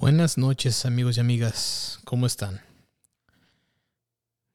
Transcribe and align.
Buenas 0.00 0.38
noches 0.38 0.86
amigos 0.86 1.16
y 1.16 1.20
amigas, 1.20 1.98
¿cómo 2.04 2.26
están? 2.26 2.60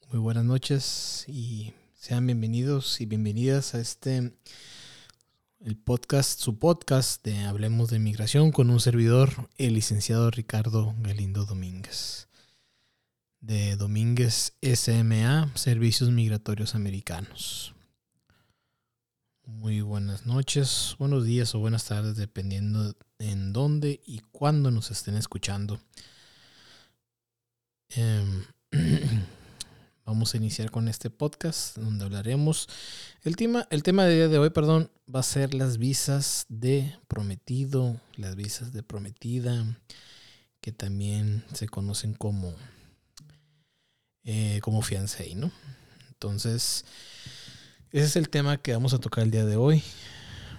Muy 0.09 0.17
buenas 0.17 0.46
noches 0.46 1.25
y 1.27 1.74
sean 1.93 2.25
bienvenidos 2.25 3.01
y 3.01 3.06
bienvenidas 3.06 3.75
a 3.75 3.82
este, 3.82 4.32
el 5.59 5.75
podcast, 5.75 6.40
su 6.40 6.59
podcast 6.59 7.25
de 7.25 7.40
Hablemos 7.40 7.90
de 7.90 8.00
Migración 8.00 8.54
con 8.54 8.70
un 8.70 8.79
servidor, 8.79 9.50
el 9.57 9.73
licenciado 9.73 10.32
Ricardo 10.32 10.95
Galindo 11.00 11.44
Domínguez, 11.44 12.30
de 13.41 13.75
Domínguez 13.75 14.54
SMA, 14.62 15.52
Servicios 15.55 16.10
Migratorios 16.10 16.73
Americanos. 16.73 17.72
Muy 19.46 19.82
buenas 19.82 20.25
noches, 20.25 20.96
buenos 21.00 21.25
días 21.25 21.54
o 21.54 21.60
buenas 21.60 21.84
tardes, 21.84 22.16
dependiendo 22.16 22.96
en 23.20 23.52
dónde 23.52 24.00
y 24.05 24.20
cuándo 24.32 24.71
nos 24.71 24.89
estén 24.89 25.18
escuchando. 25.18 25.82
Em, 27.89 28.46
vamos 30.06 30.34
a 30.34 30.37
iniciar 30.37 30.71
con 30.71 30.87
este 30.87 31.10
podcast 31.10 31.78
donde 31.78 32.06
hablaremos. 32.06 32.70
El 33.24 33.36
tema, 33.36 33.68
el 33.70 33.84
tema 33.84 34.06
de 34.06 34.16
día 34.16 34.28
de 34.30 34.40
hoy, 34.40 34.50
perdón, 34.50 34.90
va 35.14 35.20
a 35.20 35.24
ser 35.24 35.54
las 35.54 35.78
visas 35.78 36.46
de 36.48 36.98
prometido, 37.10 38.00
las 38.16 38.38
visas 38.38 38.72
de 38.72 38.82
prometida, 38.82 39.78
que 40.62 40.72
también 40.72 41.44
se 41.54 41.68
conocen 41.68 42.14
como, 42.14 42.56
eh, 44.23 44.62
como 44.64 44.82
fiancé, 44.82 45.36
¿no? 45.36 45.52
Entonces, 46.08 46.86
ese 47.94 48.06
es 48.08 48.16
el 48.16 48.30
tema 48.30 48.58
que 48.58 48.74
vamos 48.74 48.96
a 48.96 49.00
tocar 49.00 49.24
el 49.24 49.30
día 49.30 49.46
de 49.46 49.56
hoy. 49.56 49.84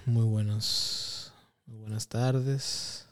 Muy 0.05 0.23
buenas, 0.23 1.33
muy 1.65 1.77
buenas 1.79 2.07
tardes. 2.07 3.07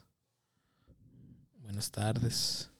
Buenas 1.58 1.90
tardes. 1.90 2.70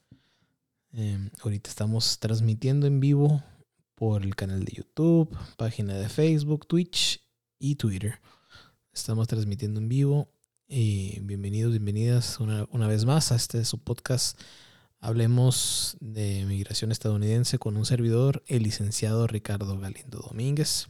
Em, 0.93 1.29
ahorita 1.43 1.69
estamos 1.69 2.19
transmitiendo 2.19 2.87
en 2.87 2.99
vivo 2.99 3.43
por 3.95 4.23
el 4.23 4.35
canal 4.35 4.65
de 4.65 4.73
YouTube, 4.73 5.37
página 5.59 5.93
de 5.93 6.09
Facebook, 6.09 6.67
Twitch 6.67 7.23
y 7.59 7.75
Twitter. 7.75 8.21
Estamos 8.95 9.29
transmitiendo 9.29 9.81
en 9.81 9.89
vivo. 9.91 10.29
Y 10.67 11.21
bienvenidos, 11.21 11.73
bienvenidas 11.73 12.41
una, 12.41 12.67
una 12.71 12.89
vez 12.89 13.05
más 13.05 13.33
a 13.33 13.35
este 13.35 13.67
su 13.67 13.85
podcast. 13.85 14.41
Hablemos 14.99 15.99
de 16.01 16.47
migración 16.47 16.91
estadounidense 16.91 17.59
con 17.59 17.77
un 17.77 17.85
servidor, 17.85 18.43
el 18.47 18.63
licenciado 18.63 19.27
Ricardo 19.27 19.79
Galindo 19.79 20.21
Domínguez. 20.21 20.89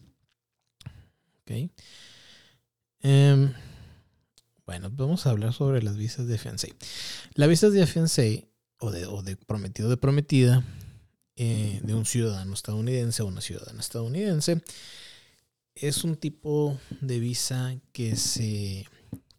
Ok. 1.44 1.70
Em, 3.00 3.52
bueno, 4.64 4.90
vamos 4.90 5.26
a 5.26 5.30
hablar 5.30 5.52
sobre 5.52 5.82
las 5.82 5.98
visas 5.98 6.26
de 6.26 6.38
fiancé. 6.38 6.74
Las 7.34 7.50
visas 7.50 7.74
de 7.74 7.86
fiancé 7.86 8.48
o 8.78 8.90
de, 8.90 9.04
o 9.04 9.22
de 9.22 9.36
prometido 9.36 9.90
de 9.90 9.98
prometida 9.98 10.64
eh, 11.36 11.80
de 11.82 11.94
un 11.94 12.06
ciudadano 12.06 12.54
estadounidense 12.54 13.22
o 13.22 13.26
una 13.26 13.42
ciudadana 13.42 13.80
estadounidense 13.80 14.62
es 15.74 16.02
un 16.02 16.16
tipo 16.16 16.78
de 17.02 17.18
visa 17.18 17.76
que 17.92 18.16
se, 18.16 18.86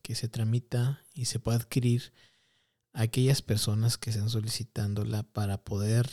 que 0.03 0.13
se 0.13 0.27
tramita 0.27 1.01
y 1.15 1.25
se 1.25 1.39
puede 1.39 1.57
adquirir 1.57 2.13
a 2.93 3.01
aquellas 3.01 3.41
personas 3.41 3.97
que 3.97 4.11
están 4.11 4.29
solicitándola 4.29 5.23
para 5.23 5.63
poder 5.63 6.07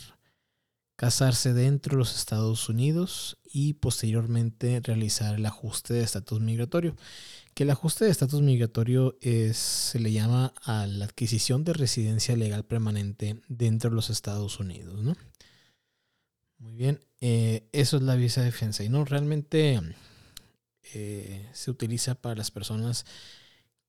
casarse 1.03 1.51
dentro 1.51 1.91
de 1.91 1.97
los 1.97 2.15
Estados 2.15 2.69
Unidos 2.69 3.37
y 3.51 3.73
posteriormente 3.73 4.79
realizar 4.79 5.35
el 5.35 5.45
ajuste 5.45 5.93
de 5.93 6.01
estatus 6.01 6.39
migratorio. 6.39 6.95
Que 7.53 7.63
el 7.63 7.71
ajuste 7.71 8.05
de 8.05 8.11
estatus 8.11 8.41
migratorio 8.41 9.17
es, 9.19 9.57
se 9.57 9.99
le 9.99 10.13
llama 10.13 10.53
a 10.63 10.87
la 10.87 11.03
adquisición 11.03 11.65
de 11.65 11.73
residencia 11.73 12.37
legal 12.37 12.63
permanente 12.63 13.41
dentro 13.49 13.89
de 13.89 13.97
los 13.97 14.09
Estados 14.09 14.61
Unidos. 14.61 14.97
Muy 16.57 16.73
bien, 16.73 17.01
eh, 17.19 17.67
eso 17.73 17.97
es 17.97 18.03
la 18.03 18.15
visa 18.15 18.41
de 18.41 18.53
fianza. 18.53 18.85
Y 18.85 18.87
no, 18.87 19.03
realmente 19.03 19.81
eh, 20.93 21.49
se 21.51 21.69
utiliza 21.69 22.15
para 22.15 22.35
las 22.35 22.49
personas 22.49 23.05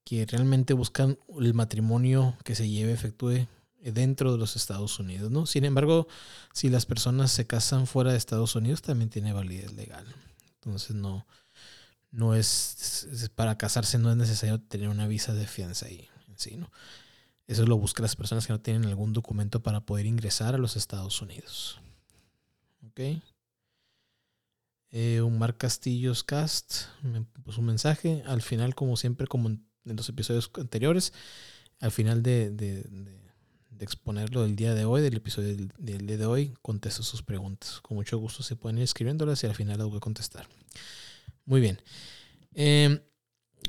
que 0.03 0.27
realmente 0.27 0.75
buscan 0.75 1.17
el 1.41 1.55
matrimonio 1.55 2.37
que 2.43 2.57
se 2.57 2.69
lleve, 2.69 2.91
efectúe 2.93 3.47
dentro 3.93 4.33
de 4.33 4.39
los 4.39 4.57
Estados 4.57 4.99
Unidos, 4.99 5.31
¿no? 5.31 5.47
Sin 5.47 5.65
embargo, 5.65 6.09
si 6.53 6.71
las 6.71 6.87
personas 6.87 7.31
se 7.33 7.47
casan 7.47 7.87
fuera 7.87 8.13
de 8.13 8.19
Estados 8.19 8.55
Unidos, 8.57 8.83
también 8.83 9.11
tiene 9.11 9.33
validez 9.33 9.73
legal. 9.75 10.07
Entonces, 10.55 10.97
no, 10.97 11.27
no 12.11 12.35
es, 12.35 13.07
para 13.35 13.59
casarse 13.59 13.99
no 13.99 14.11
es 14.11 14.17
necesario 14.17 14.61
tener 14.61 14.89
una 14.89 15.07
visa 15.07 15.35
de 15.35 15.47
fianza 15.47 15.87
ahí, 15.87 16.09
sí, 16.37 16.57
¿no? 16.57 16.71
Eso 17.47 17.67
lo 17.67 17.77
buscan 17.77 18.05
las 18.05 18.17
personas 18.17 18.47
que 18.47 18.55
no 18.55 18.61
tienen 18.61 18.87
algún 18.87 19.13
documento 19.13 19.63
para 19.63 19.83
poder 19.83 20.07
ingresar 20.07 20.55
a 20.55 20.59
los 20.59 20.77
Estados 20.77 21.21
Unidos. 21.21 21.79
¿Ok? 22.87 23.21
Eh, 24.93 25.21
Mar 25.31 25.59
Castillos 25.59 26.25
Cast 26.25 26.87
me 27.03 27.21
puso 27.21 27.61
un 27.61 27.67
mensaje. 27.67 28.23
Al 28.25 28.41
final, 28.41 28.75
como 28.75 28.97
siempre, 28.97 29.27
como 29.27 29.51
en, 29.51 29.67
los 29.85 30.09
episodios 30.09 30.51
anteriores, 30.55 31.13
al 31.81 31.91
final 31.91 32.23
de 32.23 32.51
exponerlo 33.81 34.43
del 34.43 34.57
día 34.57 34.75
de 34.75 34.85
hoy, 34.85 35.03
del 35.03 35.17
episodio 35.17 35.69
del, 35.79 36.07
día 36.07 36.17
de 36.17 36.27
hoy, 36.27 36.55
contesto 36.63 37.03
sus 37.03 37.23
preguntas. 37.23 37.81
Con 37.83 37.97
mucho 37.97 38.19
gusto 38.19 38.43
se 38.43 38.57
pueden 38.57 38.79
ir 38.79 38.85
escribiéndolas 38.85 39.43
y 39.43 39.47
al 39.47 39.55
final 39.55 39.79
las 39.79 39.89
voy 39.89 39.97
a 39.97 40.01
contestar. 40.01 40.49
Muy 41.45 41.61
bien. 41.61 41.81
Em, 42.55 43.01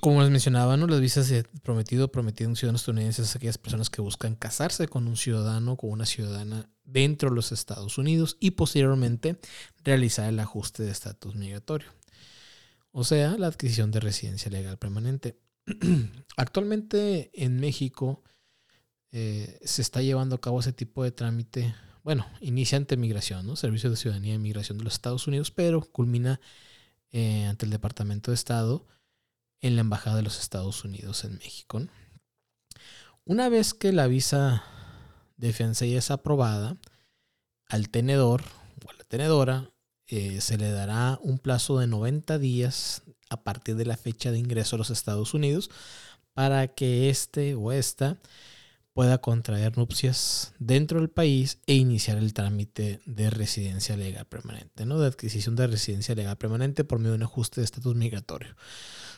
como 0.02 0.22
les 0.22 0.30
mencionaba, 0.30 0.78
¿no? 0.78 0.88
las 0.88 1.00
visas 1.00 1.30
de 1.30 1.44
prometido, 1.64 2.12
prometido 2.12 2.50
un 2.50 2.56
ciudadano 2.56 2.78
estadounidense 2.78 3.22
es 3.22 3.36
aquellas 3.36 3.58
personas 3.58 3.90
que 3.90 4.02
buscan 4.02 4.36
casarse 4.36 4.88
con 4.88 5.08
un 5.08 5.18
ciudadano 5.18 5.78
con 5.78 5.90
una 5.90 6.06
ciudadana 6.06 6.70
dentro 6.84 7.30
de 7.30 7.36
los 7.36 7.52
Estados 7.52 7.98
Unidos 7.98 8.38
y 8.40 8.52
posteriormente 8.52 9.40
realizar 9.84 10.30
el 10.30 10.40
ajuste 10.40 10.84
de 10.84 10.92
estatus 10.92 11.36
migratorio. 11.36 11.88
O 12.92 13.04
sea, 13.04 13.38
la 13.38 13.48
adquisición 13.48 13.92
de 13.92 14.00
residencia 14.00 14.52
legal 14.52 14.78
permanente. 14.78 15.40
Actualmente 16.38 17.32
en 17.34 17.60
México, 17.60 18.24
eh, 19.12 19.60
se 19.64 19.82
está 19.82 20.02
llevando 20.02 20.36
a 20.36 20.42
cabo 20.42 20.60
ese 20.60 20.74
tipo 20.74 21.04
de 21.04 21.12
trámite, 21.12 21.76
bueno, 22.04 22.26
inicia 22.42 22.78
ante 22.78 22.98
migración, 22.98 23.46
¿no? 23.46 23.56
Servicio 23.56 23.90
de 23.90 23.96
Ciudadanía 23.96 24.36
y 24.36 24.40
Migración 24.40 24.78
de 24.78 24.84
los 24.84 24.94
Estados 24.94 25.28
Unidos, 25.28 25.52
pero 25.52 25.82
culmina 25.82 26.40
eh, 27.12 27.46
ante 27.46 27.66
el 27.66 27.72
Departamento 27.72 28.32
de 28.32 28.36
Estado 28.36 28.86
en 29.62 29.76
la 29.76 29.82
Embajada 29.82 30.18
de 30.18 30.24
los 30.24 30.40
Estados 30.40 30.84
Unidos 30.84 31.24
en 31.24 31.38
México. 31.38 31.82
Una 33.24 33.50
vez 33.50 33.74
que 33.74 33.92
la 33.92 34.08
visa 34.08 34.64
de 35.38 35.54
fianza 35.54 35.86
es 35.86 36.12
aprobada, 36.12 36.78
al 37.68 37.90
tenedor 37.90 38.44
o 38.86 38.92
a 38.92 38.94
la 38.94 39.04
tenedora 39.04 39.72
eh, 40.08 40.40
se 40.42 40.58
le 40.58 40.70
dará 40.70 41.20
un 41.24 41.40
plazo 41.40 41.80
de 41.80 41.88
90 41.88 42.38
días 42.38 43.02
a 43.30 43.44
partir 43.44 43.76
de 43.76 43.86
la 43.86 43.98
fecha 43.98 44.32
de 44.32 44.38
ingreso 44.38 44.76
a 44.76 44.80
los 44.80 44.92
Estados 44.92 45.34
Unidos 45.34 45.72
para 46.34 46.68
que 46.68 47.10
este 47.10 47.56
o 47.56 47.72
esta 47.72 48.18
pueda 48.96 49.18
contraer 49.18 49.78
nupcias 49.78 50.54
dentro 50.58 51.02
del 51.02 51.10
país 51.10 51.60
e 51.68 51.74
iniciar 51.74 52.18
el 52.18 52.34
trámite 52.34 53.02
de 53.06 53.30
residencia 53.30 53.98
legal 53.98 54.26
permanente, 54.26 54.86
¿no? 54.86 54.98
De 54.98 55.08
adquisición 55.08 55.58
de 55.58 55.68
residencia 55.68 56.16
legal 56.16 56.38
permanente 56.38 56.86
por 56.86 57.00
medio 57.00 57.12
de 57.12 57.18
un 57.18 57.24
ajuste 57.24 57.60
de 57.60 57.66
estatus 57.66 57.94
migratorio. 57.94 58.56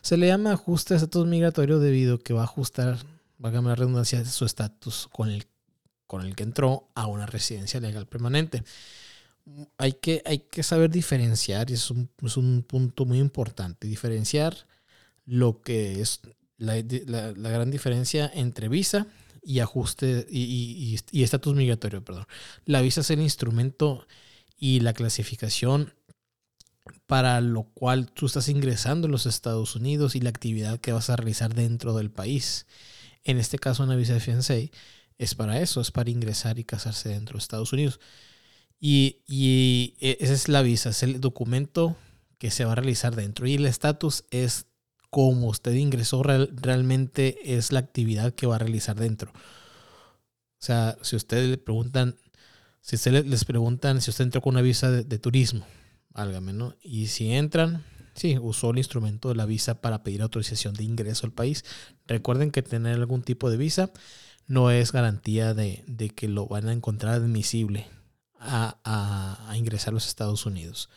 Se 0.01 0.17
le 0.17 0.25
llama 0.25 0.53
ajuste 0.53 0.95
de 0.95 0.97
estatus 0.97 1.27
migratorio 1.27 1.77
debido 1.77 2.15
a 2.15 2.19
que 2.19 2.33
va 2.33 2.41
a 2.41 2.45
ajustar, 2.45 2.97
va 3.43 3.49
a 3.49 3.51
cambiar 3.51 3.77
redundancia, 3.77 4.25
su 4.25 4.45
estatus 4.45 5.09
con 5.11 5.29
el, 5.29 5.45
con 6.07 6.25
el 6.25 6.35
que 6.35 6.41
entró 6.41 6.89
a 6.95 7.05
una 7.05 7.27
residencia 7.27 7.79
legal 7.79 8.07
permanente. 8.07 8.63
Hay 9.77 9.93
que, 9.93 10.23
hay 10.25 10.39
que 10.39 10.63
saber 10.63 10.89
diferenciar, 10.89 11.69
y 11.69 11.73
es 11.73 11.91
un, 11.91 12.09
es 12.23 12.35
un 12.35 12.63
punto 12.63 13.05
muy 13.05 13.19
importante, 13.19 13.87
diferenciar 13.87 14.57
lo 15.27 15.61
que 15.61 16.01
es 16.01 16.21
la, 16.57 16.83
la, 17.05 17.31
la 17.33 17.49
gran 17.51 17.69
diferencia 17.69 18.31
entre 18.33 18.69
visa 18.69 19.05
y 19.47 19.61
ajuste 19.61 20.27
y 20.29 21.23
estatus 21.23 21.55
migratorio, 21.55 22.03
perdón. 22.03 22.25
La 22.65 22.81
visa 22.81 22.99
es 22.99 23.09
el 23.11 23.21
instrumento 23.21 24.05
y 24.57 24.81
la 24.81 24.91
clasificación 24.91 25.93
para 27.05 27.39
lo 27.39 27.63
cual 27.63 28.11
tú 28.11 28.25
estás 28.25 28.49
ingresando 28.49 29.07
a 29.07 29.09
los 29.09 29.25
Estados 29.25 29.77
Unidos 29.77 30.15
y 30.15 30.19
la 30.19 30.29
actividad 30.29 30.79
que 30.79 30.91
vas 30.91 31.09
a 31.09 31.15
realizar 31.15 31.53
dentro 31.53 31.95
del 31.95 32.11
país. 32.11 32.65
En 33.23 33.37
este 33.37 33.57
caso, 33.57 33.83
una 33.83 33.95
visa 33.95 34.13
de 34.13 34.19
fiancé 34.19 34.71
es 35.17 35.33
para 35.33 35.61
eso, 35.61 35.79
es 35.79 35.91
para 35.91 36.09
ingresar 36.09 36.59
y 36.59 36.65
casarse 36.65 37.09
dentro 37.09 37.37
de 37.37 37.39
Estados 37.39 37.71
Unidos. 37.71 38.01
Y, 38.81 39.21
y 39.27 39.95
e, 40.01 40.17
esa 40.19 40.33
es 40.33 40.49
la 40.49 40.61
visa, 40.61 40.89
es 40.89 41.03
el 41.03 41.21
documento 41.21 41.95
que 42.37 42.51
se 42.51 42.65
va 42.65 42.73
a 42.73 42.75
realizar 42.75 43.15
dentro. 43.15 43.47
Y 43.47 43.55
el 43.55 43.65
estatus 43.65 44.25
es 44.29 44.66
como 45.09 45.47
usted 45.47 45.73
ingresó 45.73 46.23
realmente 46.23 47.55
es 47.57 47.71
la 47.71 47.79
actividad 47.79 48.33
que 48.33 48.47
va 48.47 48.55
a 48.55 48.59
realizar 48.59 48.95
dentro. 48.95 49.31
O 49.31 50.65
sea, 50.65 50.97
si 51.01 51.15
ustedes 51.15 51.49
le 51.49 51.57
preguntan, 51.57 52.15
si 52.81 52.95
ustedes 52.95 53.25
les 53.25 53.45
preguntan 53.45 54.01
si 54.01 54.09
usted 54.09 54.25
entró 54.25 54.41
con 54.41 54.55
una 54.55 54.61
visa 54.61 54.91
de, 54.91 55.19
turismo, 55.19 55.65
álgame, 56.13 56.53
¿no? 56.53 56.75
Y 56.81 57.07
si 57.07 57.31
entran, 57.31 57.83
sí, 58.15 58.37
usó 58.39 58.71
el 58.71 58.79
instrumento 58.79 59.29
de 59.29 59.35
la 59.35 59.45
visa 59.45 59.81
para 59.81 60.03
pedir 60.03 60.21
autorización 60.21 60.73
de 60.73 60.83
ingreso 60.83 61.27
al 61.27 61.31
país. 61.31 61.63
Recuerden 62.07 62.51
que 62.51 62.63
tener 62.63 62.95
algún 62.95 63.21
tipo 63.21 63.49
de 63.49 63.57
visa 63.57 63.91
no 64.47 64.71
es 64.71 64.91
garantía 64.91 65.53
de, 65.53 65.83
que 66.15 66.27
lo 66.27 66.47
van 66.47 66.69
a 66.69 66.73
encontrar 66.73 67.15
admisible 67.15 67.87
a, 68.39 69.53
ingresar 69.55 69.89
a 69.91 69.95
los 69.95 70.07
Estados 70.07 70.45
Unidos. 70.45 70.89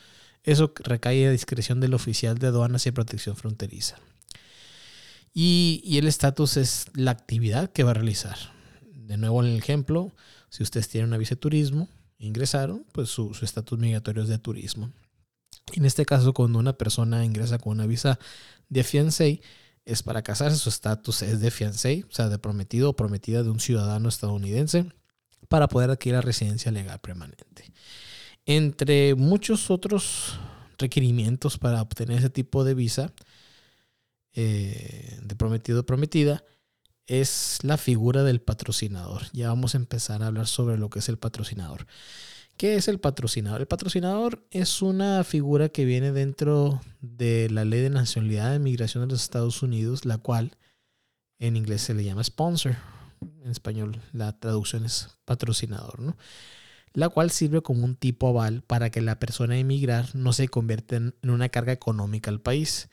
Eso 0.43 0.73
recae 0.83 1.27
a 1.27 1.31
discreción 1.31 1.79
del 1.79 1.93
oficial 1.93 2.37
de 2.37 2.47
aduanas 2.47 2.85
y 2.87 2.91
protección 2.91 3.35
fronteriza. 3.35 3.97
Y, 5.33 5.97
el 5.97 6.07
estatus 6.07 6.57
es 6.57 6.85
la 6.93 7.11
actividad 7.11 7.71
que 7.71 7.83
va 7.83 7.91
a 7.91 7.95
realizar. 7.95 8.37
De 8.91 9.17
nuevo 9.17 9.43
en 9.43 9.51
el 9.51 9.57
ejemplo, 9.57 10.13
si 10.49 10.63
ustedes 10.63 10.89
tienen 10.89 11.09
una 11.09 11.17
visa 11.17 11.35
de 11.35 11.41
turismo, 11.41 11.87
ingresaron, 12.17 12.85
pues 12.91 13.09
su 13.09 13.37
estatus 13.41 13.79
migratorio 13.79 14.23
es 14.23 14.29
de 14.29 14.39
turismo. 14.39 14.91
En 15.73 15.85
este 15.85 16.05
caso, 16.05 16.33
cuando 16.33 16.59
una 16.59 16.73
persona 16.73 17.23
ingresa 17.23 17.57
con 17.57 17.73
una 17.73 17.85
visa 17.85 18.19
de 18.69 18.83
fiancé, 18.83 19.41
es 19.85 20.03
para 20.03 20.21
casarse, 20.21 20.57
su 20.57 20.69
estatus 20.69 21.21
es 21.21 21.39
de 21.39 21.51
fiancé, 21.51 22.05
o 22.09 22.13
sea, 22.13 22.29
de 22.29 22.37
prometido 22.37 22.89
o 22.89 22.95
prometida 22.95 23.43
de 23.43 23.49
un 23.49 23.59
ciudadano 23.59 24.09
estadounidense, 24.09 24.91
para 25.47 25.67
poder 25.67 25.89
adquirir 25.89 26.15
la 26.15 26.21
residencia 26.21 26.71
legal 26.71 26.99
permanente. 26.99 27.71
Entre 28.45 29.15
muchos 29.15 29.69
otros 29.69 30.39
requerimientos 30.77 31.57
para 31.57 31.81
obtener 31.81 32.17
ese 32.17 32.29
tipo 32.29 32.63
de 32.63 32.73
visa 32.73 33.13
eh, 34.33 35.19
de 35.21 35.35
prometido 35.35 35.85
prometida, 35.85 36.43
es 37.05 37.59
la 37.63 37.77
figura 37.77 38.23
del 38.23 38.41
patrocinador. 38.41 39.23
Ya 39.33 39.49
vamos 39.49 39.75
a 39.75 39.77
empezar 39.77 40.23
a 40.23 40.27
hablar 40.27 40.47
sobre 40.47 40.77
lo 40.77 40.89
que 40.89 40.99
es 40.99 41.09
el 41.09 41.17
patrocinador. 41.17 41.85
¿Qué 42.57 42.75
es 42.75 42.87
el 42.87 42.99
patrocinador? 42.99 43.61
El 43.61 43.67
patrocinador 43.67 44.45
es 44.51 44.81
una 44.81 45.23
figura 45.23 45.69
que 45.69 45.83
viene 45.83 46.11
dentro 46.11 46.79
de 47.01 47.49
la 47.49 47.65
ley 47.65 47.81
de 47.81 47.89
nacionalidad 47.89 48.51
de 48.51 48.59
migración 48.59 49.07
de 49.07 49.13
los 49.13 49.23
Estados 49.23 49.63
Unidos, 49.63 50.05
la 50.05 50.17
cual 50.19 50.57
en 51.39 51.57
inglés 51.57 51.81
se 51.81 51.93
le 51.93 52.03
llama 52.03 52.23
sponsor. 52.23 52.75
En 53.43 53.51
español 53.51 53.99
la 54.13 54.37
traducción 54.39 54.85
es 54.85 55.09
patrocinador, 55.25 55.99
¿no? 55.99 56.15
La 56.93 57.09
cual 57.09 57.31
sirve 57.31 57.61
como 57.61 57.85
un 57.85 57.95
tipo 57.95 58.27
aval 58.27 58.63
para 58.63 58.89
que 58.89 59.01
la 59.01 59.19
persona 59.19 59.55
a 59.55 59.57
emigrar 59.57 60.13
no 60.13 60.33
se 60.33 60.47
convierta 60.47 60.97
en 60.97 61.13
una 61.23 61.49
carga 61.49 61.71
económica 61.71 62.29
al 62.29 62.41
país. 62.41 62.89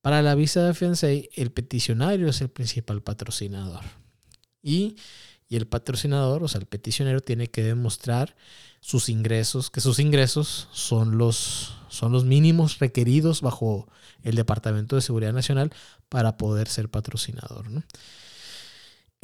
Para 0.00 0.22
la 0.22 0.34
visa 0.34 0.64
de 0.64 0.74
fiancé, 0.74 1.30
el 1.34 1.50
peticionario 1.50 2.28
es 2.28 2.40
el 2.40 2.48
principal 2.48 3.02
patrocinador. 3.02 3.82
Y, 4.62 4.96
y 5.48 5.56
el 5.56 5.66
patrocinador, 5.66 6.42
o 6.42 6.48
sea, 6.48 6.60
el 6.60 6.66
peticionario, 6.66 7.20
tiene 7.20 7.48
que 7.48 7.62
demostrar 7.62 8.36
sus 8.80 9.08
ingresos, 9.08 9.70
que 9.70 9.80
sus 9.80 9.98
ingresos 9.98 10.68
son 10.72 11.18
los, 11.18 11.76
son 11.88 12.10
los 12.10 12.24
mínimos 12.24 12.78
requeridos 12.78 13.42
bajo 13.42 13.88
el 14.22 14.34
Departamento 14.34 14.96
de 14.96 15.02
Seguridad 15.02 15.32
Nacional 15.32 15.72
para 16.08 16.36
poder 16.36 16.68
ser 16.68 16.88
patrocinador. 16.88 17.66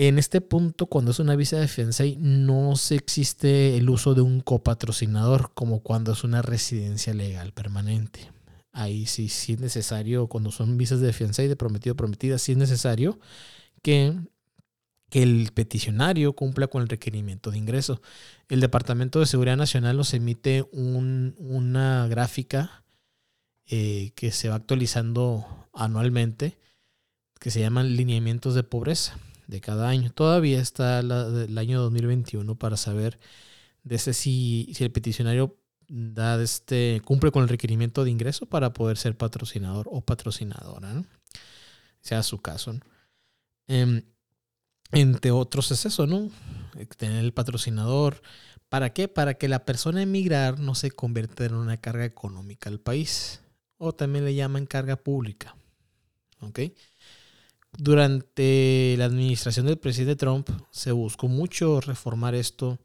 En 0.00 0.16
este 0.16 0.40
punto, 0.40 0.86
cuando 0.86 1.10
es 1.10 1.18
una 1.18 1.34
visa 1.34 1.56
de 1.56 1.62
defensa, 1.62 2.04
no 2.18 2.76
se 2.76 2.94
existe 2.94 3.76
el 3.76 3.90
uso 3.90 4.14
de 4.14 4.20
un 4.20 4.40
copatrocinador 4.40 5.50
como 5.54 5.80
cuando 5.82 6.12
es 6.12 6.22
una 6.22 6.40
residencia 6.40 7.12
legal 7.12 7.52
permanente. 7.52 8.30
Ahí 8.70 9.06
sí, 9.06 9.28
sí 9.28 9.54
es 9.54 9.60
necesario, 9.60 10.28
cuando 10.28 10.52
son 10.52 10.78
visas 10.78 11.00
de 11.00 11.10
y 11.10 11.48
de 11.48 11.56
prometido 11.56 11.96
prometida, 11.96 12.38
sí 12.38 12.52
es 12.52 12.58
necesario 12.58 13.18
que 13.82 14.14
el 15.10 15.50
peticionario 15.52 16.32
cumpla 16.32 16.68
con 16.68 16.82
el 16.82 16.88
requerimiento 16.88 17.50
de 17.50 17.58
ingreso. 17.58 18.00
El 18.48 18.60
Departamento 18.60 19.18
de 19.18 19.26
Seguridad 19.26 19.56
Nacional 19.56 19.96
nos 19.96 20.14
emite 20.14 20.64
una 20.70 22.06
gráfica 22.06 22.84
eh, 23.66 24.12
que 24.14 24.30
se 24.30 24.48
va 24.48 24.54
actualizando 24.54 25.44
anualmente, 25.72 26.56
que 27.40 27.50
se 27.50 27.58
llaman 27.58 27.96
lineamientos 27.96 28.54
de 28.54 28.62
pobreza 28.62 29.18
de 29.48 29.60
cada 29.60 29.88
año. 29.88 30.12
Todavía 30.12 30.60
está 30.60 31.00
el 31.00 31.58
año 31.58 31.80
2021 31.80 32.54
para 32.56 32.76
saber 32.76 33.18
si, 33.96 34.70
si 34.72 34.84
el 34.84 34.92
peticionario 34.92 35.58
da 35.88 36.40
este, 36.40 37.00
cumple 37.04 37.32
con 37.32 37.42
el 37.42 37.48
requerimiento 37.48 38.04
de 38.04 38.10
ingreso 38.10 38.46
para 38.46 38.72
poder 38.72 38.98
ser 38.98 39.16
patrocinador 39.16 39.88
o 39.90 40.02
patrocinadora, 40.02 41.02
sea 42.00 42.22
su 42.22 42.40
caso. 42.40 42.78
Em, 43.66 44.02
entre 44.92 45.30
otros 45.30 45.70
es 45.70 45.86
eso, 45.86 46.06
¿no? 46.06 46.30
Tener 46.96 47.24
el 47.24 47.32
patrocinador. 47.32 48.22
¿Para 48.68 48.92
qué? 48.92 49.08
Para 49.08 49.34
que 49.34 49.48
la 49.48 49.64
persona 49.64 50.02
emigrar 50.02 50.58
no 50.58 50.74
se 50.74 50.90
convierta 50.90 51.46
en 51.46 51.54
una 51.54 51.78
carga 51.78 52.04
económica 52.04 52.68
al 52.68 52.80
país. 52.80 53.40
O 53.78 53.94
también 53.94 54.24
le 54.24 54.34
llaman 54.34 54.66
carga 54.66 54.96
pública. 54.96 55.56
¿Ok? 56.40 56.60
Durante 57.76 58.94
la 58.98 59.04
administración 59.04 59.66
del 59.66 59.78
presidente 59.78 60.16
Trump 60.16 60.48
se 60.70 60.92
buscó 60.92 61.28
mucho 61.28 61.80
reformar 61.80 62.34
esto, 62.34 62.78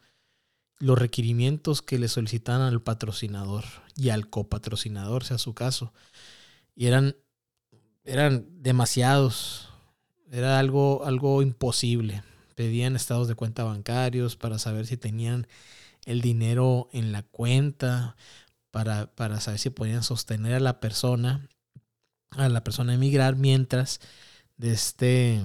los 0.79 0.97
requerimientos 0.97 1.81
que 1.81 1.97
le 1.97 2.07
solicitan 2.07 2.61
al 2.61 2.81
patrocinador 2.81 3.63
y 3.95 4.09
al 4.09 4.29
copatrocinador, 4.29 5.23
sea 5.23 5.37
su 5.37 5.53
caso. 5.53 5.93
Y 6.75 6.87
eran, 6.87 7.15
eran 8.03 8.45
demasiados 8.61 9.69
era 10.33 10.57
algo, 10.57 11.05
algo 11.05 11.43
imposible. 11.43 12.23
Pedían 12.55 12.95
estados 12.95 13.27
de 13.27 13.35
cuenta 13.35 13.63
bancarios 13.63 14.35
para 14.35 14.57
saber 14.57 14.87
si 14.87 14.97
tenían 14.97 15.47
el 16.05 16.21
dinero 16.21 16.89
en 16.91 17.11
la 17.11 17.21
cuenta, 17.21 18.15
para, 18.71 19.13
para 19.13 19.39
saber 19.39 19.59
si 19.59 19.69
podían 19.69 20.01
sostener 20.01 20.55
a 20.55 20.59
la 20.59 20.79
persona, 20.79 21.47
a 22.31 22.49
la 22.49 22.63
persona 22.63 22.95
emigrar, 22.95 23.35
mientras 23.35 24.01
de 24.57 24.71
este, 24.71 25.43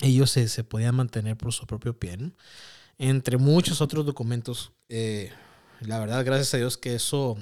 ellos 0.00 0.30
se, 0.30 0.64
podían 0.64 0.94
mantener 0.94 1.36
por 1.36 1.52
su 1.52 1.66
propio 1.66 1.98
pie. 1.98 2.18
Entre 2.98 3.36
muchos 3.36 3.80
otros 3.80 4.06
documentos. 4.06 4.72
Eh, 4.88 5.32
la 5.80 5.98
verdad, 5.98 6.24
gracias 6.24 6.54
a 6.54 6.58
Dios 6.58 6.76
que 6.76 6.94
eso 6.94 7.36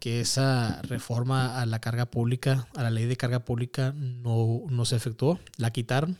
que 0.00 0.20
esa 0.20 0.82
reforma 0.82 1.60
a 1.60 1.66
la 1.66 1.80
carga 1.80 2.06
pública, 2.06 2.68
a 2.74 2.82
la 2.82 2.90
ley 2.90 3.06
de 3.06 3.16
carga 3.16 3.44
pública, 3.44 3.92
no, 3.96 4.62
no 4.68 4.84
se 4.84 4.96
efectuó. 4.96 5.38
La 5.56 5.70
quitaron. 5.70 6.18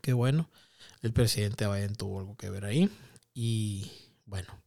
Qué 0.00 0.12
bueno. 0.12 0.50
El 1.00 1.12
presidente 1.12 1.66
Biden 1.66 1.94
tuvo 1.94 2.20
algo 2.20 2.36
que 2.36 2.50
ver 2.50 2.64
ahí. 2.64 2.90
Y 3.34 3.90
bueno, 4.26 4.62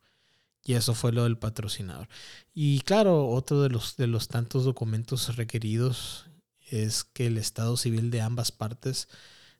y 0.63 0.73
eso 0.73 0.93
fue 0.93 1.11
lo 1.11 1.23
del 1.23 1.37
patrocinador. 1.37 2.07
Y 2.53 2.81
claro, 2.81 3.27
otro 3.27 3.61
de 3.61 3.69
los, 3.69 3.95
de 3.97 4.07
los 4.07 4.27
tantos 4.27 4.65
documentos 4.65 5.35
requeridos 5.35 6.25
es 6.69 7.03
que 7.03 7.27
el 7.27 7.37
estado 7.37 7.77
civil 7.77 8.11
de 8.11 8.21
ambas 8.21 8.51
partes 8.51 9.07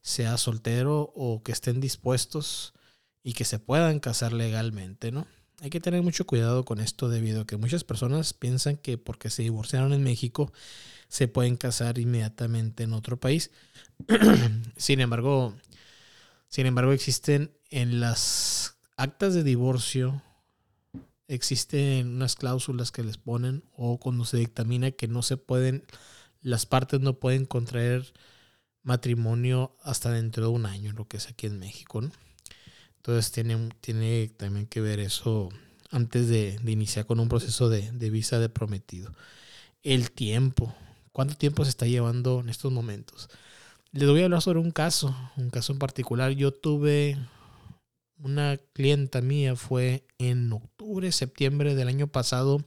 sea 0.02 0.38
soltero 0.38 1.12
o 1.16 1.44
que 1.44 1.52
estén 1.52 1.80
dispuestos 1.82 2.74
y 3.24 3.34
que 3.34 3.46
se 3.46 3.60
puedan 3.60 4.00
casar 4.00 4.34
legalmente, 4.34 5.12
¿no? 5.12 5.28
hay 5.62 5.70
que 5.70 5.80
tener 5.80 6.02
mucho 6.02 6.26
cuidado 6.26 6.66
con 6.66 6.80
esto 6.80 7.10
debido 7.10 7.42
a 7.42 7.48
que 7.48 7.58
muchas 7.58 7.84
personas 7.84 8.34
piensan 8.34 8.78
que 8.78 8.98
porque 8.98 9.30
se 9.30 9.44
divorciaron 9.44 9.94
en 9.94 10.04
México 10.04 10.52
se 11.08 11.28
pueden 11.28 11.56
casar 11.56 11.98
inmediatamente 11.98 12.84
en 12.84 12.94
otro 12.94 13.18
país. 13.18 13.52
sin 14.78 15.00
embargo, 15.00 15.56
sin 16.50 16.66
embargo 16.66 16.92
existen 16.92 17.52
en 17.70 18.00
las 18.00 18.78
actas 18.98 19.34
de 19.34 19.44
divorcio 19.44 20.22
existen 21.28 22.10
unas 22.10 22.36
cláusulas 22.36 22.92
que 22.92 23.04
les 23.04 23.18
ponen 23.18 23.64
o 23.72 24.00
cuando 24.00 24.26
se 24.26 24.38
dictamina 24.38 24.92
que 24.92 25.08
no 25.08 25.24
se 25.24 25.38
pueden 25.38 25.84
las 26.46 26.68
partes 26.68 27.02
no 27.02 27.18
pueden 27.18 27.48
contraer 27.48 28.14
matrimonio 28.84 29.76
hasta 29.82 30.12
dentro 30.12 30.44
de 30.44 30.50
un 30.50 30.68
año, 30.68 30.92
lo 30.92 31.08
que 31.08 31.18
es 31.18 31.28
aquí 31.28 31.48
en 31.48 31.58
México, 31.58 32.02
¿no? 32.02 32.12
Entonces 32.98 33.32
tiene, 33.32 33.70
tiene 33.82 34.28
también 34.28 34.68
que 34.68 34.80
ver 34.80 35.00
eso 35.00 35.50
antes 35.90 36.30
de, 36.30 36.60
iniciar 36.68 37.08
con 37.08 37.20
un 37.20 37.30
proceso 37.30 37.68
de, 37.68 37.90
visa 38.12 38.38
de 38.38 38.50
prometido. 38.50 39.12
El 39.82 40.12
tiempo. 40.12 40.76
¿Cuánto 41.12 41.36
tiempo 41.36 41.64
se 41.64 41.70
está 41.70 41.88
llevando 41.88 42.42
en 42.42 42.50
estos 42.50 42.72
momentos? 42.72 43.28
Les 43.92 44.08
voy 44.08 44.22
a 44.22 44.26
hablar 44.26 44.44
sobre 44.44 44.60
un 44.60 44.72
caso, 44.72 45.16
un 45.38 45.50
caso 45.50 45.74
en 45.74 45.80
particular. 45.80 46.32
Yo 46.34 46.54
tuve 46.54 47.18
una 48.20 48.58
clienta 48.74 49.22
mía, 49.22 49.56
fue 49.56 50.06
en 50.20 50.54
octubre, 50.54 51.12
septiembre 51.12 51.74
del 51.74 51.88
año 51.88 52.06
pasado 52.06 52.64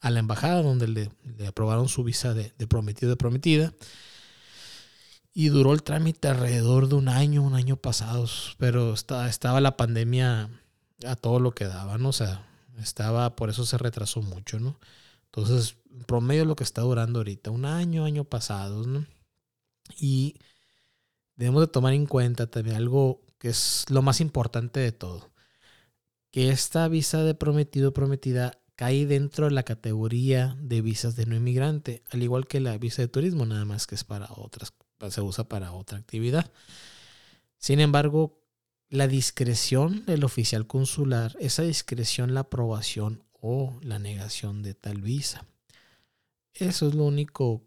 a 0.00 0.10
la 0.10 0.20
embajada 0.20 0.62
donde 0.62 0.88
le, 0.88 1.10
aprobaron 1.46 1.88
su 1.88 2.04
visa 2.04 2.34
de, 2.34 2.52
prometido 2.68 3.10
de 3.10 3.16
prometida. 3.16 3.72
Y 5.32 5.48
duró 5.48 5.72
el 5.72 5.82
trámite 5.82 6.28
alrededor 6.28 6.88
de 6.88 6.94
un 6.94 7.08
año, 7.08 7.42
un 7.42 7.54
año 7.54 7.76
pasado, 7.76 8.26
pero 8.58 8.94
estaba, 8.94 9.28
estaba 9.28 9.60
la 9.60 9.76
pandemia 9.76 10.48
a 11.06 11.16
todo 11.16 11.40
lo 11.40 11.52
que 11.52 11.64
daba. 11.64 11.96
O 11.96 12.12
sea, 12.12 12.46
estaba, 12.78 13.34
por 13.34 13.50
eso 13.50 13.66
se 13.66 13.78
retrasó 13.78 14.22
mucho, 14.22 14.60
¿no? 14.60 14.78
Entonces, 15.26 15.76
promedio 16.06 16.44
lo 16.44 16.54
que 16.54 16.64
está 16.64 16.82
durando 16.82 17.18
ahorita, 17.18 17.50
un 17.50 17.64
año, 17.64 18.04
año 18.04 18.24
pasado. 18.24 18.84
Y 19.98 20.36
debemos 21.36 21.62
de 21.62 21.68
tomar 21.68 21.92
en 21.92 22.06
cuenta 22.06 22.46
también 22.46 22.76
algo 22.76 23.20
que 23.38 23.48
es 23.48 23.84
lo 23.88 24.02
más 24.02 24.20
importante 24.20 24.80
de 24.80 24.92
todo, 24.92 25.30
que 26.30 26.50
esta 26.50 26.88
visa 26.88 27.22
de 27.22 27.34
prometido 27.34 27.92
prometida 27.92 28.58
cae 28.76 29.06
dentro 29.06 29.46
de 29.46 29.52
la 29.52 29.62
categoría 29.62 30.56
de 30.60 30.80
visas 30.80 31.16
de 31.16 31.26
no 31.26 31.36
inmigrante, 31.36 32.02
al 32.10 32.22
igual 32.22 32.46
que 32.46 32.60
la 32.60 32.76
visa 32.78 33.02
de 33.02 33.08
turismo, 33.08 33.46
nada 33.46 33.64
más 33.64 33.86
que 33.86 33.94
es 33.94 34.04
para 34.04 34.28
otras 34.32 34.72
se 35.10 35.20
usa 35.20 35.44
para 35.44 35.72
otra 35.72 35.98
actividad. 35.98 36.50
Sin 37.58 37.80
embargo, 37.80 38.40
la 38.88 39.08
discreción 39.08 40.04
del 40.06 40.24
oficial 40.24 40.66
consular, 40.66 41.36
esa 41.40 41.62
discreción, 41.62 42.34
la 42.34 42.40
aprobación 42.40 43.24
o 43.32 43.78
la 43.82 43.98
negación 43.98 44.62
de 44.62 44.74
tal 44.74 45.02
visa. 45.02 45.46
Eso 46.52 46.88
es 46.88 46.94
lo 46.94 47.04
único 47.04 47.64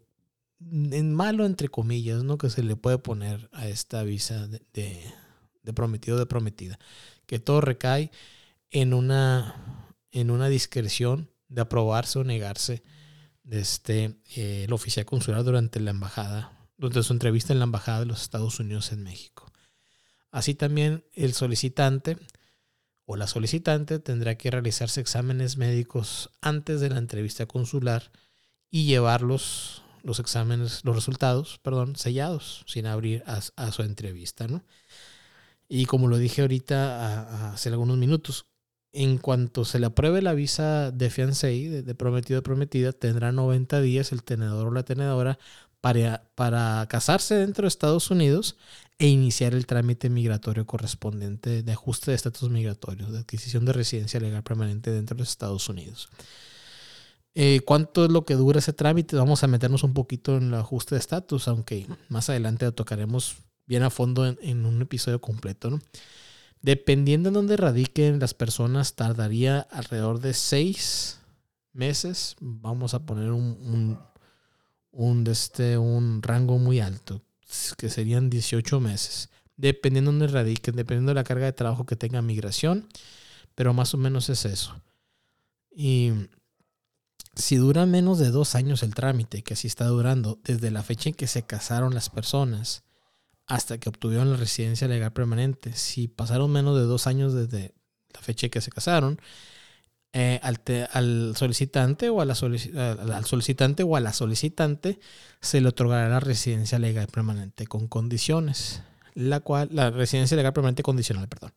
malo, 0.58 1.44
entre 1.44 1.68
comillas, 1.68 2.24
¿no? 2.24 2.38
que 2.38 2.50
se 2.50 2.62
le 2.62 2.76
puede 2.76 2.98
poner 2.98 3.48
a 3.52 3.68
esta 3.68 4.02
visa 4.02 4.48
de, 4.48 4.62
de, 4.72 5.72
prometido 5.72 6.18
de 6.18 6.26
prometida. 6.26 6.78
Que 7.26 7.38
todo 7.38 7.60
recae 7.60 8.10
en 8.70 8.94
una, 8.94 9.87
en 10.12 10.30
una 10.30 10.48
discreción 10.48 11.30
de 11.48 11.62
aprobarse 11.62 12.18
o 12.18 12.24
negarse 12.24 12.82
este, 13.50 14.16
eh, 14.36 14.64
el 14.64 14.72
oficial 14.72 15.06
consular 15.06 15.44
durante 15.44 15.80
la 15.80 15.90
embajada, 15.90 16.68
durante 16.76 17.02
su 17.02 17.12
entrevista 17.12 17.52
en 17.52 17.58
la 17.58 17.64
embajada 17.64 18.00
de 18.00 18.06
los 18.06 18.22
Estados 18.22 18.60
Unidos 18.60 18.92
en 18.92 19.02
México. 19.02 19.50
Así 20.30 20.54
también 20.54 21.04
el 21.14 21.32
solicitante 21.32 22.18
o 23.06 23.16
la 23.16 23.26
solicitante 23.26 23.98
tendrá 23.98 24.36
que 24.36 24.50
realizarse 24.50 25.00
exámenes 25.00 25.56
médicos 25.56 26.30
antes 26.42 26.80
de 26.80 26.90
la 26.90 26.98
entrevista 26.98 27.46
consular 27.46 28.12
y 28.70 28.84
llevarlos 28.84 29.82
los 30.02 30.20
exámenes, 30.20 30.84
los 30.84 30.94
resultados, 30.94 31.58
perdón, 31.62 31.96
sellados, 31.96 32.64
sin 32.66 32.86
abrir 32.86 33.24
a, 33.26 33.72
su 33.72 33.82
entrevista, 33.82 34.46
¿no? 34.46 34.62
Y 35.68 35.86
como 35.86 36.08
lo 36.08 36.18
dije 36.18 36.42
ahorita 36.42 37.52
hace 37.52 37.68
algunos 37.70 37.98
minutos, 37.98 38.46
en 38.92 39.18
cuanto 39.18 39.64
se 39.64 39.78
le 39.78 39.86
apruebe 39.86 40.22
la 40.22 40.34
visa 40.34 40.90
de 40.90 41.10
fiancé, 41.10 41.48
de, 41.48 41.82
de 41.82 41.94
prometido 41.94 42.40
o 42.40 42.42
prometida, 42.42 42.92
tendrá 42.92 43.32
90 43.32 43.80
días 43.80 44.12
el 44.12 44.22
tenedor 44.22 44.68
o 44.68 44.70
la 44.72 44.82
tenedora 44.82 45.38
para, 45.80 46.24
para 46.34 46.86
casarse 46.88 47.34
dentro 47.36 47.62
de 47.62 47.68
Estados 47.68 48.10
Unidos 48.10 48.56
e 48.98 49.06
iniciar 49.06 49.54
el 49.54 49.66
trámite 49.66 50.10
migratorio 50.10 50.66
correspondiente 50.66 51.62
de 51.62 51.72
ajuste 51.72 52.10
de 52.10 52.16
estatus 52.16 52.50
migratorio, 52.50 53.06
de 53.10 53.20
adquisición 53.20 53.64
de 53.64 53.72
residencia 53.72 54.18
legal 54.18 54.42
permanente 54.42 54.90
dentro 54.90 55.16
de 55.16 55.22
Estados 55.22 55.68
Unidos. 55.68 56.08
Eh, 57.34 57.60
¿Cuánto 57.64 58.04
es 58.04 58.10
lo 58.10 58.24
que 58.24 58.34
dura 58.34 58.58
ese 58.58 58.72
trámite? 58.72 59.14
Vamos 59.14 59.44
a 59.44 59.46
meternos 59.46 59.84
un 59.84 59.94
poquito 59.94 60.36
en 60.36 60.48
el 60.48 60.54
ajuste 60.54 60.96
de 60.96 60.98
estatus, 60.98 61.46
aunque 61.46 61.86
más 62.08 62.28
adelante 62.28 62.64
lo 62.64 62.72
tocaremos 62.72 63.36
bien 63.66 63.84
a 63.84 63.90
fondo 63.90 64.26
en, 64.26 64.66
un 64.66 64.82
episodio 64.82 65.20
completo. 65.20 65.78
Dependiendo 66.62 67.30
de 67.30 67.34
dónde 67.34 67.56
radiquen 67.56 68.18
las 68.18 68.34
personas, 68.34 68.94
tardaría 68.94 69.60
alrededor 69.60 70.20
de 70.20 70.34
seis 70.34 71.20
meses. 71.72 72.36
Vamos 72.40 72.94
a 72.94 73.06
poner 73.06 73.30
un, 73.30 73.98
un, 74.90 75.26
este, 75.26 75.78
un 75.78 76.22
rango 76.22 76.58
muy 76.58 76.80
alto, 76.80 77.22
que 77.76 77.88
serían 77.88 78.28
18 78.28 78.80
meses. 78.80 79.30
Dependiendo 79.56 80.10
de 80.10 80.18
dónde 80.18 80.32
radiquen, 80.32 80.76
dependiendo 80.76 81.10
de 81.10 81.16
la 81.16 81.24
carga 81.24 81.46
de 81.46 81.52
trabajo 81.52 81.86
que 81.86 81.96
tenga 81.96 82.22
migración, 82.22 82.88
pero 83.54 83.72
más 83.72 83.94
o 83.94 83.98
menos 83.98 84.28
es 84.28 84.44
eso. 84.44 84.80
Y 85.70 86.12
si 87.34 87.56
dura 87.56 87.86
menos 87.86 88.18
de 88.18 88.30
dos 88.30 88.56
años 88.56 88.82
el 88.82 88.94
trámite, 88.94 89.42
que 89.42 89.54
así 89.54 89.68
está 89.68 89.86
durando, 89.86 90.40
desde 90.44 90.72
la 90.72 90.82
fecha 90.82 91.08
en 91.08 91.14
que 91.14 91.28
se 91.28 91.44
casaron 91.44 91.94
las 91.94 92.10
personas 92.10 92.82
hasta 93.48 93.78
que 93.78 93.88
obtuvieron 93.88 94.30
la 94.30 94.36
residencia 94.36 94.86
legal 94.88 95.12
permanente, 95.12 95.72
si 95.74 96.06
pasaron 96.08 96.50
menos 96.50 96.76
de 96.76 96.84
dos 96.84 97.06
años 97.06 97.32
desde 97.32 97.74
la 98.14 98.20
fecha 98.20 98.46
en 98.46 98.50
que 98.50 98.60
se 98.60 98.70
casaron, 98.70 99.20
eh, 100.12 100.40
al, 100.42 101.34
solicitante 101.36 102.08
o 102.08 102.20
a 102.20 102.24
la 102.24 102.32
al 102.32 103.24
solicitante 103.26 103.82
o 103.82 103.96
a 103.96 104.00
la 104.00 104.12
solicitante 104.12 105.00
se 105.40 105.60
le 105.60 105.68
otorgará 105.68 106.08
la 106.08 106.20
residencia 106.20 106.78
legal 106.78 107.08
permanente 107.08 107.66
con 107.66 107.88
condiciones, 107.88 108.82
la 109.14 109.40
cual 109.40 109.68
la 109.72 109.90
residencia 109.90 110.36
legal 110.36 110.52
permanente 110.52 110.82
condicional, 110.82 111.28
perdón, 111.28 111.52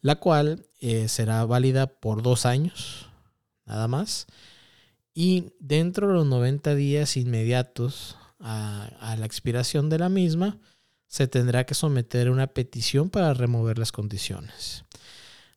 la 0.00 0.16
cual 0.16 0.66
eh, 0.80 1.08
será 1.08 1.44
válida 1.44 1.86
por 1.86 2.22
dos 2.22 2.46
años, 2.46 3.08
nada 3.66 3.88
más 3.88 4.26
y 5.14 5.52
dentro 5.60 6.08
de 6.08 6.14
los 6.14 6.26
90 6.26 6.74
días 6.74 7.16
inmediatos 7.16 8.16
a, 8.40 9.16
la 9.18 9.26
expiración 9.26 9.88
de 9.90 9.98
la 9.98 10.08
misma, 10.08 10.58
se 11.12 11.28
tendrá 11.28 11.66
que 11.66 11.74
someter 11.74 12.30
una 12.30 12.46
petición 12.46 13.10
para 13.10 13.34
remover 13.34 13.76
las 13.76 13.92
condiciones. 13.92 14.86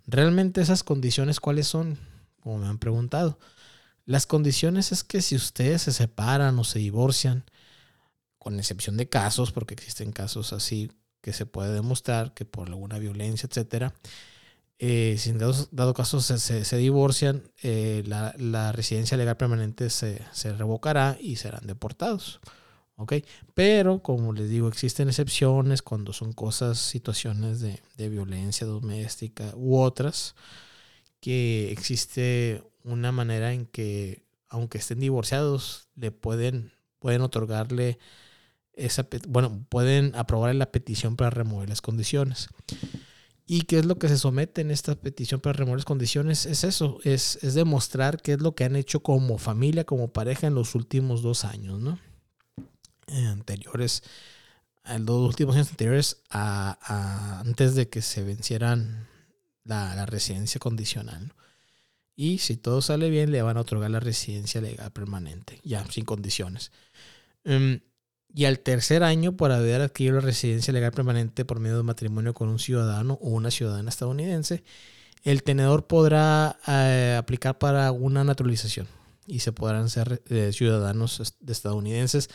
¿Realmente 0.05 0.59
esas 0.59 0.83
condiciones 0.83 1.39
cuáles 1.39 1.65
son? 1.65 1.97
Como 2.41 2.57
me 2.57 2.67
han 2.67 2.77
preguntado. 2.77 3.39
Las 4.03 4.25
condiciones 4.25 4.91
es 4.91 5.05
que 5.05 5.21
si 5.21 5.37
ustedes 5.37 5.83
se 5.83 5.93
separan 5.93 6.59
o 6.59 6.65
se 6.65 6.79
divorcian, 6.79 7.45
con 8.37 8.59
excepción 8.59 8.97
de 8.97 9.07
casos, 9.07 9.53
porque 9.53 9.75
existen 9.75 10.11
casos 10.11 10.51
así 10.51 10.91
que 11.21 11.31
se 11.31 11.45
puede 11.45 11.71
demostrar 11.71 12.33
que 12.33 12.43
por 12.43 12.67
alguna 12.67 12.99
violencia, 12.99 13.47
etcétera, 13.49 13.93
eh, 14.77 15.15
si 15.17 15.29
en 15.29 15.37
dado, 15.37 15.93
caso 15.93 16.19
se, 16.19 16.77
divorcian, 16.77 17.43
eh, 17.63 18.03
la, 18.05 18.73
residencia 18.73 19.15
legal 19.15 19.37
permanente 19.37 19.89
se, 19.89 20.19
revocará 20.57 21.17
y 21.17 21.37
serán 21.37 21.65
deportados. 21.65 22.41
¿Ok? 22.97 23.13
Pero, 23.53 24.01
como 24.01 24.33
les 24.33 24.49
digo, 24.49 24.67
existen 24.67 25.09
excepciones 25.09 25.81
cuando 25.81 26.13
son 26.13 26.33
cosas, 26.33 26.77
situaciones 26.77 27.59
de, 27.59 28.09
violencia 28.09 28.67
doméstica 28.67 29.51
u 29.55 29.77
otras, 29.77 30.35
que 31.19 31.71
existe 31.71 32.63
una 32.83 33.11
manera 33.11 33.53
en 33.53 33.65
que, 33.65 34.23
aunque 34.49 34.77
estén 34.77 34.99
divorciados, 34.99 35.89
le 35.95 36.11
pueden, 36.11 36.71
pueden 36.99 37.21
otorgarle 37.21 37.99
esa, 38.73 39.07
bueno, 39.27 39.65
pueden 39.69 40.13
aprobar 40.15 40.53
la 40.55 40.71
petición 40.71 41.15
para 41.15 41.29
remover 41.29 41.69
las 41.69 41.81
condiciones. 41.81 42.49
¿Y 43.47 43.61
qué 43.63 43.77
es 43.77 43.85
lo 43.85 43.97
que 43.99 44.09
se 44.09 44.17
somete 44.17 44.61
en 44.61 44.71
esta 44.71 44.95
petición 44.95 45.39
para 45.39 45.53
remover 45.53 45.79
las 45.79 45.85
condiciones? 45.85 46.47
Es 46.47 46.63
eso, 46.63 46.99
es, 47.03 47.39
demostrar 47.53 48.21
qué 48.21 48.33
es 48.33 48.41
lo 48.41 48.55
que 48.55 48.63
han 48.63 48.75
hecho 48.75 49.01
como 49.01 49.37
familia, 49.37 49.83
como 49.83 50.11
pareja 50.11 50.47
en 50.47 50.55
los 50.55 50.73
últimos 50.73 51.21
dos 51.21 51.45
años, 51.45 51.79
¿no? 51.79 51.99
Anteriores, 53.15 54.03
los 54.99 55.27
últimos 55.27 55.55
años 55.55 55.69
anteriores 55.69 56.21
a, 56.29 57.39
antes 57.39 57.75
de 57.75 57.89
que 57.89 58.01
se 58.01 58.23
vencieran 58.23 59.07
la, 59.63 60.05
residencia 60.05 60.59
condicional. 60.59 61.33
Y 62.15 62.37
si 62.37 62.55
todo 62.55 62.81
sale 62.81 63.09
bien, 63.09 63.31
le 63.31 63.41
van 63.41 63.57
a 63.57 63.61
otorgar 63.61 63.91
la 63.91 63.99
residencia 63.99 64.61
legal 64.61 64.91
permanente, 64.91 65.59
ya 65.63 65.85
sin 65.91 66.05
condiciones. 66.05 66.71
Em, 67.43 67.81
y 68.33 68.45
al 68.45 68.59
tercer 68.59 69.03
año 69.03 69.35
por 69.37 69.51
haber 69.51 69.81
adquirido 69.81 70.15
la 70.15 70.21
residencia 70.21 70.73
legal 70.73 70.91
permanente 70.91 71.45
por 71.45 71.59
medio 71.59 71.77
de 71.77 71.83
matrimonio 71.83 72.33
con 72.33 72.49
un 72.49 72.59
ciudadano 72.59 73.17
o 73.21 73.29
una 73.29 73.51
ciudadana 73.51 73.89
estadounidense, 73.89 74.63
el 75.23 75.41
tenedor 75.41 75.87
podrá 75.87 76.59
eh, 76.67 77.15
aplicar 77.17 77.57
para 77.57 77.91
una 77.91 78.23
naturalización 78.23 78.87
y 79.25 79.39
se 79.39 79.51
podrán 79.51 79.89
ser 79.89 80.21
eh, 80.29 80.51
ciudadanos 80.53 81.35
estadounidenses. 81.47 82.29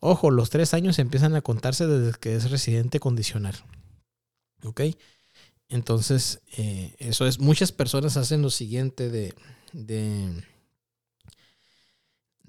Ojo, 0.00 0.30
los 0.30 0.50
tres 0.50 0.74
años 0.74 0.98
empiezan 0.98 1.34
a 1.34 1.42
contarse 1.42 1.86
desde 1.86 2.18
que 2.18 2.34
es 2.34 2.50
residente 2.50 3.00
condicional. 3.00 3.54
¿Ok? 4.64 4.82
Entonces, 5.68 6.40
eh, 6.56 6.94
eso 6.98 7.26
es, 7.26 7.38
muchas 7.38 7.70
personas 7.70 8.16
hacen 8.16 8.42
lo 8.42 8.50
siguiente 8.50 9.08
de 9.08 9.34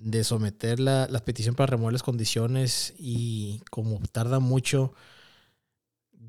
de 0.01 0.23
someter 0.23 0.79
la, 0.79 1.07
petición 1.23 1.55
para 1.55 1.67
remover 1.67 1.93
las 1.93 2.03
condiciones 2.03 2.93
y 2.97 3.61
como 3.69 3.99
tarda 4.11 4.39
mucho, 4.39 4.93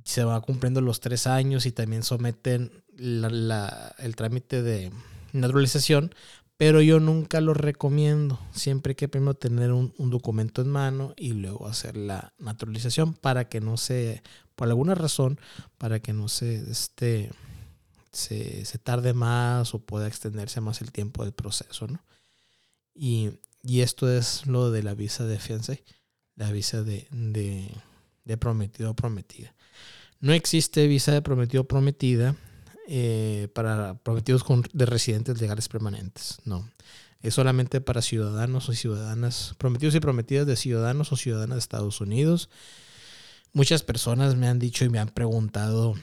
se 0.05 0.25
va 0.25 0.41
cumpliendo 0.43 0.81
los 0.83 1.01
tres 1.01 1.27
años 1.27 1.65
y 1.65 1.73
también 1.73 2.03
someten 2.03 2.71
el 2.99 4.15
trámite 4.15 4.63
de 4.63 4.93
naturalización, 5.33 6.15
pero 6.63 6.81
yo 6.81 7.01
nunca 7.01 7.41
lo 7.41 7.55
recomiendo. 7.55 8.39
Siempre 8.53 8.93
hay 8.93 8.95
que 8.95 9.09
primero 9.09 9.35
tener 9.35 9.73
un, 9.73 9.93
documento 9.99 10.63
en 10.63 10.69
mano 10.69 11.13
y 11.17 11.33
luego 11.33 11.67
hacer 11.67 11.97
la 11.97 12.35
naturalización 12.39 13.15
para 13.15 13.49
que 13.49 13.61
no 13.61 13.77
se, 13.77 14.23
por 14.55 14.69
alguna 14.69 14.95
razón, 14.95 15.41
para 15.77 15.99
que 15.99 16.13
no 16.13 16.29
se, 16.29 16.71
este, 16.71 17.33
se, 18.13 18.65
tarde 18.79 19.13
más 19.13 19.75
o 19.75 19.81
pueda 19.81 20.07
extenderse 20.07 20.61
más 20.61 20.83
el 20.83 20.93
tiempo 20.93 21.25
del 21.25 21.33
proceso, 21.33 21.89
¿no? 21.89 22.05
Y 22.95 23.33
y 23.63 23.81
esto 23.81 24.11
es 24.11 24.47
lo 24.47 24.71
de 24.71 24.83
la 24.83 24.95
visa 24.95 25.25
de 25.25 25.39
fiancé, 25.39 25.85
la 26.35 26.51
visa 26.51 26.83
de, 26.83 27.07
de, 27.11 28.37
prometido 28.37 28.91
o 28.91 28.95
prometida. 28.95 29.55
No 30.21 30.33
existe 30.33 30.87
visa 30.87 31.13
de 31.13 31.23
prometido 31.23 31.63
o 31.63 31.69
prometida 31.69 32.35
eh, 32.89 33.49
para 33.55 33.95
prometidos 33.95 34.45
de 34.73 34.87
residentes 34.87 35.41
legales 35.41 35.69
permanentes. 35.69 36.39
No. 36.45 36.69
Es 37.23 37.35
solamente 37.35 37.81
para 37.81 38.03
ciudadanos 38.03 38.69
o 38.69 38.73
ciudadanas, 38.73 39.55
prometidos 39.59 39.95
y 39.95 40.01
prometidas 40.01 40.47
de 40.47 40.57
ciudadanos 40.57 41.13
o 41.13 41.17
ciudadanas 41.17 41.57
de 41.57 41.61
Estados 41.61 42.01
Unidos. 42.01 42.51
Muchas 43.53 43.83
personas 43.83 44.35
me 44.35 44.49
han 44.49 44.59
dicho 44.59 44.85
y 44.85 44.89
me 44.89 44.99
han 44.99 45.09
preguntado 45.09 45.95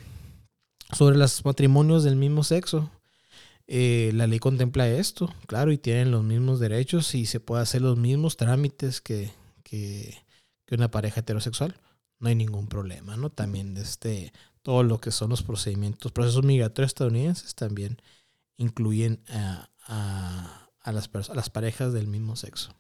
sobre 0.93 1.17
los 1.17 1.43
matrimonios 1.43 2.03
del 2.03 2.15
mismo 2.15 2.43
sexo. 2.43 2.89
Eh, 3.67 4.11
la 4.15 4.27
ley 4.27 4.39
contempla 4.39 4.89
esto, 4.89 5.33
claro, 5.45 5.71
y 5.71 5.77
tienen 5.77 6.09
los 6.09 6.23
mismos 6.23 6.59
derechos 6.59 7.13
y 7.13 7.25
se 7.25 7.39
puede 7.39 7.61
hacer 7.61 7.81
los 7.81 7.97
mismos 7.97 8.35
trámites 8.37 9.01
que, 9.01 9.31
que, 9.63 10.15
una 10.71 10.89
pareja 10.89 11.19
heterosexual. 11.19 11.75
no 12.19 12.29
hay 12.29 12.35
ningún 12.35 12.67
problema, 12.67 13.15
¿no? 13.17 13.29
También 13.29 13.77
este, 13.77 14.33
todo 14.61 14.83
lo 14.83 14.99
que 14.99 15.11
son 15.11 15.29
los 15.29 15.43
procedimientos, 15.43 16.11
procesos 16.11 16.43
migratorios 16.43 16.91
estadounidenses 16.91 17.55
también 17.55 18.01
incluyen 18.57 19.23
a, 19.29 19.69
a, 19.85 20.91
las, 20.91 21.09
las 21.33 21.49
parejas 21.49 21.93
del 21.93 22.07
mismo 22.07 22.35
sexo. 22.35 22.75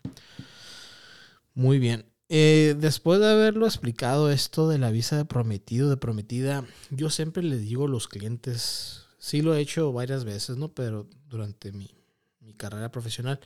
Muy 1.53 1.79
bien. 1.79 2.05
Eh, 2.27 2.75
después 2.77 3.19
de 3.19 3.31
haberlo 3.31 3.65
explicado 3.65 4.29
esto 4.29 4.69
de 4.69 4.77
la 4.77 4.91
visa 4.91 5.17
de 5.17 5.25
prometido, 5.25 5.89
de 5.89 5.97
prometida, 5.97 6.63
yo 6.91 7.09
siempre 7.09 7.41
le 7.41 7.57
digo 7.57 7.85
a 7.85 7.89
los 7.89 8.07
clientes, 8.07 9.07
sí 9.17 9.41
lo 9.41 9.55
he 9.55 9.61
hecho 9.61 9.91
varias 9.91 10.25
veces, 10.25 10.57
¿no? 10.57 10.69
Pero 10.73 11.07
durante 11.27 11.71
mi, 11.71 11.89
mi 12.39 12.53
carrera 12.53 12.91
profesional, 12.91 13.39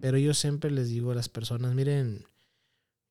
pero 0.00 0.16
yo 0.18 0.32
siempre 0.34 0.70
les 0.70 0.88
digo 0.88 1.10
a 1.10 1.14
las 1.14 1.28
personas, 1.28 1.74
miren, 1.74 2.24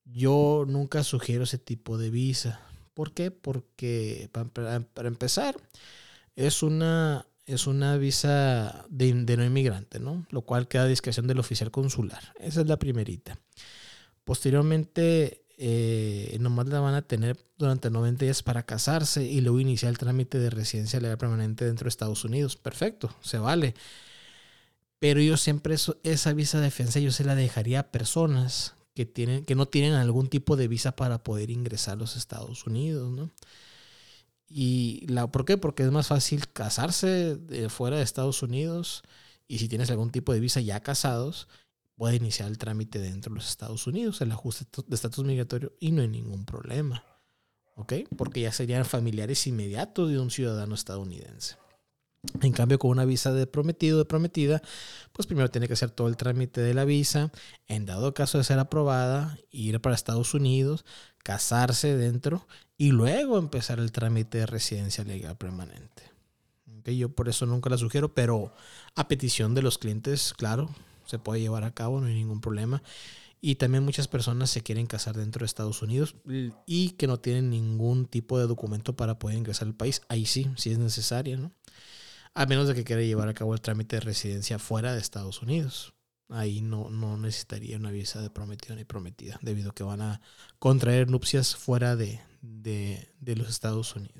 yo 0.05 0.65
nunca 0.67 1.03
sugiero 1.03 1.43
ese 1.43 1.57
tipo 1.57 1.97
de 1.97 2.09
visa. 2.09 2.61
¿Por 2.95 3.11
qué? 3.13 3.29
Porque 3.29 4.29
para, 4.31 5.07
empezar, 5.07 5.57
es 6.37 6.63
una, 6.63 7.27
es 7.45 7.67
una 7.67 7.97
visa 7.97 8.85
de, 8.89 9.13
no 9.13 9.43
inmigrante, 9.43 9.99
¿no? 9.99 10.25
Lo 10.31 10.43
cual 10.43 10.69
queda 10.69 10.83
a 10.83 10.87
discreción 10.87 11.27
del 11.27 11.39
oficial 11.39 11.71
consular. 11.71 12.33
Esa 12.39 12.61
es 12.61 12.67
la 12.67 12.79
primerita. 12.79 13.37
Posteriormente, 14.23 15.43
eh, 15.57 16.37
nomás 16.39 16.67
la 16.67 16.79
van 16.79 16.95
a 16.95 17.01
tener 17.01 17.37
durante 17.57 17.89
90 17.89 18.23
días 18.23 18.43
para 18.43 18.65
casarse 18.65 19.25
y 19.25 19.41
luego 19.41 19.59
iniciar 19.59 19.89
el 19.89 19.97
trámite 19.97 20.39
de 20.39 20.49
residencia 20.49 21.01
legal 21.01 21.17
permanente 21.17 21.65
dentro 21.65 21.85
de 21.85 21.89
Estados 21.89 22.23
Unidos. 22.23 22.55
Perfecto, 22.55 23.13
se 23.21 23.39
vale. 23.39 23.75
Pero 24.99 25.19
yo 25.19 25.35
siempre 25.35 25.75
esa 26.03 26.31
visa 26.31 26.59
de 26.59 26.63
defensa 26.63 26.99
yo 27.01 27.11
se 27.11 27.25
la 27.25 27.35
dejaría 27.35 27.81
a 27.81 27.91
personas 27.91 28.74
que, 28.95 29.05
tienen, 29.05 29.45
que 29.45 29.55
no 29.55 29.67
tienen 29.67 29.93
algún 29.93 30.27
tipo 30.29 30.55
de 30.55 30.67
visa 30.67 30.95
para 30.95 31.21
poder 31.21 31.51
ingresar 31.51 31.93
a 31.93 31.97
los 31.97 32.15
Estados 32.15 32.65
Unidos, 32.65 33.11
¿no? 33.11 33.29
Y 34.47 35.05
la, 35.07 35.27
¿Por 35.27 35.45
qué? 35.45 35.57
Porque 35.57 35.83
es 35.83 35.91
más 35.91 36.07
fácil 36.07 36.47
casarse 36.47 37.37
fuera 37.69 37.97
de 37.97 38.03
Estados 38.03 38.41
Unidos 38.41 39.03
y 39.47 39.59
si 39.59 39.67
tienes 39.67 39.91
algún 39.91 40.11
tipo 40.11 40.33
de 40.33 40.39
visa 40.39 40.61
ya 40.61 40.79
casados, 40.79 41.47
puede 41.95 42.15
iniciar 42.15 42.49
el 42.49 42.57
trámite 42.57 42.99
dentro 42.99 43.31
de 43.31 43.35
los 43.35 43.49
Estados 43.49 43.85
Unidos, 43.87 44.21
el 44.21 44.31
ajuste 44.31 44.65
de 44.87 44.95
estatus 44.95 45.25
migratorio 45.25 45.73
y 45.79 45.91
no 45.91 46.01
hay 46.01 46.07
ningún 46.07 46.45
problema. 46.45 47.03
¿Ok? 47.75 47.93
Porque 48.15 48.39
ya 48.41 48.53
serían 48.53 48.85
familiares 48.85 49.45
inmediatos 49.47 50.09
de 50.09 50.19
un 50.19 50.31
ciudadano 50.31 50.75
estadounidense. 50.75 51.57
En 52.41 52.51
cambio, 52.51 52.79
con 52.79 52.91
una 52.91 53.05
visa 53.05 53.33
de 53.33 53.47
prometido, 53.47 53.97
de 53.97 54.05
prometida, 54.05 54.61
pues 55.13 55.25
primero 55.27 55.49
tiene 55.49 55.67
que 55.67 55.73
hacer 55.73 55.91
todo 55.91 56.07
el 56.07 56.17
trámite 56.17 56.61
de 56.61 56.73
la 56.73 56.85
visa. 56.85 57.31
En 57.67 57.85
dado 57.85 58.13
caso 58.13 58.37
de 58.37 58.43
ser 58.43 58.59
aprobada, 58.59 59.37
ir 59.51 59.79
para 59.81 59.95
Estados 59.95 60.33
Unidos, 60.33 60.85
casarse 61.23 61.95
dentro 61.97 62.47
y 62.77 62.91
luego 62.91 63.37
empezar 63.37 63.79
el 63.79 63.91
trámite 63.91 64.39
de 64.39 64.45
residencia 64.45 65.03
legal 65.03 65.37
permanente. 65.37 66.03
¿Okay? 66.79 66.97
Yo 66.97 67.09
por 67.09 67.29
eso 67.29 67.45
nunca 67.45 67.69
la 67.69 67.77
sugiero, 67.77 68.13
pero 68.13 68.53
a 68.95 69.07
petición 69.07 69.55
de 69.55 69.61
los 69.61 69.77
clientes, 69.77 70.33
claro, 70.33 70.69
se 71.05 71.19
puede 71.19 71.41
llevar 71.41 71.63
a 71.63 71.73
cabo, 71.73 71.99
no 71.99 72.07
hay 72.07 72.13
ningún 72.13 72.41
problema. 72.41 72.83
Y 73.41 73.55
también 73.55 73.83
muchas 73.83 74.07
personas 74.07 74.49
se 74.49 74.61
quieren 74.61 74.87
casar 74.87 75.15
dentro 75.15 75.41
de 75.41 75.45
Estados 75.45 75.83
Unidos 75.83 76.15
y 76.65 76.91
que 76.91 77.05
no 77.05 77.19
tienen 77.19 77.51
ningún 77.51 78.07
tipo 78.07 78.39
de 78.39 78.47
documento 78.47 78.95
para 78.95 79.19
poder 79.19 79.37
ingresar 79.37 79.67
al 79.67 79.75
país. 79.75 80.01
Ahí 80.09 80.25
sí, 80.25 80.49
sí 80.57 80.71
es 80.71 80.79
necesario, 80.79 81.37
¿no? 81.37 81.51
A 82.35 82.45
menos 82.45 82.67
de 82.67 82.75
que 82.75 82.83
quiera 82.83 83.01
llevar 83.01 83.29
a 83.29 83.33
cabo 83.33 83.53
el 83.53 83.61
trámite 83.61 83.95
de 83.95 84.01
residencia 84.01 84.59
fuera 84.59 84.93
de 84.93 84.99
Estados 84.99 85.41
Unidos. 85.41 85.93
Ahí 86.29 86.61
no, 86.61 86.89
no 86.89 87.17
necesitaría 87.17 87.77
una 87.77 87.91
visa 87.91 88.21
de 88.21 88.29
prometido 88.29 88.75
ni 88.75 88.83
prometida, 88.83 89.39
debido 89.41 89.71
a 89.71 89.73
que 89.73 89.83
van 89.83 90.01
a 90.01 90.21
contraer 90.59 91.09
nupcias 91.09 91.55
fuera 91.55 91.95
de, 91.95 92.21
los 93.21 93.49
Estados 93.49 93.95
Unidos. 93.95 94.13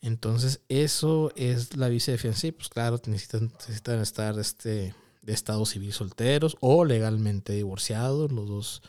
Entonces, 0.00 0.60
eso 0.68 1.32
es 1.34 1.76
la 1.76 1.88
visa 1.88 2.12
de 2.12 2.18
fianza. 2.18 2.48
Pues 2.52 2.68
claro, 2.68 3.00
necesitan, 3.06 3.52
necesitan 3.58 4.00
estar 4.00 4.38
este, 4.38 4.94
de 5.22 5.32
estado 5.32 5.66
civil 5.66 5.92
solteros 5.92 6.56
o 6.60 6.84
legalmente 6.84 7.52
divorciados, 7.52 8.30
los 8.30 8.46
dos, 8.46 8.82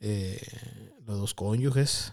eh, 0.00 0.40
los 1.06 1.18
dos 1.18 1.34
cónyuges, 1.34 2.12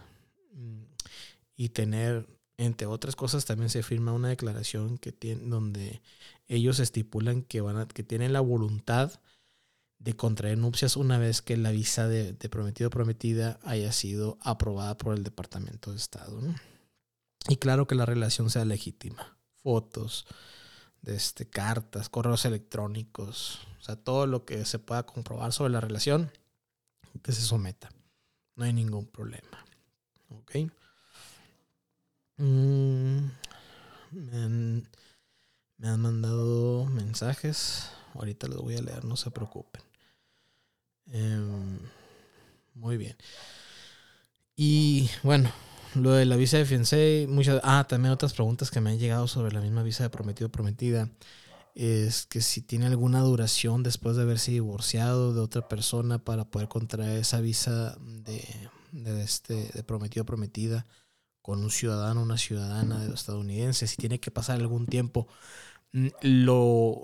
y 1.58 1.70
tener, 1.70 2.26
entre 2.60 2.88
otras 2.88 3.16
cosas, 3.16 3.46
también 3.46 3.70
se 3.70 3.84
firma 3.84 4.12
una 4.12 4.28
declaración 4.28 4.98
que 4.98 5.14
tiene, 5.14 5.46
donde 5.46 6.02
ellos 6.50 6.80
estipulan 6.80 7.42
que, 7.42 7.62
van 7.62 7.78
a, 7.78 7.88
que 7.88 8.04
tienen 8.04 8.34
la 8.34 8.42
voluntad 8.42 9.22
de 9.98 10.18
contraer 10.18 10.58
nupcias 10.58 10.98
una 10.98 11.18
vez 11.18 11.42
que 11.42 11.56
la 11.56 11.72
visa 11.72 12.10
de, 12.10 12.34
prometido 12.50 12.90
o 12.90 12.92
prometida 12.92 13.62
haya 13.64 13.94
sido 13.94 14.38
aprobada 14.42 14.98
por 14.98 15.16
el 15.16 15.24
Departamento 15.24 15.92
de 15.92 15.98
Estado. 15.98 16.38
Y 17.48 17.56
claro 17.56 17.88
que 17.88 17.96
la 17.96 18.06
relación 18.06 18.50
sea 18.50 18.66
legítima. 18.66 19.38
Fotos, 19.64 20.28
de 21.02 21.16
este, 21.16 21.50
cartas, 21.50 22.10
correos 22.10 22.44
electrónicos, 22.44 23.62
o 23.80 23.84
sea, 23.84 23.96
todo 23.96 24.28
lo 24.28 24.44
que 24.44 24.66
se 24.66 24.80
pueda 24.80 25.06
comprobar 25.06 25.54
sobre 25.54 25.72
la 25.72 25.80
relación, 25.80 26.30
que 27.24 27.32
se 27.32 27.42
someta. 27.42 27.90
No 28.58 28.66
hay 28.66 28.74
ningún 28.74 29.06
problema. 29.06 29.66
¿Ok? 30.30 30.72
Mm, 32.40 33.32
me, 34.12 35.88
han, 35.90 36.02
mandado 36.02 36.86
mensajes. 36.86 37.92
Ahorita 38.16 38.48
los 38.48 38.62
voy 38.62 38.78
a 38.78 38.82
leer, 38.82 39.04
no 39.04 39.18
se 39.18 39.30
preocupen. 39.30 39.82
Em, 41.08 41.80
muy 42.74 42.98
bien. 42.98 43.18
Y 44.56 45.10
bueno, 45.24 45.52
lo 45.96 46.12
de 46.14 46.26
la 46.26 46.38
visa 46.38 46.58
de 46.58 46.66
fiancé, 46.66 47.28
muchas, 47.30 47.60
ah, 47.64 47.86
también 47.88 48.14
otras 48.14 48.34
preguntas 48.34 48.72
que 48.72 48.82
me 48.82 48.92
han 48.92 49.00
llegado 49.00 49.28
sobre 49.28 49.52
la 49.54 49.62
misma 49.62 49.84
visa 49.84 50.04
de 50.04 50.10
prometido 50.10 50.50
prometida. 50.50 51.10
Es 51.76 52.26
que 52.26 52.42
si 52.42 52.62
tiene 52.62 52.88
alguna 52.88 53.22
duración 53.22 53.84
después 53.84 54.16
de 54.16 54.24
haberse 54.24 54.52
divorciado 54.52 55.34
de 55.34 55.42
otra 55.42 55.68
persona 55.68 56.20
para 56.24 56.46
poder 56.46 56.70
contraer 56.70 57.20
esa 57.20 57.42
visa 57.42 57.98
de, 58.00 58.44
de 58.92 59.24
este, 59.24 59.70
de 59.74 59.84
prometido 59.84 60.26
prometida 60.26 60.86
con 61.50 61.64
un 61.64 61.72
ciudadano, 61.72 62.22
una 62.22 62.38
ciudadana 62.38 63.00
de 63.00 63.12
estadounidense, 63.12 63.88
si 63.88 63.98
tiene 63.98 64.20
que 64.20 64.30
pasar 64.30 64.60
algún 64.60 64.86
tiempo. 64.86 65.28
Mm, 65.94 66.10
lo, 66.22 67.02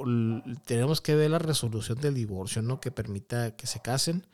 tenemos 0.65 1.01
que 1.01 1.15
ver 1.15 1.31
la 1.31 1.39
resolución 1.39 1.99
del 1.99 2.13
divorcio, 2.13 2.61
¿no? 2.61 2.79
Que 2.79 2.91
permita 2.91 3.55
que 3.55 3.65
se 3.65 3.81
casen 3.81 4.27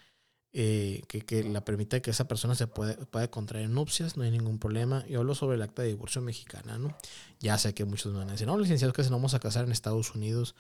eh, 0.54 1.04
que, 1.08 1.22
que, 1.22 1.46
la 1.46 1.64
permita 1.64 2.02
que 2.02 2.12
esa 2.12 2.28
persona 2.28 2.56
se 2.56 2.68
puede, 2.68 2.96
pueda 3.06 3.30
contraer 3.32 3.70
nupcias, 3.70 4.18
no 4.18 4.24
hay 4.24 4.32
ningún 4.32 4.60
problema. 4.60 5.06
Yo 5.08 5.20
hablo 5.22 5.34
sobre 5.34 5.56
el 5.56 5.62
acta 5.62 5.82
de 5.82 5.90
divorcio 5.90 6.22
mexicana, 6.22 6.78
¿no? 6.78 6.94
Ya 7.40 7.58
sé 7.58 7.74
que 7.74 7.86
muchos 7.86 8.12
me 8.12 8.20
van 8.20 8.28
a 8.30 8.32
decir, 8.34 8.48
no, 8.48 8.58
licenciados, 8.58 8.94
que 8.94 9.06
si 9.06 9.10
no 9.10 9.16
vamos 9.16 9.34
a 9.34 9.40
casar 9.40 9.64
en 9.64 9.72
Estados 9.72 10.14
Unidos, 10.14 10.56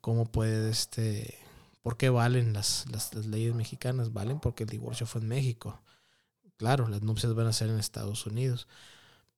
¿cómo 0.00 0.24
puede 0.24 0.70
este... 0.70 1.38
¿Por 1.82 1.98
qué 1.98 2.08
valen 2.08 2.54
las, 2.54 2.86
las, 2.90 3.14
leyes 3.26 3.54
mexicanas? 3.54 4.14
Valen 4.14 4.40
porque 4.40 4.64
el 4.64 4.70
divorcio 4.70 5.06
fue 5.06 5.20
en 5.20 5.28
México. 5.28 5.82
Claro, 6.56 6.88
las 6.88 7.02
nupcias 7.02 7.34
van 7.34 7.46
a 7.46 7.52
ser 7.52 7.68
en 7.68 7.78
Estados 7.78 8.26
Unidos. 8.26 8.68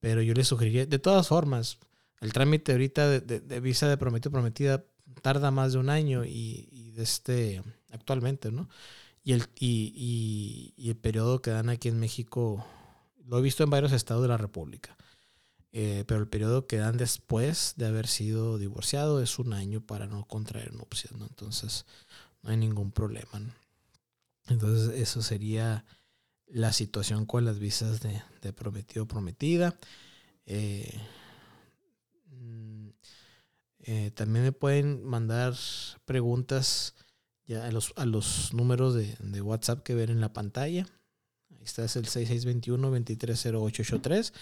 Pero 0.07 0.23
yo 0.23 0.35
les 0.35 0.47
sugeriría, 0.47 0.87
de 0.87 1.01
todas 1.01 1.27
formas, 1.27 1.81
el 2.21 2.33
trámite 2.33 2.71
ahorita 2.71 3.09
de, 3.09 3.40
de, 3.40 3.61
visa 3.61 3.88
de 3.88 3.97
prometido 3.97 4.31
prometida 4.31 4.85
tarda 5.21 5.51
más 5.51 5.73
de 5.73 5.81
un 5.81 5.90
año 5.90 6.25
y, 6.25 6.69
y 6.71 6.92
de 6.92 7.03
este, 7.03 7.61
actualmente, 7.90 8.53
¿no? 8.53 8.69
Y 9.25 9.33
el, 9.33 9.42
y, 9.59 10.73
y, 10.77 10.88
el 10.90 10.97
periodo 10.97 11.42
que 11.42 11.51
dan 11.51 11.71
aquí 11.71 11.88
en 11.88 11.99
México, 11.99 12.64
lo 13.25 13.40
he 13.40 13.42
visto 13.42 13.64
en 13.64 13.71
varios 13.71 13.90
estados 13.90 14.23
de 14.23 14.29
la 14.29 14.37
República, 14.37 14.97
eh, 15.73 16.05
pero 16.07 16.21
el 16.21 16.29
periodo 16.29 16.69
que 16.69 16.77
dan 16.77 16.99
después 16.99 17.75
de 17.77 17.87
haber 17.87 18.07
sido 18.07 18.59
divorciado 18.59 19.21
es 19.21 19.40
un 19.40 19.55
año 19.55 19.81
para 19.81 20.07
no 20.07 20.25
contraer 20.25 20.73
nupcias, 20.73 21.14
¿no? 21.14 21.27
Entonces, 21.27 21.85
no 22.42 22.51
hay 22.51 22.59
ningún 22.59 22.92
problema, 22.92 23.40
Entonces, 24.47 25.01
eso 25.01 25.21
sería 25.21 25.85
la 26.46 26.72
situación 26.72 27.26
con 27.26 27.44
las 27.44 27.59
visas 27.59 28.00
de, 28.00 28.22
de 28.42 28.52
prometido 28.52 29.06
prometida. 29.06 29.76
Eh, 30.46 31.00
mm, 32.30 32.88
eh, 33.80 34.12
también 34.14 34.44
me 34.44 34.52
pueden 34.52 35.04
mandar 35.04 35.54
preguntas 36.04 36.94
ya 37.46 37.66
a 37.66 37.72
los, 37.72 37.92
a 37.96 38.06
los 38.06 38.54
números 38.54 38.94
de, 38.94 39.16
de, 39.20 39.40
WhatsApp 39.40 39.82
que 39.82 39.94
ven 39.94 40.11
en 40.11 40.20
la 40.20 40.32
pantalla. 40.32 40.87
Ahí 41.50 41.62
está, 41.62 41.85
es 41.85 41.96
el 41.96 42.06
6621-230883 42.06 44.32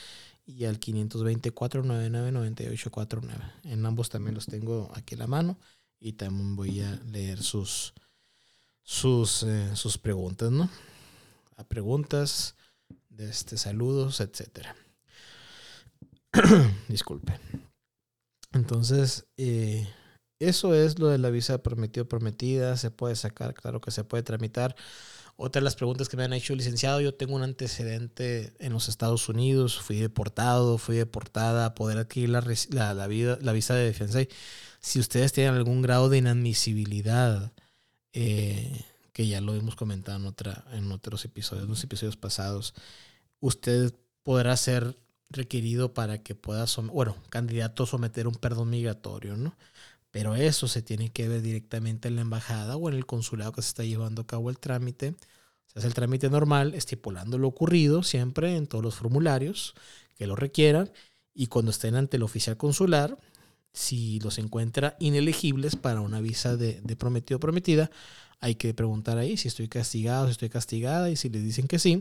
y 0.46 0.64
al 0.64 0.80
520-499-9849. 0.80 3.52
En 3.64 3.84
ambos 3.86 4.10
también 4.10 4.34
los 4.34 4.46
tengo 4.46 4.90
aquí 4.94 5.14
a 5.14 5.18
la 5.18 5.26
mano 5.26 5.58
y 5.98 6.14
también 6.14 6.56
voy 6.56 6.80
a 6.80 6.96
leer 7.10 7.42
sus, 7.42 7.92
sus, 8.82 9.42
eh, 9.42 9.70
sus 9.74 9.98
preguntas, 9.98 10.50
¿no? 10.50 10.70
A 11.56 11.64
preguntas, 11.64 12.56
de 13.08 13.30
este, 13.30 13.56
saludos, 13.56 14.20
etcétera. 14.20 14.76
Disculpen. 16.88 17.38
Entonces, 18.52 19.26
eh, 19.36 19.88
eso 20.38 20.74
es 20.74 20.98
lo 20.98 21.08
de 21.08 21.18
la 21.18 21.30
visa 21.30 21.62
prometido 21.62 22.08
prometida. 22.08 22.76
Se 22.76 22.90
puede 22.90 23.16
sacar, 23.16 23.54
claro 23.54 23.80
que 23.80 23.90
se 23.90 24.04
puede 24.04 24.22
tramitar. 24.22 24.74
Otra 25.36 25.60
de 25.60 25.64
las 25.64 25.74
preguntas 25.74 26.08
que 26.08 26.16
me 26.16 26.24
han 26.24 26.32
hecho, 26.32 26.54
licenciado, 26.54 27.00
yo 27.00 27.14
tengo 27.14 27.34
un 27.34 27.42
antecedente 27.42 28.54
en 28.60 28.72
los 28.72 28.88
Estados 28.88 29.28
Unidos, 29.28 29.80
fui 29.80 29.98
deportado, 29.98 30.78
fui 30.78 30.96
deportada 30.96 31.66
a 31.66 31.74
poder 31.74 31.98
adquirir 31.98 32.30
la, 32.30 32.44
la, 32.70 32.94
la, 32.94 33.06
vida, 33.08 33.38
la 33.40 33.52
visa 33.52 33.74
de 33.74 33.84
defensa. 33.84 34.20
Si 34.80 35.00
ustedes 35.00 35.32
tienen 35.32 35.54
algún 35.54 35.82
grado 35.82 36.08
de 36.08 36.18
inadmisibilidad, 36.18 37.52
eh, 38.12 38.84
que 39.14 39.28
ya 39.28 39.40
lo 39.40 39.54
hemos 39.54 39.76
comentado 39.76 40.18
en, 40.72 40.92
otros 40.92 41.24
episodios, 41.24 41.64
en 41.64 41.70
los 41.70 41.84
episodios 41.84 42.16
pasados, 42.16 42.74
usted 43.38 43.94
podrá 44.24 44.56
ser 44.56 44.98
requerido 45.30 45.94
para 45.94 46.18
que 46.22 46.34
pueda, 46.34 46.66
bueno, 46.92 47.16
candidato 47.30 47.86
someter 47.86 48.26
un 48.26 48.34
perdón 48.34 48.70
migratorio, 48.70 49.36
¿no? 49.36 49.56
Pero 50.10 50.34
eso 50.34 50.66
se 50.66 50.82
tiene 50.82 51.10
que 51.10 51.28
ver 51.28 51.42
directamente 51.42 52.08
en 52.08 52.16
la 52.16 52.22
embajada 52.22 52.76
o 52.76 52.88
en 52.88 52.96
el 52.96 53.06
consulado 53.06 53.52
que 53.52 53.62
se 53.62 53.68
está 53.68 53.84
llevando 53.84 54.22
a 54.22 54.26
cabo 54.26 54.50
el 54.50 54.58
trámite. 54.58 55.14
Se 55.66 55.78
hace 55.78 55.86
el 55.86 55.94
trámite 55.94 56.28
normal, 56.28 56.74
estipulando 56.74 57.38
lo 57.38 57.48
ocurrido 57.48 58.02
siempre 58.02 58.56
en 58.56 58.66
todos 58.66 58.82
los 58.82 58.96
formularios 58.96 59.74
que 60.16 60.26
lo 60.26 60.34
requieran. 60.34 60.90
Y 61.34 61.46
cuando 61.46 61.70
estén 61.70 61.94
ante 61.94 62.16
el 62.16 62.24
oficial 62.24 62.56
consular, 62.56 63.16
si 63.74 64.20
los 64.20 64.38
encuentra 64.38 64.96
inelegibles 65.00 65.76
para 65.76 66.00
una 66.00 66.20
visa 66.20 66.56
de, 66.56 66.80
prometido 66.96 67.36
o 67.36 67.40
prometida, 67.40 67.90
hay 68.40 68.54
que 68.54 68.72
preguntar 68.72 69.18
ahí 69.18 69.36
si 69.36 69.48
estoy 69.48 69.68
castigado, 69.68 70.26
si 70.26 70.32
estoy 70.32 70.48
castigada. 70.48 71.10
Y 71.10 71.16
si 71.16 71.28
les 71.28 71.42
dicen 71.42 71.66
que 71.66 71.78
sí, 71.78 72.00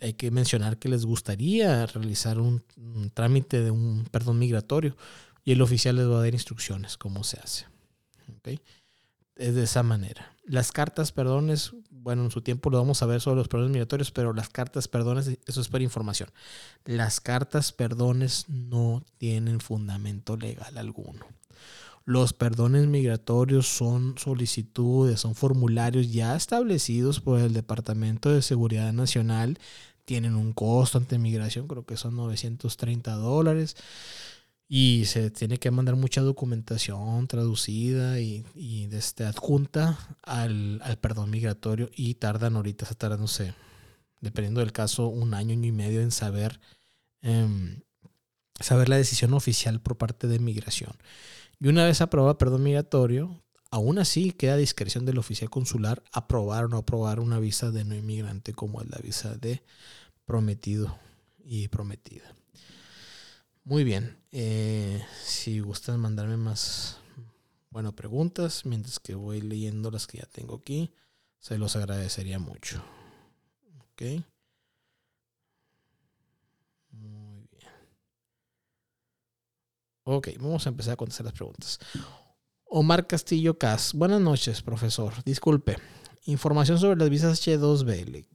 hay 0.00 0.14
que 0.14 0.30
mencionar 0.30 0.78
que 0.78 0.88
les 0.88 1.04
gustaría 1.04 1.84
realizar 1.86 2.38
un 2.38 2.62
trámite 3.12 3.60
de 3.60 3.70
un 3.70 4.06
perdón 4.10 4.38
migratorio 4.38 4.96
y 5.44 5.52
el 5.52 5.62
oficial 5.62 5.96
les 5.96 6.08
va 6.08 6.18
a 6.18 6.22
dar 6.22 6.32
instrucciones 6.32 6.96
cómo 6.96 7.24
se 7.24 7.38
hace. 7.40 7.66
Es 9.36 9.54
de 9.54 9.62
esa 9.62 9.82
manera. 9.82 10.34
Las 10.50 10.72
cartas 10.72 11.12
perdones, 11.12 11.70
bueno, 11.92 12.24
en 12.24 12.32
su 12.32 12.42
tiempo 12.42 12.70
lo 12.70 12.78
vamos 12.78 13.00
a 13.04 13.06
ver 13.06 13.20
sobre 13.20 13.36
los 13.36 13.46
perdones 13.46 13.70
migratorios, 13.70 14.10
pero 14.10 14.32
las 14.32 14.48
cartas 14.48 14.88
perdones, 14.88 15.38
eso 15.46 15.60
es 15.60 15.68
para 15.68 15.84
información. 15.84 16.28
Las 16.84 17.20
cartas 17.20 17.70
perdones 17.70 18.46
no 18.48 19.04
tienen 19.18 19.60
fundamento 19.60 20.36
legal 20.36 20.76
alguno. 20.76 21.24
Los 22.04 22.32
perdones 22.32 22.88
migratorios 22.88 23.68
son 23.68 24.16
solicitudes, 24.18 25.20
son 25.20 25.36
formularios 25.36 26.10
ya 26.10 26.34
establecidos 26.34 27.20
por 27.20 27.38
el 27.38 27.52
Departamento 27.52 28.32
de 28.32 28.42
Seguridad 28.42 28.92
Nacional. 28.92 29.56
Tienen 30.04 30.34
un 30.34 30.52
costo 30.52 30.98
ante 30.98 31.16
migración, 31.20 31.68
creo 31.68 31.86
que 31.86 31.96
son 31.96 32.16
930 32.16 33.12
dólares 33.12 33.76
y 34.72 35.06
se 35.06 35.32
tiene 35.32 35.58
que 35.58 35.72
mandar 35.72 35.96
mucha 35.96 36.20
documentación 36.20 37.26
traducida 37.26 38.20
y, 38.20 38.44
y 38.54 38.88
este, 38.94 39.24
adjunta 39.24 40.16
al, 40.22 40.80
perdón 41.00 41.28
migratorio 41.30 41.90
y 41.92 42.14
tardan 42.14 42.54
ahorita, 42.54 42.86
se 42.86 42.94
no 43.18 43.26
sé, 43.26 43.52
dependiendo 44.20 44.60
del 44.60 44.70
caso, 44.70 45.08
un 45.08 45.34
año, 45.34 45.54
año 45.54 45.66
y 45.66 45.72
medio 45.72 46.02
en 46.02 46.12
saber, 46.12 46.60
em, 47.20 47.80
saber 48.60 48.88
la 48.88 48.96
decisión 48.96 49.34
oficial 49.34 49.80
por 49.80 49.98
parte 49.98 50.28
de 50.28 50.38
migración. 50.38 50.92
Y 51.58 51.66
una 51.66 51.84
vez 51.84 52.00
aprobado 52.00 52.38
perdón 52.38 52.62
migratorio, 52.62 53.42
aún 53.72 53.98
así 53.98 54.30
queda 54.30 54.52
a 54.54 54.56
discreción 54.56 55.04
del 55.04 55.18
oficial 55.18 55.50
consular 55.50 56.00
aprobar 56.12 56.66
o 56.66 56.68
no 56.68 56.76
aprobar 56.76 57.18
una 57.18 57.40
visa 57.40 57.72
de 57.72 57.84
no 57.84 57.96
inmigrante 57.96 58.52
como 58.52 58.80
es 58.82 58.88
la 58.88 58.98
visa 58.98 59.34
de 59.34 59.64
prometido 60.26 60.96
y 61.44 61.66
prometida. 61.66 62.36
Muy 63.64 63.82
bien. 63.82 64.19
Eh, 64.32 65.04
si 65.24 65.60
gustan 65.60 65.98
mandarme 66.00 66.36
más, 66.36 66.98
bueno, 67.70 67.94
preguntas, 67.94 68.64
mientras 68.64 69.00
que 69.00 69.14
voy 69.14 69.40
leyendo 69.40 69.90
las 69.90 70.06
que 70.06 70.18
ya 70.18 70.26
tengo 70.26 70.56
aquí, 70.56 70.92
se 71.38 71.58
los 71.58 71.74
agradecería 71.76 72.38
mucho. 72.38 72.82
Ok. 73.92 74.02
Muy 76.92 77.46
bien. 77.50 77.70
Ok, 80.04 80.28
vamos 80.38 80.66
a 80.66 80.70
empezar 80.70 80.94
a 80.94 80.96
contestar 80.96 81.26
las 81.26 81.34
preguntas. 81.34 81.78
Omar 82.64 83.06
Castillo 83.08 83.58
Cas. 83.58 83.94
Buenas 83.94 84.20
noches, 84.20 84.62
profesor. 84.62 85.12
Disculpe. 85.24 85.76
Información 86.26 86.78
sobre 86.78 86.96
las 86.96 87.10
visas 87.10 87.40
H2B. 87.40 88.26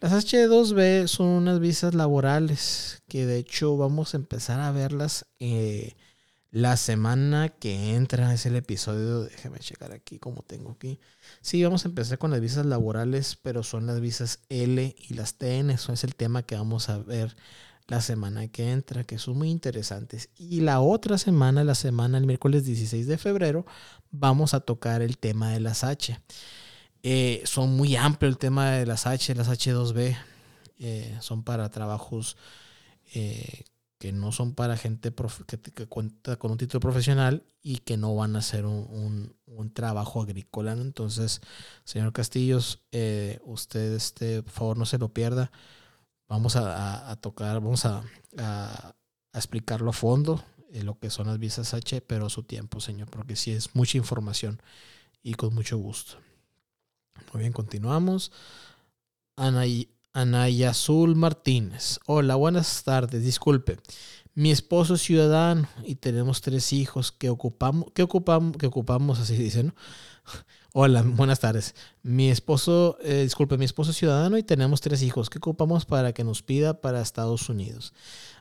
Las 0.00 0.12
H2B 0.12 1.08
son 1.08 1.26
unas 1.26 1.58
visas 1.58 1.94
laborales 1.94 3.02
que 3.08 3.26
de 3.26 3.38
hecho 3.38 3.76
vamos 3.76 4.14
a 4.14 4.18
empezar 4.18 4.60
a 4.60 4.70
verlas 4.70 5.26
eh, 5.40 5.96
la 6.52 6.76
semana 6.76 7.48
que 7.48 7.96
entra. 7.96 8.32
Es 8.32 8.46
el 8.46 8.54
episodio, 8.54 9.22
déjame 9.24 9.58
checar 9.58 9.92
aquí 9.92 10.18
como 10.20 10.42
tengo 10.42 10.70
aquí. 10.70 11.00
Sí, 11.40 11.64
vamos 11.64 11.84
a 11.84 11.88
empezar 11.88 12.18
con 12.18 12.30
las 12.30 12.40
visas 12.40 12.64
laborales, 12.64 13.36
pero 13.42 13.64
son 13.64 13.86
las 13.86 14.00
visas 14.00 14.40
L 14.48 14.94
y 14.96 15.14
las 15.14 15.34
TN. 15.34 15.70
Eso 15.70 15.92
es 15.92 16.04
el 16.04 16.14
tema 16.14 16.44
que 16.44 16.54
vamos 16.54 16.88
a 16.90 16.98
ver 16.98 17.36
la 17.88 18.00
semana 18.00 18.46
que 18.46 18.70
entra, 18.70 19.02
que 19.02 19.18
son 19.18 19.36
muy 19.38 19.50
interesantes. 19.50 20.28
Y 20.36 20.60
la 20.60 20.80
otra 20.80 21.18
semana, 21.18 21.64
la 21.64 21.74
semana, 21.74 22.18
el 22.18 22.26
miércoles 22.26 22.64
16 22.64 23.08
de 23.08 23.18
febrero, 23.18 23.66
vamos 24.12 24.54
a 24.54 24.60
tocar 24.60 25.02
el 25.02 25.18
tema 25.18 25.50
de 25.50 25.60
las 25.60 25.82
H. 25.82 26.20
Eh, 27.02 27.42
son 27.44 27.76
muy 27.76 27.96
amplio 27.96 28.28
el 28.28 28.38
tema 28.38 28.72
de 28.72 28.86
las 28.86 29.06
H, 29.06 29.34
las 29.34 29.48
H2B. 29.48 30.16
Eh, 30.78 31.16
son 31.20 31.42
para 31.42 31.68
trabajos 31.70 32.36
eh, 33.14 33.64
que 33.98 34.12
no 34.12 34.30
son 34.30 34.54
para 34.54 34.76
gente 34.76 35.12
que, 35.74 35.86
cuenta 35.86 36.36
con 36.36 36.52
un 36.52 36.58
título 36.58 36.80
profesional 36.80 37.44
y 37.62 37.78
que 37.78 37.96
no 37.96 38.14
van 38.14 38.36
a 38.36 38.40
hacer 38.40 38.64
un, 38.64 39.36
trabajo 39.74 40.22
agrícola. 40.22 40.72
Entonces, 40.72 41.40
señor 41.84 42.12
Castillos, 42.12 42.80
usted, 43.44 43.94
este, 43.94 44.42
por 44.42 44.52
favor, 44.52 44.76
no 44.78 44.86
se 44.86 44.98
lo 44.98 45.12
pierda. 45.12 45.50
Vamos 46.28 46.56
a, 46.56 47.16
tocar, 47.20 47.54
vamos 47.54 47.86
a, 47.86 48.04
a, 48.36 48.94
explicarlo 49.34 49.90
a 49.90 49.92
fondo, 49.92 50.44
lo 50.72 50.98
que 50.98 51.10
son 51.10 51.26
las 51.26 51.38
visas 51.38 51.74
H, 51.74 52.00
pero 52.02 52.26
a 52.26 52.30
su 52.30 52.44
tiempo, 52.44 52.80
señor, 52.80 53.08
porque 53.10 53.34
sí 53.36 53.52
es 53.52 53.74
mucha 53.74 53.98
información 53.98 54.60
y 55.22 55.34
con 55.34 55.54
mucho 55.54 55.76
gusto. 55.78 56.18
Muy 57.32 57.40
bien, 57.40 57.52
continuamos. 57.52 58.32
Anay, 59.36 59.88
Anayazul 60.12 61.16
Martínez. 61.16 62.00
Hola, 62.06 62.34
buenas 62.34 62.82
tardes. 62.84 63.22
Disculpe. 63.22 63.78
Mi 64.34 64.50
esposo 64.50 64.94
es 64.94 65.02
ciudadano 65.02 65.68
y 65.84 65.96
tenemos 65.96 66.40
tres 66.40 66.72
hijos 66.72 67.12
que 67.12 67.28
ocupamos, 67.28 67.90
que 67.92 68.02
ocupamos, 68.02 68.56
que 68.56 68.66
ocupamos, 68.66 69.18
así 69.18 69.36
dicen, 69.36 69.74
Hola, 70.74 71.02
buenas 71.02 71.40
tardes. 71.40 71.74
Mi 72.02 72.30
esposo, 72.30 72.98
eh, 73.02 73.22
disculpe, 73.22 73.56
mi 73.58 73.64
esposo 73.64 73.90
es 73.90 73.96
ciudadano 73.96 74.36
y 74.38 74.42
tenemos 74.42 74.80
tres 74.80 75.02
hijos. 75.02 75.30
¿Qué 75.30 75.38
ocupamos 75.38 75.86
para 75.86 76.12
que 76.12 76.24
nos 76.24 76.42
pida 76.42 76.80
para 76.80 77.00
Estados 77.00 77.48
Unidos? 77.48 77.94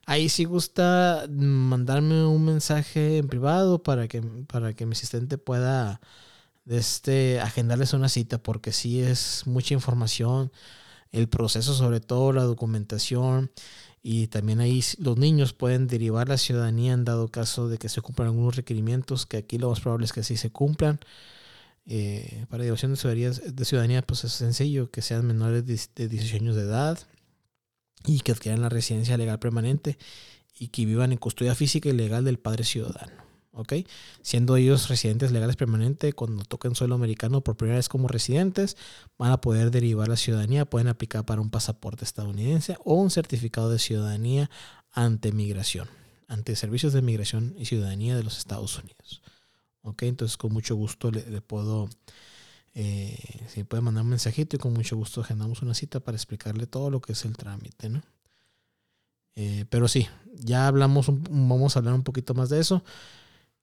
Ahí 0.06 0.30
sí 0.30 0.44
gusta 0.44 1.26
mandarme 1.30 2.26
un 2.26 2.46
mensaje 2.46 3.18
en 3.18 3.28
privado 3.28 3.82
para 3.82 4.08
que, 4.08 4.22
para 4.22 4.74
que 4.74 4.86
mi 4.86 4.92
asistente 4.94 5.38
pueda 5.38 6.02
este, 6.70 7.40
agendarles 7.40 7.94
una 7.94 8.10
cita 8.10 8.42
porque 8.42 8.72
sí 8.72 9.02
es 9.02 9.44
mucha 9.46 9.74
información, 9.74 10.52
el 11.12 11.30
proceso 11.30 11.74
sobre 11.74 12.00
todo, 12.00 12.34
la 12.34 12.44
documentación 12.44 13.52
y 14.04 14.28
también 14.28 14.60
ahí 14.60 14.84
los 15.00 15.18
niños 15.18 15.54
pueden 15.54 15.88
derivar 15.88 16.30
la 16.30 16.38
ciudadanía 16.38 16.94
en 16.94 17.06
dado 17.06 17.28
caso 17.30 17.68
de 17.68 17.78
que 17.78 17.90
se 17.90 18.02
cumplan 18.02 18.30
algunos 18.30 18.56
requerimientos, 18.56 19.26
que 19.26 19.38
aquí 19.38 19.58
lo 19.58 19.70
más 19.70 19.82
probable 19.82 20.06
es 20.06 20.14
que 20.14 20.22
así 20.22 20.38
se 20.38 20.50
cumplan. 20.50 21.00
Eh, 21.86 22.46
para 22.50 22.64
derivación 22.64 22.92
de 22.92 22.98
ciudadanía, 22.98 23.32
de 23.32 23.66
ciudadanía, 23.66 24.02
pues 24.02 24.24
es 24.26 24.34
sencillo, 24.34 24.92
que 24.92 25.02
sean 25.02 25.26
menores 25.26 25.66
de 25.66 26.08
18 26.08 26.36
años 26.36 26.56
de 26.56 26.64
edad 26.64 27.00
y 28.06 28.20
que 28.22 28.34
adquieran 28.34 28.62
la 28.62 28.70
residencia 28.70 29.18
legal 29.18 29.40
permanente 29.40 29.98
y 30.58 30.70
que 30.70 30.86
vivan 30.86 31.12
en 31.12 31.18
custodia 31.18 31.56
física 31.56 31.90
y 31.90 31.94
legal 31.94 32.26
del 32.26 32.40
padre 32.40 32.64
ciudadano. 32.64 33.27
¿Ok? 33.58 33.74
Siendo 34.22 34.56
ellos 34.56 34.88
residentes 34.88 35.32
legales 35.32 35.56
permanentes, 35.56 36.14
cuando 36.14 36.46
toquen 36.46 36.76
suelo 36.76 36.96
americano 36.96 37.42
por 37.42 37.58
primera 37.58 37.78
vez 37.78 37.90
como 37.90 38.08
residentes, 38.08 38.78
van 39.18 39.32
a 39.32 39.42
poder 39.42 39.72
derivar 39.72 40.08
la 40.08 40.16
ciudadanía, 40.16 40.66
pueden 40.66 40.88
aplicar 40.88 41.26
para 41.26 41.42
un 41.42 41.50
pasaporte 41.50 42.06
estadounidense 42.06 42.78
o 42.86 42.94
un 42.94 43.10
certificado 43.10 43.70
de 43.70 43.80
ciudadanía 43.80 44.50
ante 44.92 45.32
migración, 45.32 45.90
ante 46.28 46.56
servicios 46.56 46.94
de 46.94 47.02
migración 47.02 47.56
y 47.58 47.66
ciudadanía 47.66 48.16
de 48.16 48.24
los 48.24 48.38
Estados 48.38 48.78
Unidos. 48.78 49.22
¿Ok? 49.82 50.04
Entonces, 50.04 50.38
con 50.38 50.54
mucho 50.54 50.76
gusto 50.76 51.12
le, 51.12 51.42
puedo, 51.42 51.90
eh, 52.76 53.18
si 53.48 53.64
puede 53.64 53.82
mandar 53.82 54.04
un 54.04 54.12
mensajito 54.12 54.56
y 54.56 54.60
con 54.60 54.74
mucho 54.74 54.96
gusto 54.96 55.22
agendamos 55.22 55.62
una 55.62 55.74
cita 55.74 56.00
para 56.00 56.16
explicarle 56.16 56.68
todo 56.68 56.92
lo 56.92 57.02
que 57.02 57.14
es 57.14 57.26
el 57.26 57.36
trámite, 57.36 57.90
¿no? 57.90 58.04
Eh, 59.40 59.66
pero 59.70 59.88
sí, 59.88 60.08
ya 60.34 60.68
hablamos, 60.68 61.06
vamos 61.30 61.76
a 61.76 61.80
hablar 61.80 61.94
un 61.94 62.04
poquito 62.04 62.34
más 62.34 62.50
de 62.50 62.60
eso. 62.60 62.84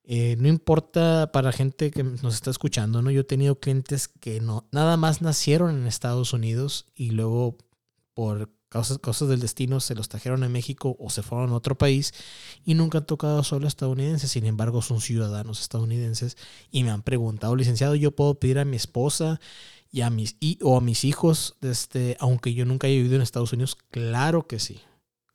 Eh, 0.06 0.36
no 0.38 0.48
importa 0.48 1.30
para 1.32 1.50
gente 1.50 1.90
que 1.90 2.04
nos 2.04 2.34
está 2.34 2.50
escuchando, 2.50 3.00
¿no? 3.00 3.10
Yo 3.10 3.22
he 3.22 3.24
tenido 3.24 3.58
clientes 3.58 4.08
que 4.08 4.40
no, 4.40 4.68
nada 4.70 4.98
más 4.98 5.22
nacieron 5.22 5.74
en 5.74 5.86
Estados 5.86 6.34
Unidos 6.34 6.86
y 6.94 7.10
luego 7.10 7.56
por 8.12 8.50
causas, 8.68 8.98
cosas 8.98 9.28
del 9.28 9.40
destino 9.40 9.80
se 9.80 9.94
los 9.94 10.10
trajeron 10.10 10.42
a 10.42 10.48
México 10.48 10.96
o 10.98 11.08
se 11.08 11.22
fueron 11.22 11.50
a 11.50 11.54
otro 11.56 11.78
país 11.78 12.12
y 12.66 12.74
nunca 12.74 12.98
han 12.98 13.06
tocado 13.06 13.42
solo 13.44 13.66
estadounidenses, 13.66 14.30
sin 14.30 14.44
embargo 14.44 14.82
son 14.82 15.00
ciudadanos 15.00 15.60
estadounidenses 15.62 16.36
y 16.70 16.84
me 16.84 16.90
han 16.90 17.02
preguntado, 17.02 17.56
licenciado, 17.56 17.94
¿yo 17.94 18.10
puedo 18.10 18.34
pedir 18.34 18.58
a 18.58 18.66
mi 18.66 18.76
esposa 18.76 19.40
y 19.90 20.02
a 20.02 20.10
mis, 20.10 20.36
y, 20.40 20.58
o 20.60 20.76
a 20.76 20.80
mis 20.80 21.04
hijos, 21.04 21.56
este, 21.62 22.16
aunque 22.20 22.52
yo 22.52 22.66
nunca 22.66 22.88
haya 22.88 22.96
vivido 22.96 23.14
en 23.16 23.22
Estados 23.22 23.52
Unidos, 23.52 23.78
claro 23.90 24.46
que 24.46 24.58
sí. 24.58 24.80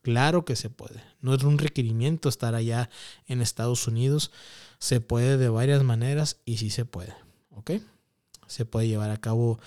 Claro 0.01 0.45
que 0.45 0.55
se 0.55 0.69
puede. 0.69 1.03
No 1.21 1.33
es 1.33 1.43
un 1.43 1.57
requerimiento 1.57 2.29
estar 2.29 2.55
allá 2.55 2.89
en 3.27 3.41
Estados 3.41 3.87
Unidos. 3.87 4.31
Se 4.79 5.01
puede 5.01 5.37
de 5.37 5.49
varias 5.49 5.83
maneras 5.83 6.37
y 6.45 6.57
sí 6.57 6.69
se 6.69 6.85
puede. 6.85 7.13
¿Ok? 7.51 7.71
Se 8.47 8.65
puede 8.65 8.87
llevar 8.87 9.11
a 9.11 9.17
cabo 9.17 9.59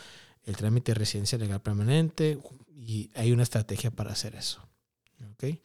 el 0.45 0.57
trámite 0.57 0.93
de 0.93 0.99
residencia 0.99 1.39
legal 1.39 1.61
permanente 1.61 2.39
y 2.75 3.11
hay 3.15 3.33
una 3.33 3.43
estrategia 3.43 3.91
para 3.91 4.13
hacer 4.13 4.35
eso. 4.35 4.67
¿Ok? 5.33 5.59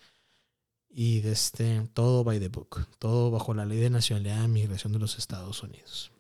Y 0.90 1.22
desde 1.22 1.88
todo 1.94 2.24
by 2.24 2.40
the 2.40 2.50
book. 2.50 2.88
Todo 3.00 3.32
bajo 3.32 3.54
la 3.54 3.66
ley 3.66 3.80
de 3.80 3.90
nacionalidad 3.90 4.44
y 4.44 4.50
migración 4.50 4.94
de 4.94 5.00
los 5.00 5.18
Estados 5.18 5.64
Unidos. 5.64 6.12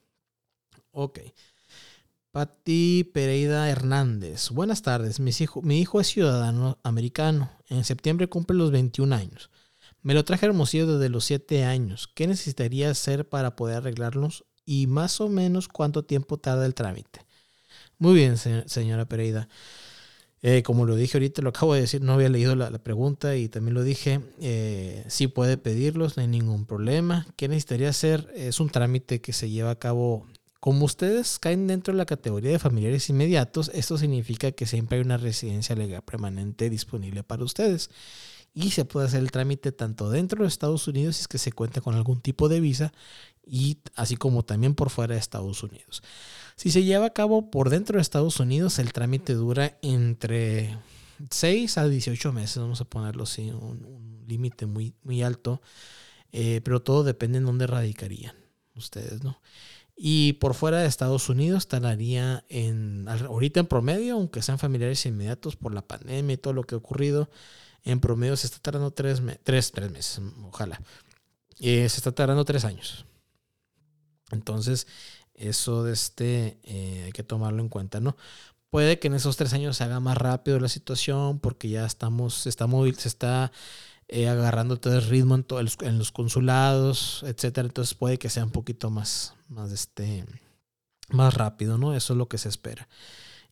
Ok. 0.91 1.19
Pati 2.38 3.04
Pereira 3.15 3.67
Hernández. 3.67 4.52
Buenas 4.52 4.84
tardes. 4.84 5.19
Mi 5.19 5.32
hijo, 5.39 5.63
mi 5.63 5.82
hijo 5.82 6.00
es 6.00 6.06
ciudadano 6.06 6.78
americano. 6.84 7.50
En 7.67 7.84
septiembre 7.84 8.30
cumple 8.30 8.56
los 8.56 8.69
21 8.69 9.15
años. 9.15 9.50
Me 10.04 10.13
lo 10.13 10.23
traje 10.23 10.45
Hermosillo 10.45 10.86
desde 10.86 11.10
los 11.10 11.26
7 11.26 11.63
años. 11.63 12.08
¿Qué 12.13 12.28
necesitaría 12.28 12.91
hacer 12.91 13.28
para 13.28 13.56
poder 13.56 13.78
arreglarlos? 13.78 14.45
Y 14.65 14.86
más 14.86 15.19
o 15.19 15.30
menos 15.30 15.67
cuánto 15.67 16.06
tiempo 16.06 16.38
tarda 16.38 16.67
el 16.67 16.76
trámite. 16.76 17.21
Muy 17.97 18.13
bien, 18.13 18.38
señora 18.38 19.06
Pereira. 19.06 19.50
Eh, 20.43 20.62
como 20.62 20.86
lo 20.86 20.95
dije 20.95 21.17
ahorita, 21.17 21.41
lo 21.41 21.50
acabo 21.50 21.73
de 21.73 21.82
decir, 21.82 22.04
no 22.04 22.13
había 22.13 22.30
leído 22.30 22.56
la, 22.56 22.69
pregunta 22.78 23.36
y 23.36 23.50
también 23.50 23.73
lo 23.73 23.82
dije. 23.82 24.21
Eh, 24.39 25.04
sí 25.08 25.26
puede 25.26 25.58
pedirlos, 25.58 26.17
no 26.17 26.21
hay 26.21 26.28
ningún 26.28 26.67
problema. 26.67 27.26
¿Qué 27.36 27.47
necesitaría 27.47 27.89
hacer? 27.89 28.32
Es 28.36 28.60
un 28.60 28.69
trámite 28.69 29.21
que 29.21 29.34
se 29.34 29.50
lleva 29.50 29.71
a 29.71 29.80
cabo 29.80 30.28
como 30.60 30.86
ustedes 30.86 31.39
caen 31.39 31.67
dentro 31.67 31.93
de 31.93 31.98
la 31.98 32.06
categoría 32.06 32.52
de 32.52 32.60
familiares 32.60 33.10
inmediatos, 33.10 33.72
esto 33.74 33.98
significa 33.98 34.52
que 34.52 34.65
siempre 34.65 34.98
hay 34.98 35.04
una 35.04 35.17
residencia 35.17 35.76
legal 35.76 36.02
permanente 36.02 36.70
disponible 36.70 37.24
para 37.24 37.43
ustedes. 37.43 37.89
Y 38.54 38.72
se 38.72 38.86
puede 38.86 39.08
hacer 39.08 39.20
el 39.20 39.30
trámite 39.30 39.72
tanto 39.72 40.10
dentro 40.10 40.41
de 40.41 40.48
Estados 40.48 40.88
Unidos 40.88 41.17
si 41.17 41.22
es 41.22 41.28
que 41.28 41.38
se 41.38 41.52
cuenta 41.52 41.82
con 41.82 41.93
algún 41.93 42.22
tipo 42.22 42.50
de 42.50 42.60
visa 42.60 42.91
y 43.46 43.78
así 43.96 44.17
como 44.17 44.43
también 44.43 44.74
por 44.74 44.89
fuera 44.89 45.13
de 45.13 45.20
Estados 45.20 45.62
Unidos. 45.62 46.02
Si 46.56 46.72
se 46.72 46.84
lleva 46.84 47.06
a 47.06 47.13
cabo 47.13 47.52
por 47.52 47.70
dentro 47.70 47.98
de 47.98 48.02
Estados 48.02 48.39
Unidos, 48.39 48.80
el 48.80 48.93
trámite 48.93 49.36
dura 49.36 49.78
entre 49.84 50.76
6 51.30 51.78
a 51.78 51.88
18 51.88 52.34
meses, 52.34 52.58
vamos 52.58 52.82
a 52.82 52.86
ponerlo 52.86 53.24
así, 53.24 53.52
un, 53.52 54.26
límite 54.28 54.65
muy, 54.65 54.93
muy 55.04 55.22
alto, 55.22 55.62
eh, 56.34 56.60
pero 56.63 56.82
todo 56.82 57.04
depende 57.04 57.38
en 57.38 57.46
dónde 57.46 57.65
radicarían 57.65 58.36
ustedes, 58.76 59.24
¿no? 59.24 59.39
Y 59.99 60.33
por 60.33 60.53
fuera 60.53 60.79
de 60.79 60.88
Estados 60.88 61.27
Unidos 61.27 61.67
tardaría 61.67 62.45
en, 62.49 63.07
ahorita 63.07 63.62
en 63.62 63.65
promedio, 63.65 64.13
aunque 64.13 64.43
sean 64.43 64.60
familiares 64.60 65.03
inmediatos 65.07 65.55
por 65.55 65.73
la 65.73 65.81
pandemia 65.81 66.36
y 66.36 66.38
todo 66.38 66.53
lo 66.53 66.63
que 66.63 66.75
ha 66.75 66.77
ocurrido, 66.77 67.31
en 67.83 67.99
promedio 67.99 68.38
se 68.38 68.45
está 68.45 68.60
tardando 68.60 68.91
tres, 68.91 69.23
tres, 69.43 69.73
meses, 69.91 70.21
ojalá. 70.43 70.79
Eh, 71.60 71.89
se 71.89 71.97
está 71.97 72.12
tardando 72.12 72.45
tres 72.45 72.63
años. 72.63 73.05
Entonces, 74.29 74.86
eso 75.33 75.83
de 75.83 75.93
este, 75.93 76.60
eh, 76.63 77.03
hay 77.05 77.12
que 77.12 77.23
tomarlo 77.23 77.63
en 77.63 77.69
cuenta, 77.69 77.99
¿no? 77.99 78.15
Puede 78.69 78.99
que 78.99 79.07
en 79.07 79.15
esos 79.15 79.36
tres 79.36 79.53
años 79.53 79.77
se 79.77 79.83
haga 79.86 79.99
más 79.99 80.17
rápido 80.17 80.60
la 80.60 80.67
situación 80.67 81.39
porque 81.39 81.69
ya 81.69 81.86
estamos, 81.86 82.36
se 82.36 82.49
está 82.49 82.67
móvil, 82.67 82.95
se 82.97 83.07
está 83.07 83.51
eh, 84.10 84.30
agarrando 84.30 84.78
todo 84.78 84.96
el 84.96 85.02
ritmo 85.04 85.36
en, 85.36 85.98
los 85.98 86.12
consulados, 86.12 87.24
etcétera. 87.24 87.67
Entonces 87.67 87.93
puede 87.93 88.17
que 88.17 88.30
sea 88.30 88.46
un 88.46 88.52
poquito 88.52 88.89
más, 88.89 89.36
más, 89.50 89.72
este, 89.72 90.26
más 91.10 91.34
rápido, 91.34 91.78
¿no? 91.78 91.93
Eso 91.93 92.13
es 92.13 92.17
lo 92.17 92.30
que 92.30 92.38
se 92.38 92.50
espera. 92.50 92.88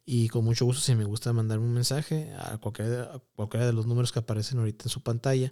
Y 0.06 0.30
con 0.30 0.46
mucho 0.46 0.66
gusto, 0.66 0.82
si 0.82 0.96
me 0.96 1.04
gusta 1.04 1.34
mandarme 1.34 1.66
un 1.66 1.74
mensaje 1.74 2.34
a 2.40 2.58
cualquiera, 2.60 3.22
cualquiera 3.36 3.66
de 3.66 3.74
los 3.74 3.88
números 3.88 4.12
que 4.12 4.20
aparecen 4.20 4.60
ahorita 4.60 4.86
en 4.86 4.90
su 4.90 5.02
pantalla, 5.02 5.52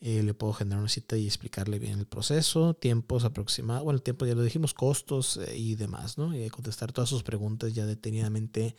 eh, 0.00 0.22
le 0.22 0.34
puedo 0.34 0.52
generar 0.52 0.80
una 0.80 0.88
cita 0.88 1.16
y 1.16 1.26
explicarle 1.26 1.78
bien 1.78 1.98
el 2.00 2.06
proceso, 2.06 2.74
tiempos 2.74 3.24
aproximados, 3.24 3.84
bueno, 3.84 3.96
el 3.96 4.02
tiempo 4.02 4.26
ya 4.26 4.34
lo 4.34 4.42
dijimos, 4.42 4.74
costos 4.74 5.38
eh, 5.38 5.56
y 5.56 5.76
demás, 5.76 6.18
¿no? 6.18 6.36
Y 6.36 6.50
contestar 6.50 6.92
todas 6.92 7.08
sus 7.08 7.22
preguntas 7.22 7.72
ya 7.72 7.86
detenidamente 7.86 8.76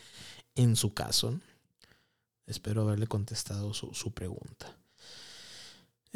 en 0.55 0.75
su 0.75 0.93
caso. 0.93 1.39
Espero 2.45 2.83
haberle 2.83 3.07
contestado 3.07 3.73
su 3.73 4.13
pregunta. 4.13 4.77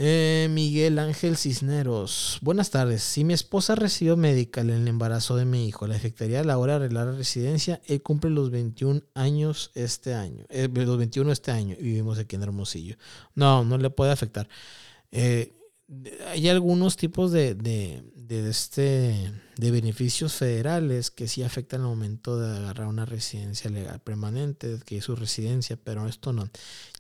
Eh, 0.02 0.48
Miguel 0.50 0.98
Ángel 0.98 1.36
Cisneros. 1.36 2.38
Buenas 2.42 2.70
tardes. 2.70 3.04
Si 3.04 3.26
mi 3.26 3.34
esposa 3.34 3.76
recibió 3.76 4.16
medical 4.16 4.70
en 4.70 4.84
el 4.84 4.88
embarazo 4.88 5.36
de 5.36 5.44
mi 5.44 5.68
hijo, 5.68 5.88
¿le 5.88 5.96
afectaría 5.96 6.40
a 6.40 6.46
la 6.46 6.58
hora 6.58 6.80
de 6.80 6.86
arreglar 6.86 7.08
la 7.08 7.18
residencia? 7.18 7.82
Él 7.86 8.02
cumple 8.02 8.30
los 8.30 8.50
21 8.50 9.02
años 9.14 9.72
este 9.76 10.14
año. 10.14 10.46
Eh, 10.48 10.70
los 10.74 10.98
21 10.98 11.34
este 11.34 11.52
año 11.52 11.76
y 11.78 11.84
vivimos 11.84 12.18
aquí 12.18 12.38
en 12.38 12.44
Hermosillo. 12.44 12.96
No, 13.36 13.66
no 13.66 13.78
le 13.78 13.90
puede 13.90 14.14
afectar. 14.14 14.48
Eh, 15.12 15.52
hay 16.30 16.48
algunos 16.48 16.96
tipos 16.96 17.34
de, 17.34 17.56
de, 17.56 18.02
de, 18.16 18.50
este, 18.50 19.34
de 19.58 19.72
beneficios 19.72 20.34
federales 20.34 21.12
que 21.12 21.28
sí 21.28 21.44
afectan 21.44 21.82
al 21.82 21.88
momento 21.88 22.40
de 22.40 22.56
agarrar 22.56 22.88
una 22.88 23.06
residencia 23.06 23.70
legal 23.70 24.00
permanente, 24.00 24.80
que 24.86 25.00
es 25.00 25.04
su 25.04 25.18
residencia, 25.18 25.76
pero 25.76 26.08
esto 26.08 26.32
no, 26.32 26.50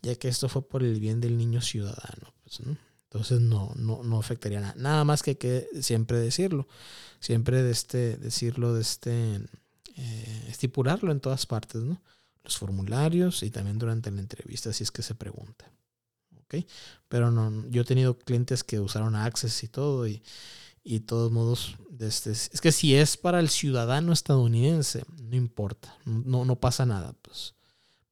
ya 0.02 0.16
que 0.16 0.28
esto 0.28 0.50
fue 0.50 0.68
por 0.68 0.84
el 0.84 1.00
bien 1.00 1.22
del 1.22 1.38
niño 1.38 1.62
ciudadano. 1.62 2.34
Pues, 2.44 2.60
¿no? 2.68 2.89
Entonces 3.12 3.42
no, 3.42 3.74
no, 3.76 4.04
no 4.04 4.20
afectaría 4.20 4.62
nada. 4.62 4.76
Nada 4.78 5.04
más 5.04 5.24
que, 5.24 5.36
que 5.36 5.68
siempre 5.82 6.20
decirlo. 6.20 6.68
Siempre 7.20 7.64
de 7.64 7.72
este, 7.72 8.18
decirlo, 8.18 8.76
de 8.76 8.82
este, 8.82 9.42
eh, 9.96 10.46
estipularlo 10.48 11.12
en 11.12 11.20
todas 11.20 11.48
partes, 11.48 11.82
¿no? 11.82 12.02
Los 12.44 12.58
formularios 12.58 13.42
y 13.42 13.50
también 13.50 13.80
durante 13.80 14.12
la 14.12 14.22
entrevista, 14.22 14.72
si 14.74 14.84
es 14.84 14.92
que 14.92 15.02
se 15.02 15.16
pregunta. 15.16 15.72
¿Ok? 16.44 16.66
Pero 17.08 17.32
no, 17.32 17.68
yo 17.70 17.82
he 17.82 17.86
tenido 17.86 18.18
clientes 18.18 18.64
que 18.64 18.80
usaron 18.80 19.16
Access 19.16 19.64
y 19.64 19.68
todo 19.68 20.08
y, 20.08 20.22
y 20.84 21.00
todos 21.02 21.32
modos, 21.32 21.78
este, 22.00 22.32
es 22.32 22.62
que 22.62 22.72
si 22.72 22.96
es 22.96 23.18
para 23.18 23.40
el 23.40 23.50
ciudadano 23.50 24.14
estadounidense, 24.14 25.04
no 25.20 25.36
importa, 25.36 25.98
no, 26.06 26.46
no 26.46 26.60
pasa 26.60 26.86
nada, 26.86 27.14
pues. 27.22 27.56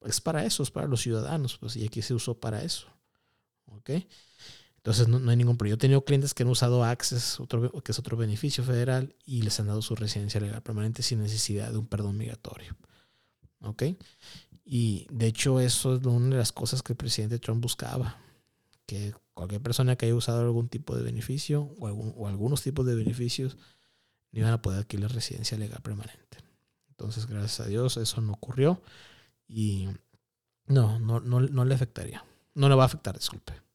Es 0.02 0.22
para 0.22 0.46
eso, 0.46 0.64
es 0.64 0.72
para 0.72 0.88
los 0.88 1.02
ciudadanos, 1.02 1.58
pues, 1.58 1.76
y 1.76 1.86
aquí 1.86 2.02
se 2.02 2.14
usó 2.14 2.40
para 2.40 2.64
eso. 2.64 2.88
¿Ok? 3.68 3.92
Entonces 4.88 5.10
no, 5.10 5.30
hay 5.30 5.36
ningún 5.36 5.58
problema. 5.58 5.72
Yo 5.72 5.76
he 5.76 5.80
tenido 5.80 6.06
clientes 6.06 6.34
que 6.34 6.44
han 6.44 6.50
usado 6.50 6.86
Access, 6.86 7.42
otro, 7.42 7.70
que 7.84 7.92
es 7.92 8.00
otro 8.00 8.16
beneficio 8.16 8.64
federal, 8.64 9.14
y 9.26 9.42
les 9.42 9.60
han 9.60 9.68
dado 9.68 9.82
su 9.82 9.98
residencia 9.98 10.40
legal 10.40 10.64
permanente 10.64 11.04
sin 11.04 11.20
necesidad 11.20 11.74
de 11.74 11.78
un 11.78 11.88
perdón 11.88 12.16
migratorio. 12.18 12.78
¿Ok? 13.60 13.84
Y 14.64 15.06
de 15.12 15.28
hecho 15.28 15.60
eso 15.60 15.98
es 15.98 16.06
una 16.06 16.30
de 16.30 16.38
las 16.38 16.54
cosas 16.54 16.84
que 16.84 16.94
el 16.94 16.98
presidente 16.98 17.38
Trump 17.38 17.62
buscaba. 17.62 18.16
Que 18.86 19.14
cualquier 19.34 19.62
persona 19.62 19.98
que 19.98 20.06
haya 20.06 20.16
usado 20.16 20.40
algún 20.40 20.70
tipo 20.70 20.96
de 20.96 21.04
beneficio 21.04 21.64
o, 21.80 21.90
o 21.90 22.28
algunos 22.30 22.62
tipos 22.62 22.86
de 22.86 22.96
beneficios 22.96 23.58
no 24.32 24.40
iban 24.40 24.54
a 24.54 24.62
poder 24.62 24.80
adquirir 24.80 25.10
residencia 25.10 25.58
legal 25.58 25.82
permanente. 25.82 26.38
Entonces, 26.92 27.26
gracias 27.26 27.60
a 27.60 27.66
Dios, 27.66 27.98
eso 27.98 28.22
no 28.22 28.32
ocurrió. 28.32 28.82
Y 29.50 29.90
no, 30.66 30.98
no, 30.98 31.20
no, 31.20 31.42
no 31.42 31.66
le 31.66 31.76
afectaría. 31.76 32.24
No 32.54 32.70
le 32.70 32.76
va 32.76 32.84
a 32.84 32.86
afectar, 32.86 33.18
disculpe. 33.18 33.67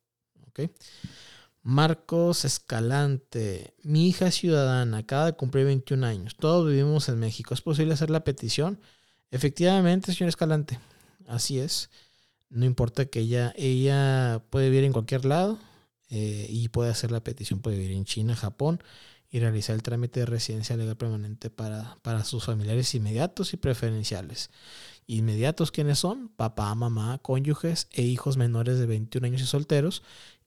Marcos 1.63 2.45
Escalante, 2.45 3.75
mi 3.83 4.09
hija 4.09 4.31
ciudadana, 4.31 4.99
acaba 4.99 5.27
de 5.27 5.33
cumplir 5.35 5.65
21 5.67 6.05
años, 6.05 6.37
todos 6.37 6.69
vivimos 6.69 7.09
en 7.09 7.21
México, 7.21 7.55
¿es 7.55 7.61
posible 7.61 7.95
hacer 7.95 8.11
la 8.11 8.25
petición? 8.25 8.81
Efectivamente, 9.31 10.13
señor 10.13 10.29
Escalante, 10.29 10.81
así 11.29 11.59
es. 11.59 11.91
No 12.51 12.67
importa 12.67 13.07
que 13.07 13.21
ella, 13.21 13.55
ella 13.57 14.43
puede 14.51 14.69
vivir 14.69 14.85
en 14.85 14.93
cualquier 14.93 15.25
lado 15.25 15.59
eh, 16.11 16.47
y 16.51 16.69
puede 16.69 16.91
hacer 16.91 17.11
la 17.11 17.25
petición, 17.25 17.61
puede 17.61 17.79
vivir 17.79 17.97
en 17.97 18.05
China, 18.05 18.37
Japón 18.37 18.83
y 19.31 19.41
realizar 19.41 19.75
el 19.75 19.83
trámite 19.83 20.21
de 20.21 20.27
residencia 20.27 20.77
legal 20.77 20.99
permanente 20.99 21.49
para, 21.49 21.97
para 22.03 22.23
sus 22.25 22.45
familiares 22.45 22.95
inmediatos 22.95 23.55
y 23.55 23.57
preferenciales. 23.57 24.51
Inmediatos, 25.07 25.73
¿quiénes 25.73 25.99
son? 25.99 26.29
Papá, 26.29 26.75
mamá, 26.75 27.19
cónyuges 27.23 27.89
e 27.93 28.03
hijos 28.03 28.37
menores 28.37 28.79
de 28.79 28.85
21 28.85 29.29
años 29.29 29.41
y 29.41 29.47
solteros 29.47 30.03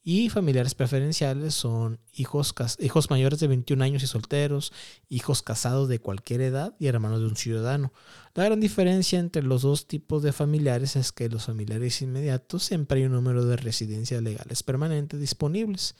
y 0.07 0.29
familiares 0.29 0.75
preferenciales 0.75 1.55
son 1.55 1.99
hijos, 2.13 2.53
hijos 2.77 3.09
mayores 3.09 3.39
de 3.39 3.47
21 3.47 3.83
años 3.83 4.03
y 4.03 4.07
solteros, 4.07 4.71
hijos 5.09 5.41
casados 5.41 5.89
de 5.89 5.97
cualquier 5.97 6.41
edad 6.41 6.75
y 6.77 6.85
hermanos 6.85 7.21
de 7.21 7.25
un 7.25 7.35
ciudadano. 7.35 7.91
La 8.35 8.45
gran 8.45 8.59
diferencia 8.59 9.17
entre 9.17 9.41
los 9.41 9.63
dos 9.63 9.87
tipos 9.87 10.21
de 10.21 10.31
familiares 10.31 10.95
es 10.95 11.11
que 11.11 11.27
los 11.27 11.45
familiares 11.45 12.03
inmediatos 12.03 12.61
siempre 12.61 12.99
hay 12.99 13.07
un 13.07 13.13
número 13.13 13.45
de 13.45 13.57
residencias 13.57 14.21
legales 14.21 14.61
permanentes 14.61 15.19
disponibles 15.19 15.95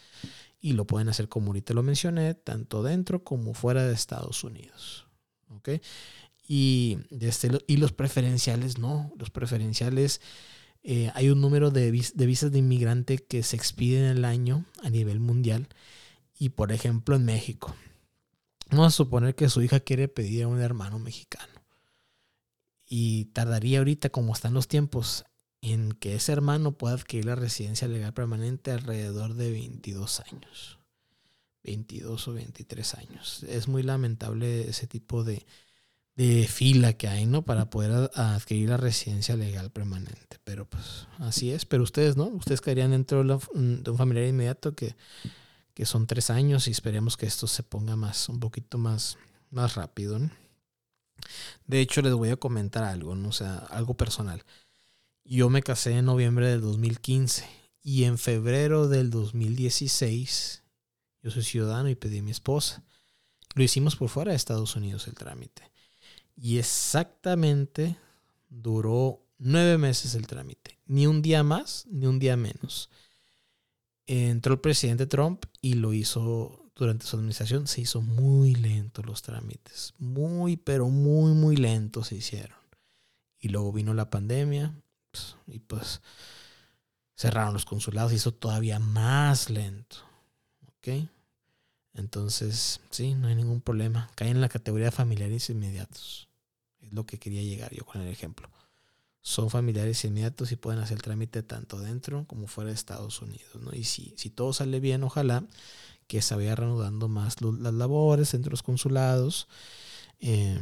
y 0.61 0.73
lo 0.73 0.85
pueden 0.85 1.09
hacer 1.09 1.27
como 1.27 1.47
ahorita 1.47 1.73
lo 1.73 1.81
mencioné, 1.81 2.35
tanto 2.35 2.83
dentro 2.83 3.23
como 3.23 3.55
fuera 3.55 3.87
de 3.87 3.95
Estados 3.95 4.43
Unidos. 4.43 5.07
Y, 6.47 6.99
este, 7.09 7.49
y 7.65 7.77
los 7.77 7.91
preferenciales 7.91 8.77
no, 8.77 9.11
los 9.17 9.31
preferenciales 9.31 10.21
eh, 10.87 11.11
hay 11.15 11.31
un 11.31 11.41
número 11.41 11.71
de, 11.71 11.89
visas 11.89 12.51
de 12.51 12.59
inmigrante 12.59 13.17
que 13.17 13.41
se 13.41 13.55
expiden 13.55 14.05
el 14.05 14.23
año 14.23 14.65
a 14.83 14.91
nivel 14.91 15.19
mundial. 15.19 15.67
Y 16.37 16.49
por 16.49 16.71
ejemplo 16.71 17.15
en 17.15 17.25
México. 17.25 17.75
Vamos 18.69 18.87
a 18.87 18.91
suponer 18.91 19.33
que 19.33 19.49
su 19.49 19.63
hija 19.63 19.79
quiere 19.79 20.07
pedir 20.07 20.43
a 20.43 20.47
un 20.47 20.61
hermano 20.61 20.99
mexicano. 20.99 21.53
y 22.87 23.25
tardaría 23.33 23.79
ahorita, 23.79 24.09
como 24.09 24.31
están 24.31 24.53
los 24.53 24.67
tiempos, 24.67 25.25
en 25.61 25.93
que 25.93 26.13
ese 26.13 26.31
hermano 26.31 26.77
pueda 26.77 26.93
adquirir 26.93 27.25
la 27.25 27.35
residencia 27.35 27.87
legal 27.87 28.13
permanente 28.13 28.69
alrededor 28.69 29.33
de 29.33 29.51
22 29.51 30.19
años. 30.19 30.77
22 31.63 32.27
o 32.27 32.33
23 32.33 32.93
años. 32.95 33.43
Es 33.49 33.67
muy 33.67 33.81
lamentable 33.81 34.69
ese 34.69 34.85
tipo 34.85 35.23
de, 35.23 35.47
de 36.15 36.47
fila 36.47 36.93
que 36.93 37.08
hay, 37.08 37.25
¿no? 37.25 37.43
Para 37.43 37.69
poder 37.69 38.10
adquirir 38.15 38.69
la 38.69 38.78
residencia 38.78 39.36
legal 39.36 39.71
permanente. 39.71 40.39
Pero 40.43 40.65
pues 40.65 41.08
así 41.19 41.51
es. 41.51 41.65
Pero 41.65 41.84
ustedes, 41.84 42.15
¿no? 42.15 42.25
Ustedes 42.25 42.62
caerían 42.62 42.91
dentro 42.91 43.23
de, 43.23 43.34
un 43.91 43.97
familiar 43.97 44.25
inmediato 44.25 44.75
que, 44.75 44.95
que, 45.73 45.86
son 45.86 46.08
tres 46.08 46.30
años 46.30 46.67
y 46.67 46.71
esperemos 46.71 47.17
que 47.17 47.25
esto 47.25 47.47
se 47.47 47.63
ponga 47.63 47.95
más, 47.95 48.30
un 48.30 48.39
poquito 48.39 48.78
más, 48.78 49.17
más 49.51 49.75
rápido, 49.75 50.19
¿no? 50.19 50.32
De 51.65 51.82
hecho, 51.82 52.01
les 52.01 52.13
voy 52.13 52.30
a 52.30 52.38
comentar 52.38 52.84
algo, 52.84 53.15
¿no? 53.15 53.30
O 53.30 53.34
sea, 53.34 53.58
algo 53.69 53.95
personal. 53.95 54.43
Yo 55.23 55.49
me 55.49 55.63
casé 55.63 55.97
en 55.97 56.06
noviembre 56.06 56.47
del 56.47 56.62
2015 56.62 57.45
y 57.82 58.04
en 58.04 58.17
febrero 58.17 58.88
del 58.88 59.10
2016 59.10 60.63
yo 61.23 61.32
soy 61.32 61.41
ciudadano 61.41 61.89
y 61.89 61.95
pedí 61.95 62.19
a 62.19 62.23
mi 62.23 62.30
esposa. 62.30 62.84
Lo 63.56 63.63
hicimos 63.63 63.95
por 63.95 64.10
fuera 64.10 64.32
de 64.32 64.38
Estados 64.38 64.75
Unidos 64.75 65.08
el 65.08 65.15
trámite. 65.15 65.71
Y 66.35 66.57
exactamente 66.57 67.97
duró 68.49 69.21
nueve 69.37 69.77
meses 69.77 70.15
el 70.15 70.27
trámite. 70.27 70.79
Ni 70.85 71.07
un 71.07 71.21
día 71.21 71.43
más, 71.43 71.85
ni 71.89 72.05
un 72.05 72.19
día 72.19 72.37
menos. 72.37 72.89
Entró 74.07 74.53
el 74.53 74.59
presidente 74.59 75.07
Trump 75.07 75.45
y 75.61 75.73
lo 75.75 75.93
hizo 75.93 76.71
durante 76.75 77.05
su 77.05 77.15
administración. 77.15 77.67
Se 77.67 77.81
hizo 77.81 78.01
muy 78.01 78.53
lento 78.55 79.01
los 79.01 79.21
trámites. 79.21 79.93
Muy, 79.97 80.57
pero 80.57 80.89
muy, 80.89 81.33
muy 81.33 81.55
lentos 81.55 82.07
se 82.07 82.15
hicieron. 82.15 82.57
Y 83.39 83.49
luego 83.49 83.71
vino 83.71 83.93
la 83.93 84.09
pandemia 84.09 84.73
pues, 85.11 85.35
y 85.47 85.59
pues 85.59 86.01
cerraron 87.15 87.53
los 87.53 87.65
consulados. 87.65 88.11
Se 88.11 88.17
hizo 88.17 88.33
todavía 88.33 88.79
más 88.79 89.49
lento. 89.49 89.97
¿Ok? 90.67 91.09
Entonces, 91.93 92.81
sí, 92.89 93.15
no 93.15 93.27
hay 93.27 93.35
ningún 93.35 93.61
problema. 93.61 94.09
Cae 94.15 94.29
en 94.29 94.41
la 94.41 94.49
categoría 94.49 94.87
de 94.87 94.91
familiares 94.91 95.49
inmediatos. 95.49 96.24
Es 96.85 96.93
lo 96.93 97.05
que 97.05 97.19
quería 97.19 97.41
llegar 97.41 97.73
yo 97.73 97.85
con 97.85 98.01
el 98.01 98.07
ejemplo. 98.07 98.49
Son 99.21 99.49
familiares 99.49 100.05
inmediatos 100.05 100.51
y 100.51 100.55
pueden 100.55 100.79
hacer 100.79 100.97
el 100.97 101.03
trámite 101.03 101.41
tanto 101.41 101.79
dentro 101.79 102.25
como 102.27 102.47
fuera 102.47 102.69
de 102.69 102.75
Estados 102.75 103.21
Unidos. 103.21 103.55
¿no? 103.59 103.73
Y 103.73 103.83
si, 103.83 104.13
si 104.17 104.29
todo 104.29 104.53
sale 104.53 104.79
bien, 104.79 105.03
ojalá 105.03 105.43
que 106.07 106.21
se 106.21 106.35
vaya 106.35 106.55
reanudando 106.55 107.07
más 107.07 107.41
las 107.41 107.73
labores 107.73 108.35
entre 108.35 108.51
los 108.51 108.61
consulados 108.61 109.47
eh, 110.19 110.61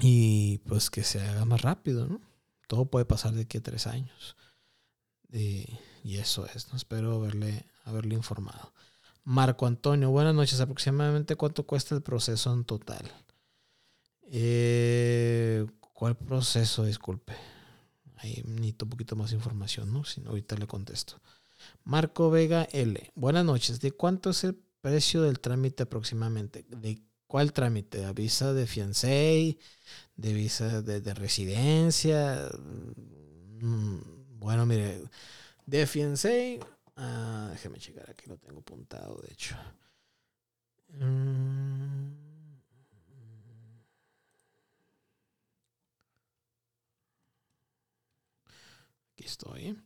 y 0.00 0.58
pues 0.58 0.90
que 0.90 1.04
se 1.04 1.20
haga 1.20 1.44
más 1.44 1.62
rápido. 1.62 2.06
¿no? 2.06 2.20
Todo 2.66 2.86
puede 2.86 3.04
pasar 3.04 3.32
de 3.32 3.42
aquí 3.42 3.58
a 3.58 3.62
tres 3.62 3.86
años. 3.86 4.36
y 5.32 5.68
eso 6.16 6.46
es. 6.46 6.68
¿no? 6.72 6.76
Espero 6.76 7.14
haberle, 7.14 7.64
haberle 7.84 8.16
informado. 8.16 8.72
Marco 9.24 9.66
Antonio, 9.66 10.10
buenas 10.10 10.34
noches. 10.34 10.60
Aproximadamente 10.60 11.36
cuánto 11.36 11.64
cuesta 11.64 11.94
el 11.94 12.02
proceso 12.02 12.52
en 12.52 12.64
total. 12.64 13.08
Eh, 14.30 15.66
¿Cuál 15.92 16.16
proceso? 16.16 16.84
Disculpe. 16.84 17.34
Ahí 18.16 18.42
necesito 18.46 18.84
un 18.84 18.90
poquito 18.90 19.16
más 19.16 19.32
información, 19.32 19.92
¿no? 19.92 20.04
Si 20.04 20.22
ahorita 20.24 20.56
le 20.56 20.66
contesto. 20.66 21.20
Marco 21.84 22.30
Vega 22.30 22.68
L. 22.72 23.12
Buenas 23.14 23.44
noches. 23.44 23.80
¿De 23.80 23.92
cuánto 23.92 24.30
es 24.30 24.44
el 24.44 24.54
precio 24.80 25.22
del 25.22 25.40
trámite 25.40 25.82
aproximadamente? 25.82 26.64
¿De 26.68 27.02
cuál 27.26 27.52
trámite? 27.52 27.98
¿De 27.98 28.12
visa 28.12 28.52
de 28.52 28.66
fiancé? 28.66 29.58
¿De 30.16 30.32
visa 30.32 30.82
de, 30.82 31.14
residencia? 31.14 32.48
Mm, 33.60 33.98
bueno, 34.38 34.64
mire, 34.66 35.02
de 35.66 35.86
fiancé 35.86 36.60
Ah, 37.02 37.48
déjeme 37.50 37.78
checar, 37.78 38.10
aquí 38.10 38.28
lo 38.28 38.36
tengo 38.36 38.60
apuntado, 38.60 39.22
de 39.22 39.32
hecho. 39.32 39.56
Mm. 40.98 41.99
Estoy. 49.30 49.76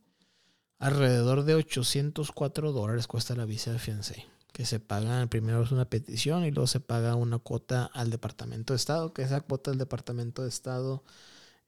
Alrededor 0.79 1.43
de 1.43 1.55
804 1.55 2.71
dólares 2.71 3.07
cuesta 3.07 3.35
la 3.35 3.45
visa 3.45 3.71
de 3.71 3.79
fiancé. 3.79 4.25
Que 4.51 4.65
se 4.65 4.79
paga, 4.79 5.25
primero 5.27 5.63
es 5.63 5.71
una 5.71 5.85
petición 5.89 6.45
y 6.45 6.51
luego 6.51 6.67
se 6.67 6.79
paga 6.79 7.15
una 7.15 7.39
cuota 7.39 7.85
al 7.93 8.09
Departamento 8.09 8.73
de 8.73 8.77
Estado. 8.77 9.13
Que 9.13 9.23
esa 9.23 9.41
cuota 9.41 9.71
del 9.71 9.79
Departamento 9.79 10.43
de 10.43 10.49
Estado, 10.49 11.03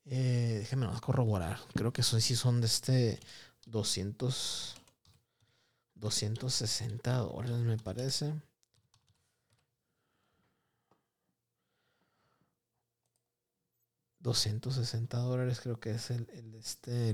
eh, 0.05 0.57
déjenme 0.59 0.87
corroborar. 1.01 1.59
Creo 1.73 1.93
que 1.93 2.03
sí 2.03 2.35
son 2.35 2.61
de 2.61 2.67
este 2.67 3.19
200. 3.67 4.75
260 5.95 7.17
dólares 7.17 7.57
me 7.57 7.77
parece. 7.77 8.33
$260 14.21 15.07
dólares 15.23 15.59
creo 15.61 15.79
que 15.79 15.91
es 15.91 16.11
el, 16.11 16.27
este 16.59 17.13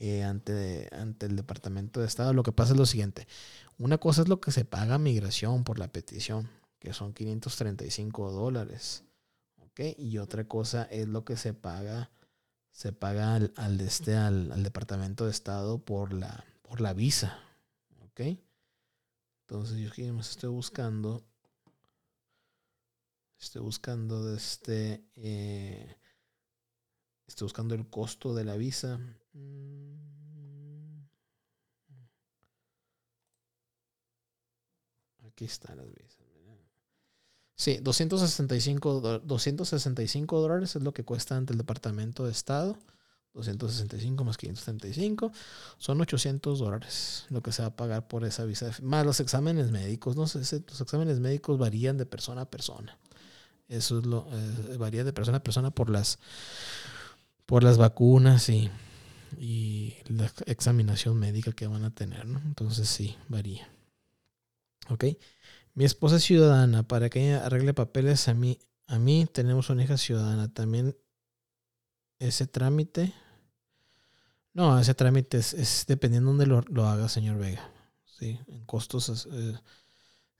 eh, 0.00 0.24
ante, 0.24 0.88
ante 0.92 1.26
el 1.26 1.36
Departamento 1.36 2.00
de 2.00 2.06
Estado. 2.06 2.32
Lo 2.32 2.42
que 2.42 2.52
pasa 2.52 2.72
es 2.72 2.78
lo 2.78 2.86
siguiente. 2.86 3.28
Una 3.78 3.98
cosa 3.98 4.22
es 4.22 4.28
lo 4.28 4.40
que 4.40 4.50
se 4.50 4.64
paga 4.64 4.96
a 4.96 4.98
migración 4.98 5.62
por 5.62 5.78
la 5.78 5.88
petición, 5.88 6.50
que 6.80 6.92
son 6.92 7.12
535 7.12 8.32
dólares. 8.32 9.04
Y 9.96 10.18
otra 10.18 10.44
cosa 10.46 10.84
es 10.84 11.08
lo 11.08 11.24
que 11.24 11.36
se 11.36 11.54
paga, 11.54 12.10
se 12.70 12.92
paga 12.92 13.36
al, 13.36 13.80
este, 13.80 14.14
al, 14.14 14.52
al 14.52 14.62
Departamento 14.62 15.24
de 15.24 15.30
Estado 15.30 15.78
por 15.78 16.12
la, 16.12 16.44
por 16.62 16.80
la 16.80 16.92
visa. 16.92 17.38
¿Ok? 18.02 18.38
Entonces 19.42 19.78
yo 19.78 19.88
aquí 19.88 20.10
más 20.12 20.30
estoy 20.30 20.50
buscando. 20.50 21.24
Estoy 23.38 23.62
buscando 23.62 24.34
este. 24.34 25.02
Eh, 25.16 25.96
estoy 27.26 27.46
buscando 27.46 27.74
el 27.74 27.88
costo 27.88 28.34
de 28.34 28.44
la 28.44 28.56
visa. 28.56 29.00
Mm. 29.32 29.90
Aquí 35.26 35.44
están 35.44 35.76
las 35.76 35.86
visas. 35.86 36.18
Sí, 37.60 37.78
265, 37.82 39.20
265 39.22 40.40
dólares 40.40 40.76
es 40.76 40.82
lo 40.82 40.94
que 40.94 41.04
cuesta 41.04 41.36
ante 41.36 41.52
el 41.52 41.58
Departamento 41.58 42.24
de 42.24 42.32
Estado. 42.32 42.78
265 43.34 44.24
más 44.24 44.38
535 44.38 45.30
son 45.78 46.00
800 46.00 46.58
dólares 46.58 47.26
lo 47.28 47.42
que 47.42 47.52
se 47.52 47.62
va 47.62 47.68
a 47.68 47.76
pagar 47.76 48.08
por 48.08 48.24
esa 48.24 48.44
visa. 48.44 48.70
Más 48.80 49.04
los 49.04 49.20
exámenes 49.20 49.70
médicos, 49.70 50.16
no 50.16 50.26
sé, 50.26 50.38
los 50.38 50.80
exámenes 50.80 51.20
médicos 51.20 51.58
varían 51.58 51.98
de 51.98 52.06
persona 52.06 52.40
a 52.40 52.50
persona. 52.50 52.98
Eso 53.68 53.98
es 53.98 54.06
lo, 54.06 54.26
eh, 54.32 54.76
varía 54.78 55.04
de 55.04 55.12
persona 55.12 55.36
a 55.36 55.42
persona 55.42 55.70
por 55.70 55.90
las, 55.90 56.18
por 57.44 57.62
las 57.62 57.76
vacunas 57.76 58.48
y, 58.48 58.70
y 59.38 59.96
la 60.06 60.32
examinación 60.46 61.18
médica 61.18 61.52
que 61.52 61.66
van 61.66 61.84
a 61.84 61.94
tener, 61.94 62.26
¿no? 62.26 62.40
Entonces 62.40 62.88
sí, 62.88 63.16
varía. 63.28 63.68
¿Ok? 64.88 65.04
Mi 65.74 65.84
esposa 65.84 66.16
es 66.16 66.24
ciudadana, 66.24 66.82
para 66.82 67.08
que 67.10 67.26
ella 67.26 67.46
arregle 67.46 67.74
papeles 67.74 68.28
a 68.28 68.34
mí, 68.34 68.58
a 68.86 68.98
mí 68.98 69.26
tenemos 69.32 69.70
una 69.70 69.84
hija 69.84 69.96
ciudadana. 69.96 70.52
También 70.52 70.96
ese 72.18 72.46
trámite. 72.46 73.14
No, 74.52 74.78
ese 74.78 74.94
trámite 74.94 75.38
es, 75.38 75.84
dependiendo 75.86 76.32
de 76.32 76.46
dónde 76.46 76.64
lo, 76.70 76.86
haga, 76.86 77.08
señor 77.08 77.38
Vega. 77.38 77.70
Sí, 78.04 78.38
en 78.48 78.64
costos 78.66 79.28
eh, 79.32 79.58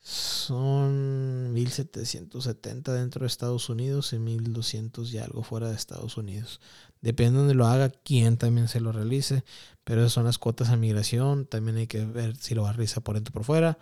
son 0.01 1.53
1770 1.53 2.93
dentro 2.95 3.21
de 3.21 3.27
Estados 3.27 3.69
Unidos 3.69 4.13
y 4.13 4.19
1200 4.19 5.13
y 5.13 5.19
algo 5.19 5.43
fuera 5.43 5.69
de 5.69 5.77
Estados 5.77 6.17
Unidos. 6.17 6.61
Depende 7.01 7.33
de 7.33 7.39
dónde 7.39 7.55
lo 7.55 7.67
haga, 7.67 7.91
quién 7.91 8.37
también 8.37 8.69
se 8.69 8.81
lo 8.81 8.93
realice. 8.93 9.45
Pero 9.85 10.09
son 10.09 10.25
las 10.25 10.39
cuotas 10.39 10.71
a 10.71 10.77
migración. 10.77 11.47
También 11.47 11.77
hay 11.77 11.87
que 11.87 12.05
ver 12.05 12.37
si 12.37 12.55
lo 12.55 12.63
va 12.63 12.71
a 12.71 12.73
realizar 12.73 13.03
por 13.03 13.15
dentro 13.15 13.31
o 13.33 13.35
por 13.35 13.45
fuera. 13.45 13.79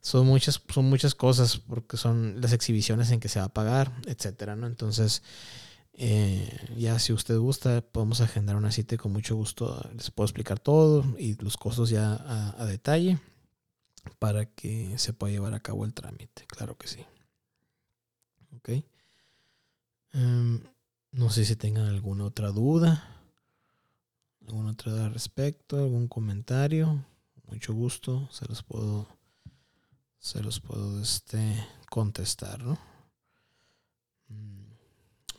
Son 0.00 0.26
muchas, 0.26 0.62
son 0.72 0.86
muchas 0.86 1.14
cosas 1.14 1.58
porque 1.58 1.96
son 1.96 2.40
las 2.40 2.52
exhibiciones 2.52 3.10
en 3.10 3.20
que 3.20 3.28
se 3.28 3.38
va 3.38 3.46
a 3.46 3.52
pagar, 3.52 3.92
etcétera, 4.06 4.56
¿no? 4.56 4.66
Entonces, 4.66 5.22
eh, 5.92 6.48
ya 6.78 6.98
si 6.98 7.12
usted 7.12 7.36
gusta, 7.38 7.82
podemos 7.82 8.22
agendar 8.22 8.56
una 8.56 8.72
cita 8.72 8.96
con 8.96 9.12
mucho 9.12 9.36
gusto 9.36 9.86
les 9.94 10.10
puedo 10.10 10.24
explicar 10.24 10.58
todo 10.58 11.04
y 11.18 11.34
los 11.42 11.58
costos 11.58 11.90
ya 11.90 12.14
a, 12.56 12.64
detalle 12.64 13.18
para 14.18 14.46
que 14.46 14.98
se 14.98 15.12
pueda 15.12 15.32
llevar 15.32 15.54
a 15.54 15.60
cabo 15.60 15.84
el 15.84 15.94
trámite. 15.94 16.46
Claro 16.46 16.76
que 16.76 16.88
sí. 16.88 17.04
Ok. 18.56 18.84
Em, 20.12 20.62
no 21.12 21.30
sé 21.30 21.44
si 21.44 21.56
tengan 21.56 21.86
alguna 21.86 22.24
otra 22.24 22.50
duda. 22.50 23.16
¿Alguna 24.46 24.70
otra 24.72 24.92
duda 24.92 25.06
al 25.06 25.14
respecto? 25.14 25.78
¿Algún 25.78 26.08
comentario? 26.08 27.04
Mucho 27.46 27.74
gusto. 27.74 28.28
Se 28.30 28.46
los 28.46 28.62
puedo. 28.62 29.08
Se 30.18 30.42
los 30.42 30.60
puedo 30.60 31.00
este, 31.00 31.66
contestar, 31.88 32.62
¿no? 32.62 32.78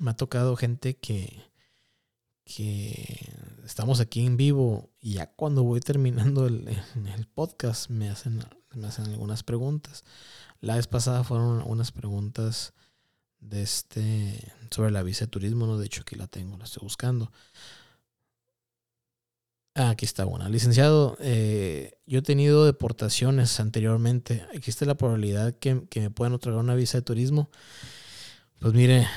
me 0.02 0.12
ha 0.12 0.16
tocado 0.16 0.56
gente 0.56 0.98
que, 0.98 1.44
que 2.44 3.32
estamos 3.66 4.00
aquí 4.00 4.26
en 4.26 4.38
vivo 4.38 4.90
y 5.00 5.14
ya 5.14 5.28
cuando 5.28 5.64
voy 5.64 5.80
terminando 5.80 6.48
el, 6.48 6.68
el 6.68 7.28
podcast 7.28 7.90
me 7.90 8.10
hacen, 8.10 8.44
me 8.74 8.88
hacen 8.88 9.06
algunas 9.06 9.44
preguntas. 9.44 10.04
La 10.60 10.76
vez 10.76 10.88
pasada 10.88 11.24
fueron 11.24 11.64
unas 11.66 11.92
preguntas 11.92 12.74
de 13.40 13.64
este 13.64 14.54
sobre 14.70 14.92
la 14.92 15.04
visa 15.04 15.26
de 15.26 15.32
turismo, 15.32 15.66
no 15.66 15.78
de 15.78 15.88
hecho 15.88 16.02
aquí 16.02 16.16
la 16.16 16.28
tengo, 16.28 16.58
la 16.58 16.66
estoy 16.66 16.84
buscando. 16.84 17.32
Ah, 19.74 19.92
aquí 19.92 20.06
está 20.06 20.26
una. 20.26 20.50
Licenciado, 20.50 21.18
eh, 21.22 21.94
yo 22.06 22.20
he 22.20 22.22
tenido 22.22 22.66
deportaciones 22.66 23.58
anteriormente. 23.60 24.46
¿Existe 24.52 24.86
la 24.86 24.96
probabilidad 24.96 25.54
que, 25.58 25.88
que 25.90 26.02
me 26.02 26.10
puedan 26.10 26.34
otorgar 26.34 26.60
una 26.62 26.76
visa 26.76 26.98
de 26.98 27.04
turismo? 27.04 27.50
Pues 28.60 28.74
mire, 28.74 29.08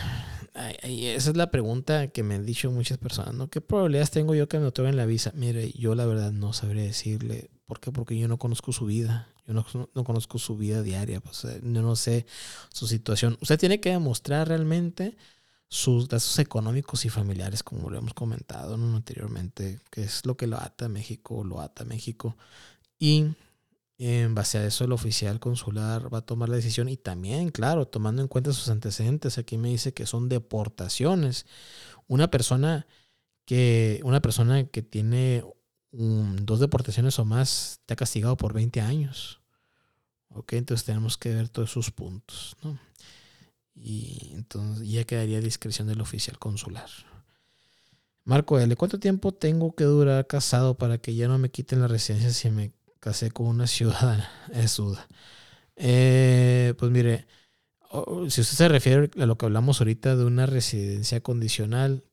esa 0.54 1.30
es 1.30 1.36
la 1.36 1.50
pregunta 1.50 2.08
que 2.08 2.22
me 2.22 2.34
han 2.34 2.46
dicho 2.46 2.70
muchas 2.70 2.98
personas, 2.98 3.34
¿no? 3.34 3.48
¿Qué 3.50 3.60
probabilidades 3.60 4.10
tengo 4.10 4.34
yo 4.34 4.48
que 4.48 4.58
me 4.58 4.66
otorguen 4.66 4.96
la 4.96 5.06
visa? 5.06 5.32
Mire, 5.34 5.72
yo 5.72 5.94
la 5.94 6.06
verdad 6.06 6.32
no 6.32 6.52
sabría 6.52 6.84
decirle. 6.84 7.50
¿Por 7.66 7.80
qué? 7.80 7.90
Porque 7.90 8.16
yo 8.18 8.28
no 8.28 8.38
conozco 8.38 8.72
su 8.72 8.86
vida. 8.86 9.28
Yo 9.46 9.54
no, 9.54 9.66
no 9.94 10.04
conozco 10.04 10.38
su 10.38 10.56
vida 10.56 10.82
diaria. 10.82 11.20
Pues, 11.20 11.42
yo 11.42 11.82
no 11.82 11.96
sé 11.96 12.26
su 12.72 12.86
situación. 12.86 13.36
Usted 13.40 13.58
tiene 13.58 13.80
que 13.80 13.90
demostrar 13.90 14.48
realmente 14.48 15.16
sus 15.68 16.08
gastos 16.08 16.38
económicos 16.38 17.04
y 17.04 17.08
familiares, 17.08 17.64
como 17.64 17.90
lo 17.90 17.98
hemos 17.98 18.14
comentado 18.14 18.74
anteriormente, 18.74 19.80
que 19.90 20.04
es 20.04 20.24
lo 20.24 20.36
que 20.36 20.46
lo 20.46 20.56
ata 20.58 20.84
a 20.84 20.88
México, 20.88 21.42
lo 21.42 21.60
ata 21.60 21.82
a 21.82 21.86
México. 21.86 22.36
Y 22.98 23.34
en 23.98 24.34
base 24.34 24.58
a 24.58 24.66
eso 24.66 24.84
el 24.84 24.92
oficial 24.92 25.38
consular 25.38 26.12
va 26.12 26.18
a 26.18 26.26
tomar 26.26 26.48
la 26.48 26.56
decisión 26.56 26.88
y 26.88 26.96
también, 26.96 27.50
claro, 27.50 27.86
tomando 27.86 28.22
en 28.22 28.28
cuenta 28.28 28.52
sus 28.52 28.68
antecedentes, 28.68 29.38
aquí 29.38 29.56
me 29.56 29.68
dice 29.68 29.94
que 29.94 30.06
son 30.06 30.28
deportaciones. 30.28 31.46
Una 32.08 32.30
persona 32.30 32.86
que, 33.44 34.00
una 34.04 34.20
persona 34.20 34.64
que 34.64 34.82
tiene 34.82 35.44
dos 35.92 36.58
deportaciones 36.58 37.18
o 37.18 37.24
más 37.24 37.78
está 37.82 37.94
castigado 37.94 38.36
por 38.36 38.52
20 38.52 38.80
años. 38.80 39.40
Ok, 40.30 40.54
entonces 40.54 40.84
tenemos 40.84 41.16
que 41.16 41.32
ver 41.32 41.48
todos 41.48 41.70
sus 41.70 41.92
puntos, 41.92 42.56
¿no? 42.62 42.78
Y 43.76 44.32
entonces 44.34 44.88
ya 44.88 45.04
quedaría 45.04 45.38
a 45.38 45.40
discreción 45.40 45.86
del 45.86 46.00
oficial 46.00 46.38
consular. 46.38 46.88
Marco 48.24 48.58
L. 48.58 48.74
¿Cuánto 48.74 48.98
tiempo 48.98 49.32
tengo 49.32 49.74
que 49.74 49.84
durar 49.84 50.26
casado 50.26 50.76
para 50.76 50.98
que 50.98 51.14
ya 51.14 51.28
no 51.28 51.38
me 51.38 51.50
quiten 51.50 51.80
la 51.80 51.88
residencia 51.88 52.30
si 52.30 52.50
me 52.50 52.72
casé 53.04 53.30
con 53.30 53.46
una 53.46 53.66
ciudadana? 53.66 54.30
Es 54.52 54.76
duda. 54.78 55.06
Eh, 55.76 56.72
pues 56.78 56.90
mire, 56.90 57.26
si 58.28 58.40
usted 58.40 58.56
se 58.56 58.68
refiere 58.68 59.10
a 59.20 59.26
lo 59.26 59.36
que 59.36 59.44
hablamos 59.44 59.80
ahorita 59.80 60.16
de 60.16 60.24
una 60.24 60.46
residencia 60.46 61.20
condicional, 61.20 62.04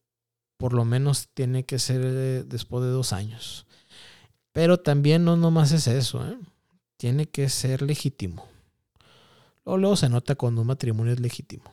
por 0.57 0.73
lo 0.73 0.83
menos 0.83 1.29
tiene 1.33 1.63
que 1.63 1.79
ser 1.79 2.01
eh, 2.03 2.43
después 2.45 2.83
de 2.83 2.89
dos 2.89 3.13
años. 3.13 3.65
Pero 4.51 4.81
también 4.81 5.23
no 5.23 5.37
nomás 5.37 5.71
es 5.71 5.87
eso, 5.87 6.27
¿eh? 6.27 6.37
tiene 6.97 7.25
que 7.25 7.47
ser 7.47 7.81
legítimo. 7.81 8.45
Luego, 9.63 9.95
se 9.95 10.09
nota 10.09 10.35
cuando 10.35 10.61
un 10.61 10.67
matrimonio 10.67 11.13
es 11.13 11.21
legítimo. 11.21 11.71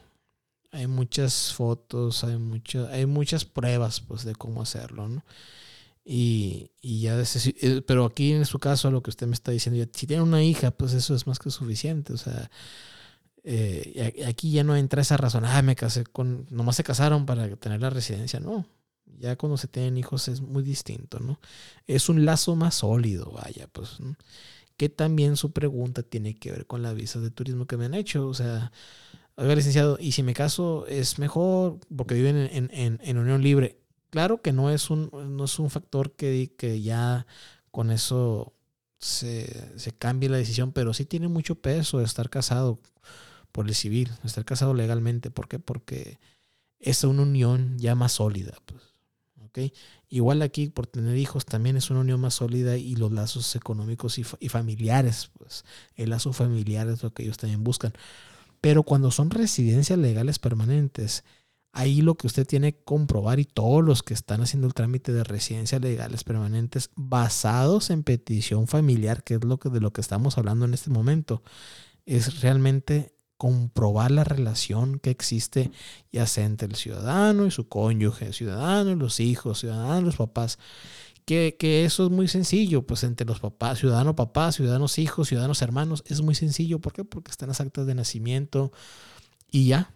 Hay 0.71 0.87
muchas 0.87 1.53
fotos, 1.53 2.23
hay, 2.23 2.37
muchas 2.37 2.89
hay 2.91 3.07
muchas 3.07 3.45
pruebas 3.45 4.01
pues, 4.01 4.25
de 4.25 4.37
cómo 4.37 4.63
hacerlo, 4.63 5.09
¿no? 5.09 5.25
Y, 6.11 6.71
y 6.81 7.03
ya, 7.03 7.21
eh, 7.21 7.83
pero 7.87 8.07
aquí 8.07 8.33
en 8.33 8.47
su 8.47 8.59
caso, 8.59 8.91
lo 8.91 9.03
que 9.03 9.11
usted 9.11 9.27
me 9.27 9.35
está 9.35 9.53
diciendo, 9.53 9.85
si 9.93 10.07
tiene 10.07 10.23
una 10.23 10.43
hija, 10.43 10.71
pues 10.71 10.95
eso 10.95 11.15
es 11.15 11.27
más 11.27 11.39
que 11.39 11.51
suficiente. 11.51 12.15
O 12.15 12.17
sea, 12.17 12.51
eh, 13.45 14.25
aquí 14.27 14.51
ya 14.51 14.65
no 14.65 14.75
entra 14.75 15.03
esa 15.03 15.19
razón, 15.19 15.45
ah, 15.45 15.61
me 15.63 15.77
casé 15.77 16.05
con, 16.05 16.47
nomás 16.51 16.77
se 16.77 16.85
casaron 16.85 17.27
para 17.27 17.55
tener 17.57 17.81
la 17.83 17.91
residencia, 17.91 18.41
no. 18.41 18.67
Ya 19.19 19.37
cuando 19.37 19.57
se 19.57 19.69
tienen 19.69 19.99
hijos 19.99 20.29
es 20.29 20.41
muy 20.41 20.63
distinto, 20.63 21.19
¿no? 21.19 21.41
Es 21.87 22.09
un 22.09 22.25
lazo 22.25 22.57
más 22.57 22.77
sólido, 22.77 23.33
vaya, 23.33 23.69
pues. 23.73 24.01
¿no? 24.01 24.17
que 24.79 24.89
también 24.89 25.37
su 25.37 25.53
pregunta 25.53 26.03
tiene 26.05 26.37
que 26.37 26.53
ver 26.53 26.67
con 26.67 26.83
la 26.83 26.95
visa 26.95 27.19
de 27.21 27.31
turismo 27.31 27.67
que 27.67 27.77
me 27.77 27.85
han 27.87 27.95
hecho. 27.95 28.29
O 28.29 28.33
sea, 28.33 28.73
oiga, 29.35 29.55
licenciado, 29.57 29.99
¿y 30.01 30.13
si 30.13 30.23
me 30.23 30.35
caso 30.35 30.87
es 30.87 31.19
mejor 31.19 31.81
porque 31.95 32.15
viven 32.15 32.49
en, 32.73 33.19
unión 33.19 33.43
libre? 33.43 33.77
Claro 34.11 34.41
que 34.41 34.53
no 34.53 34.71
es 34.71 34.91
un, 34.91 35.11
no 35.37 35.45
es 35.45 35.59
un 35.59 35.71
factor 35.71 36.13
que, 36.13 36.55
que 36.57 36.81
ya 36.81 37.27
con 37.71 37.91
eso 37.91 38.55
se, 38.99 39.79
se 39.79 39.93
cambie 39.93 40.29
la 40.29 40.39
decisión, 40.39 40.73
pero 40.73 40.95
sí 40.95 41.05
tiene 41.05 41.29
mucho 41.29 41.57
peso 41.57 42.01
estar 42.01 42.31
casado 42.31 42.79
por 43.53 43.69
el 43.69 43.75
civil, 43.75 44.11
estar 44.25 44.45
casado 44.45 44.75
legalmente. 44.75 45.31
¿Por 45.31 45.49
qué? 45.49 45.59
Porque 45.59 46.19
es 46.81 47.05
una 47.05 47.23
unión 47.23 47.79
ya 47.79 47.95
más 47.95 48.13
sólida. 48.13 48.57
Pues. 48.65 48.89
Igual 50.09 50.43
aquí 50.43 50.69
por 50.69 50.87
tener 50.87 51.17
hijos 51.17 51.45
también 51.45 51.77
es 51.77 51.91
una 51.91 52.01
unión 52.01 52.21
más 52.21 52.35
sólida 52.35 52.77
y 52.77 52.97
los 52.97 53.13
lazos 53.13 53.55
económicos 53.57 54.19
y, 54.19 54.49
familiares, 54.49 55.31
pues 55.37 55.65
el 55.97 56.11
lazo 56.11 56.33
familiar 56.33 56.89
es 56.89 57.03
lo 57.03 57.13
que 57.13 57.25
ellos 57.25 57.37
también 57.37 57.63
buscan. 57.63 57.93
Pero 58.61 58.83
cuando 58.83 59.11
son 59.11 59.31
residencias 59.31 59.99
legales 59.99 60.39
permanentes, 60.39 61.25
ahí 61.73 62.03
lo 62.03 62.17
que 62.17 62.27
usted 62.27 62.47
tiene 62.47 62.73
que 62.73 62.83
comprobar 62.83 63.41
y 63.41 63.45
todos 63.45 63.85
los 63.85 64.03
que 64.03 64.15
están 64.15 64.41
haciendo 64.41 64.67
el 64.67 64.75
trámite 64.75 65.13
de 65.13 65.25
residencias 65.25 65.81
legales 65.81 66.25
permanentes 66.25 66.91
basados 66.97 67.91
en 67.91 68.03
petición 68.03 68.67
familiar, 68.67 69.23
que 69.23 69.35
es 69.35 69.45
lo 69.45 69.59
que 69.59 69.69
de 69.69 69.81
lo 69.81 69.93
que 69.93 70.01
estamos 70.01 70.39
hablando 70.39 70.65
en 70.65 70.75
este 70.75 70.91
momento, 70.91 71.43
es 72.07 72.41
realmente 72.41 73.13
comprobar 73.37 74.11
la 74.11 74.25
relación 74.25 74.99
que 74.99 75.11
existe 75.11 75.71
ya 76.13 76.27
sea 76.27 76.45
entre 76.45 76.67
el 76.69 76.75
ciudadano 76.75 77.47
y 77.47 77.51
su 77.51 77.69
cónyuge, 77.69 78.33
ciudadano 78.33 78.91
y 78.91 78.97
los 78.97 79.21
hijos, 79.21 79.61
ciudadanos 79.61 80.03
y 80.03 80.07
los 80.07 80.17
papás. 80.17 80.59
Que, 81.25 81.57
que, 81.59 81.85
eso 81.85 82.07
es 82.07 82.11
muy 82.11 82.27
sencillo, 82.27 82.87
pues 82.87 83.05
entre 83.05 83.27
los 83.27 83.39
papás, 83.39 83.79
ciudadano 83.79 84.17
papá, 84.17 84.51
ciudadanos 84.51 84.99
hijos, 84.99 85.29
ciudadanos 85.29 85.61
hermanos, 85.61 86.03
es 86.07 86.23
muy 86.23 86.35
sencillo. 86.35 86.81
¿Por 86.81 86.95
qué? 86.95 87.05
Porque 87.05 87.31
están 87.31 87.51
las 87.51 87.61
actas 87.61 87.87
de 87.87 87.95
nacimiento 87.95 88.73
y 89.51 89.69
ya. 89.69 89.95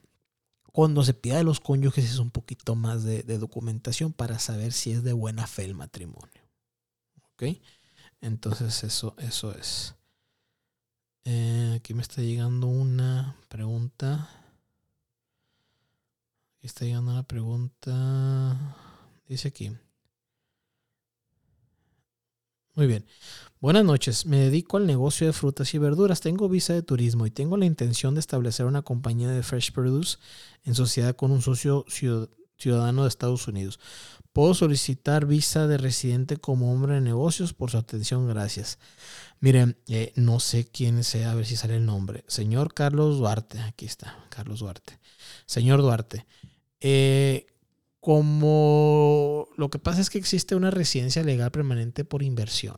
Cuando 0.73 1.05
se 1.05 1.13
pide 1.13 1.37
de 1.37 1.45
los 1.45 1.61
cónyuges 1.61 2.07
es 2.07 2.19
un 2.19 2.31
poquito 2.31 2.75
más 2.75 3.05
de, 3.05 3.23
documentación 3.39 4.13
para 4.13 4.39
saber 4.39 4.73
si 4.73 4.91
es 4.91 5.05
de 5.05 5.13
buena 5.13 5.47
fe 5.47 5.65
el 5.65 5.75
matrimonio. 5.75 6.43
¿Ok? 7.35 7.59
Entonces 8.23 8.83
eso, 8.83 9.15
eso 9.19 9.53
es. 9.55 9.95
Eh, 11.25 11.75
aquí 11.77 11.93
me 11.93 12.01
está 12.03 12.23
llegando 12.23 12.69
una 12.69 13.37
pregunta. 13.49 14.31
Aquí 16.57 16.67
está 16.67 16.87
llegando 16.87 17.13
una 17.13 17.25
pregunta. 17.25 18.77
Dice 19.29 19.49
aquí. 19.49 19.77
Muy 22.75 22.87
bien. 22.87 23.05
Buenas 23.61 23.85
noches. 23.85 24.25
Me 24.25 24.39
dedico 24.39 24.79
al 24.79 24.87
negocio 24.87 25.27
de 25.27 25.33
frutas 25.33 25.75
y 25.75 25.79
verduras. 25.79 26.21
Tengo 26.21 26.49
visa 26.49 26.73
de 26.73 26.83
turismo 26.83 27.27
y 27.27 27.31
tengo 27.31 27.57
la 27.57 27.67
intención 27.67 28.15
de 28.15 28.21
establecer 28.21 28.67
una 28.67 28.83
compañía 28.83 29.29
de 29.29 29.43
fresh 29.43 29.73
produce 29.73 30.19
en 30.65 30.75
sociedad 30.75 31.15
con 31.15 31.31
un 31.33 31.43
socio 31.43 31.85
ciudadano 32.57 33.03
de 33.03 33.09
Estados 33.09 33.47
Unidos. 33.47 33.79
Puedo 34.33 34.55
solicitar 34.55 35.27
visa 35.27 35.67
de 35.67 35.77
residente 35.77 36.39
como 36.39 36.73
hombre 36.73 36.95
de 36.95 37.03
negocios 37.03 37.53
por 37.53 37.71
su 37.71 37.77
atención. 37.77 38.27
Gracias. 38.27 38.79
Miren, 39.41 39.77
eh, 39.89 40.13
no 40.17 40.41
sé 40.41 40.65
quién 40.65 41.05
sea, 41.05 41.33
a 41.33 41.35
ver 41.35 41.45
si 41.45 41.57
sale 41.57 41.77
el 41.77 41.85
nombre. 41.85 42.25
Señor 42.29 42.73
Carlos 42.73 43.19
Duarte, 43.19 43.61
aquí 43.61 43.85
está, 43.85 44.25
Carlos 44.31 44.61
Duarte. 44.61 44.99
Señor 45.45 45.83
Duarte, 45.83 46.27
eh, 46.81 47.47
como 48.03 49.47
lo 49.57 49.71
que 49.71 49.79
pasa 49.79 50.01
es 50.01 50.11
que 50.11 50.19
existe 50.19 50.57
una 50.57 50.73
residencia 50.73 51.23
legal 51.23 51.53
permanente 51.53 52.05
por 52.05 52.25
inversión. 52.25 52.77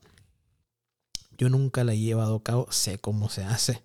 Yo 1.39 1.49
nunca 1.49 1.83
la 1.83 1.95
he 1.95 1.99
llevado 1.99 2.37
a 2.37 2.43
cabo, 2.43 2.66
sé 2.70 2.99
cómo 2.99 3.31
se 3.31 3.43
hace 3.43 3.83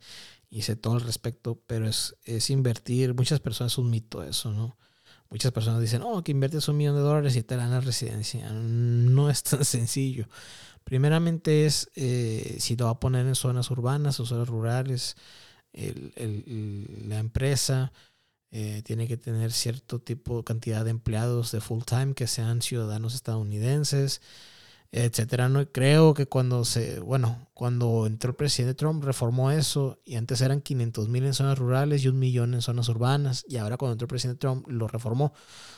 y 0.49 0.63
sé 0.63 0.75
todo 0.75 0.95
al 0.95 1.01
respecto, 1.01 1.63
pero 1.65 1.87
es, 1.87 2.17
es 2.25 2.49
invertir, 2.49 3.13
muchas 3.13 3.39
personas 3.39 3.71
es 3.71 3.77
un 3.77 3.89
mito 3.89 4.21
eso, 4.21 4.51
¿no? 4.51 4.77
Muchas 5.29 5.53
personas 5.53 5.79
dicen, 5.79 6.01
oh, 6.01 6.21
que 6.25 6.33
inviertes 6.33 6.67
un 6.67 6.75
millón 6.75 6.95
de 6.95 7.03
dólares 7.03 7.37
y 7.37 7.43
te 7.43 7.55
dan 7.55 7.71
la 7.71 7.79
residencia. 7.79 8.51
No 8.51 9.29
es 9.29 9.41
tan 9.41 9.63
sencillo. 9.63 10.27
Primeramente 10.83 11.65
es 11.65 11.89
eh, 11.95 12.57
si 12.59 12.75
lo 12.75 12.85
va 12.85 12.91
a 12.91 12.99
poner 12.99 13.25
en 13.25 13.35
zonas 13.35 13.71
urbanas 13.71 14.19
o 14.19 14.25
zonas 14.25 14.49
rurales. 14.49 15.15
la 15.71 17.19
empresa 17.19 17.93
eh, 18.51 18.81
tiene 18.83 19.07
que 19.07 19.17
tener 19.17 19.51
cierto 19.51 19.99
tipo, 19.99 20.43
cantidad 20.43 20.83
de 20.83 20.91
empleados 20.91 21.51
de 21.51 21.61
full 21.61 21.83
time 21.83 22.13
que 22.13 22.27
sean 22.27 22.61
ciudadanos 22.61 23.15
estadounidenses 23.15 24.21
etcétera. 24.91 25.49
No 25.49 25.71
creo 25.71 26.13
que 26.13 26.25
cuando 26.25 26.65
se, 26.65 26.99
bueno, 26.99 27.47
cuando 27.53 28.07
entró 28.07 28.31
el 28.31 28.35
presidente 28.35 28.73
Trump 28.75 29.03
reformó 29.03 29.51
eso 29.51 29.99
y 30.03 30.15
antes 30.15 30.41
eran 30.41 30.61
500 30.61 31.09
mil 31.09 31.25
en 31.25 31.33
zonas 31.33 31.59
rurales 31.59 32.03
y 32.03 32.07
un 32.07 32.17
millón 32.17 32.53
en 32.55 32.61
zonas 32.61 32.89
urbanas 32.89 33.45
y 33.47 33.57
ahora 33.57 33.77
cuando 33.77 33.93
entró 33.93 34.05
el 34.05 34.09
presidente 34.09 34.39
Trump 34.39 34.67
lo 34.67 34.87
reformó 34.87 35.33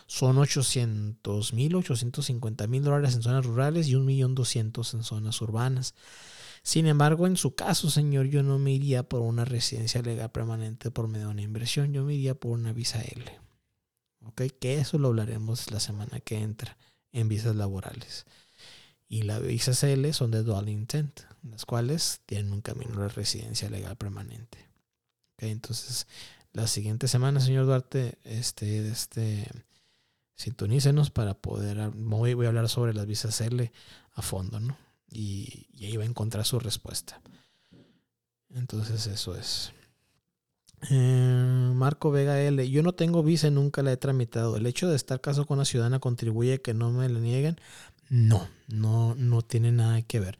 son 0.08 0.38
800 0.38 1.54
mil, 1.54 1.76
850 1.76 2.68
mil 2.68 2.84
dólares 2.84 3.16
en 3.16 3.22
zonas 3.22 3.46
rurales 3.46 3.88
y 3.88 3.96
un 3.96 4.06
millón 4.06 4.36
200 4.36 4.94
en 4.94 5.04
zonas 5.04 5.42
urbanas. 5.42 5.94
Sin 6.64 6.86
embargo, 6.88 7.26
en 7.26 7.38
su 7.38 7.56
caso, 7.56 7.90
señor, 7.90 8.28
yo 8.28 8.44
no 8.44 8.60
me 8.60 8.72
iría 8.72 9.04
por 9.04 9.22
una 9.22 9.46
residencia 9.46 10.02
legal 10.02 10.32
permanente 10.32 10.92
por 10.92 11.08
medio 11.08 11.28
de 11.28 11.32
una 11.34 11.42
inversión, 11.42 11.92
yo 11.92 12.04
me 12.04 12.14
iría 12.14 12.36
por 12.36 12.52
una 12.52 12.72
visa 12.72 13.02
L. 13.02 13.42
¿ok? 14.26 14.44
Que 14.60 14.80
eso 14.80 14.98
lo 14.98 15.10
hablaremos 15.10 15.72
la 15.72 15.80
semana 15.80 16.20
que 16.20 16.38
entra 16.38 16.78
en 17.12 17.28
visas 17.28 17.56
laborales. 17.56 18.26
Y 19.08 19.24
las 19.24 19.42
visas 19.42 19.80
CL 19.80 20.14
son 20.14 20.32
de 20.32 20.44
dual 20.44 20.70
intent, 20.70 21.22
las 21.44 21.66
cuales 21.66 22.22
tienen 22.26 22.54
un 22.54 22.62
camino 22.62 23.02
de 23.02 23.10
residencia 23.10 23.70
legal 23.70 23.98
permanente. 23.98 24.70
¿Ok? 25.34 25.44
Entonces, 25.44 26.08
la 26.54 26.68
siguiente 26.68 27.08
semana, 27.08 27.40
señor 27.40 27.66
Duarte, 27.66 28.20
este, 28.24 28.88
este, 28.88 29.50
sintonícenos 30.36 31.10
para 31.10 31.34
poder, 31.34 31.90
voy, 31.94 32.36
voy 32.36 32.46
a 32.46 32.50
hablar 32.50 32.70
sobre 32.70 32.94
las 32.94 33.06
visas 33.06 33.38
CL 33.38 33.72
a 34.14 34.22
fondo, 34.22 34.60
¿no? 34.60 34.78
Y, 35.12 35.68
y 35.74 35.86
ahí 35.86 35.98
va 35.98 36.04
a 36.04 36.08
encontrar 36.08 36.46
su 36.46 36.60
respuesta. 36.60 37.22
Entonces, 38.50 39.06
eso 39.08 39.36
es. 39.36 39.74
Eh, 40.90 41.72
Marco 41.76 42.12
Vega 42.12 42.42
L. 42.42 42.70
Yo 42.70 42.82
no 42.82 42.94
tengo 42.94 43.22
visa 43.24 43.48
y 43.48 43.52
nunca 43.52 43.84
la 43.84 43.92
he 43.92 43.98
tramitado. 43.98 44.58
¿El 44.58 44.66
hecho 44.66 44.90
de 44.90 44.96
estar 44.96 45.22
casado 45.22 45.46
con 45.46 45.58
una 45.58 45.66
ciudadana 45.66 46.00
contribuye 46.00 46.56
a 46.56 46.58
que 46.58 46.74
no 46.74 46.92
me 46.92 47.08
la 47.08 47.20
nieguen? 47.20 47.60
No, 48.10 48.50
no, 48.68 49.16
no 49.16 49.42
tiene 49.42 49.72
nada 49.72 50.02
que 50.02 50.20
ver. 50.20 50.40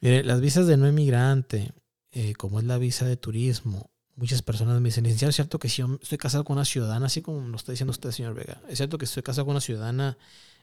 Mire, 0.00 0.24
las 0.24 0.40
visas 0.40 0.66
de 0.66 0.76
no 0.76 0.86
emigrante, 0.86 1.72
eh, 2.12 2.34
como 2.34 2.60
es 2.60 2.64
la 2.64 2.78
visa 2.78 3.04
de 3.04 3.16
turismo, 3.16 3.90
muchas 4.16 4.42
personas 4.42 4.80
me 4.80 4.88
dicen, 4.88 5.04
licenciado, 5.04 5.30
¿es 5.30 5.36
cierto 5.36 5.58
que 5.58 5.68
si 5.68 5.78
yo 5.78 5.98
estoy 6.00 6.18
casado 6.18 6.44
con 6.44 6.54
una 6.54 6.64
ciudadana, 6.64 7.06
así 7.06 7.22
como 7.22 7.46
lo 7.48 7.56
está 7.56 7.72
diciendo 7.72 7.90
usted, 7.90 8.10
señor 8.10 8.34
Vega? 8.34 8.60
¿Es 8.68 8.78
cierto 8.78 8.98
que 8.98 9.04
estoy 9.04 9.22
casado 9.22 9.44
con 9.44 9.52
una 9.52 9.60
ciudadana 9.60 10.16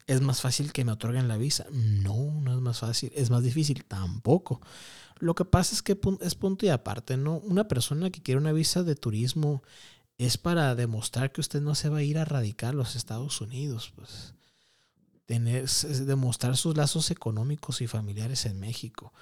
es 0.10 0.22
más 0.22 0.42
fácil 0.42 0.74
que 0.74 0.84
me 0.84 0.92
otorguen 0.92 1.28
la 1.28 1.38
visa? 1.38 1.68
No, 1.72 2.42
no 2.42 2.56
es 2.56 2.62
más 2.62 2.80
fácil. 2.80 3.12
¿Es 3.14 3.30
más 3.30 3.44
difícil? 3.44 3.86
Tampoco. 3.86 4.60
Lo 5.20 5.36
que 5.36 5.46
pasa 5.46 5.76
es 5.76 5.84
que 5.84 6.00
es 6.22 6.36
punto 6.36 6.66
y 6.66 6.70
aparte, 6.70 7.16
¿no? 7.16 7.38
Una 7.38 7.68
persona 7.68 8.10
que 8.10 8.24
quiere 8.24 8.40
una 8.40 8.52
visa 8.52 8.82
de 8.82 8.96
turismo 8.96 9.62
es 10.18 10.40
para 10.40 10.74
demostrar 10.74 11.32
que 11.32 11.42
usted 11.42 11.62
no 11.62 11.76
se 11.76 11.90
va 11.90 12.00
a 12.00 12.04
ir 12.04 12.18
a 12.18 12.26
radicar 12.26 12.74
los 12.74 12.96
Estados 12.96 13.40
Unidos, 13.40 13.94
pues. 13.96 14.34
Tener, 15.28 15.70
demostrar 15.70 16.58
sus 16.58 16.76
lazos 16.76 17.12
económicos 17.12 17.82
y 17.82 17.88
familiares 17.88 18.48
en 18.48 18.60
México. 18.60 19.14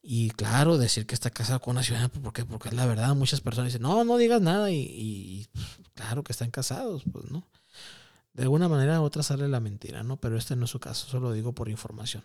Y 0.00 0.30
claro, 0.30 0.78
decir 0.78 1.04
que 1.04 1.14
está 1.14 1.28
casado 1.28 1.60
con 1.60 1.72
una 1.72 1.82
ciudadana, 1.82 2.08
pues, 2.08 2.22
¿por 2.22 2.32
qué? 2.32 2.46
Porque 2.46 2.70
es 2.70 2.74
la 2.74 2.86
verdad, 2.86 3.14
muchas 3.14 3.42
personas 3.42 3.66
dicen, 3.68 3.82
no, 3.82 4.02
no 4.04 4.16
digas 4.16 4.40
nada 4.40 4.70
y, 4.70 5.46
pues, 5.52 5.66
claro 5.92 6.24
que 6.24 6.32
están 6.32 6.50
casados, 6.50 7.02
pues, 7.12 7.30
¿no? 7.30 7.46
De 8.32 8.44
alguna 8.44 8.68
manera 8.68 9.00
u 9.00 9.04
otra 9.04 9.22
sale 9.22 9.48
la 9.48 9.60
mentira, 9.60 10.02
¿no? 10.02 10.20
Pero 10.20 10.36
este 10.36 10.56
no 10.56 10.64
es 10.64 10.70
su 10.70 10.80
caso, 10.80 11.06
solo 11.08 11.28
lo 11.28 11.34
digo 11.34 11.54
por 11.54 11.68
información. 11.68 12.24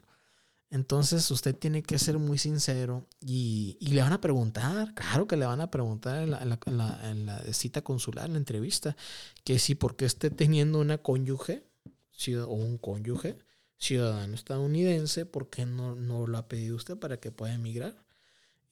Entonces 0.69 1.29
usted 1.31 1.55
tiene 1.55 1.83
que 1.83 1.99
ser 1.99 2.17
muy 2.17 2.37
sincero 2.37 3.07
y, 3.21 3.77
le 3.79 4.01
van 4.01 4.13
a 4.13 4.21
preguntar, 4.21 4.93
claro 4.93 5.27
que 5.27 5.37
le 5.37 5.45
van 5.45 5.61
a 5.61 5.71
preguntar 5.71 6.23
en 6.23 7.25
la, 7.25 7.43
cita 7.53 7.83
consular, 7.83 8.25
en 8.25 8.33
la 8.33 8.39
entrevista, 8.39 8.95
que 9.43 9.59
si 9.59 9.75
porque 9.75 10.05
esté 10.05 10.29
teniendo 10.31 10.79
una 10.79 10.97
cónyuge 10.97 11.65
o 12.47 12.53
un 12.53 12.77
cónyuge 12.77 13.37
ciudadano 13.77 14.33
estadounidense, 14.33 15.25
¿por 15.25 15.49
qué 15.49 15.65
no, 15.65 15.95
no 15.95 16.27
lo 16.27 16.37
ha 16.37 16.47
pedido 16.47 16.75
usted 16.75 16.97
para 16.97 17.19
que 17.19 17.31
pueda 17.31 17.53
emigrar? 17.53 18.04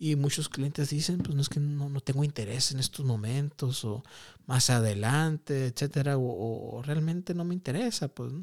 Y 0.04 0.18
muchos 0.18 0.50
clientes 0.50 0.90
dicen, 0.90 1.20
pues 1.20 1.34
no 1.34 1.42
es 1.42 1.48
que 1.48 1.62
no, 1.62 1.88
no 1.88 2.02
tengo 2.02 2.26
interés 2.26 2.74
en 2.74 2.82
estos 2.82 3.06
momentos 3.06 3.86
o 3.86 4.04
más 4.48 4.70
adelante, 4.70 5.68
etcétera, 5.68 6.18
o, 6.18 6.82
realmente 6.84 7.34
no 7.34 7.46
me 7.46 7.54
interesa, 7.54 8.10
pues 8.10 8.34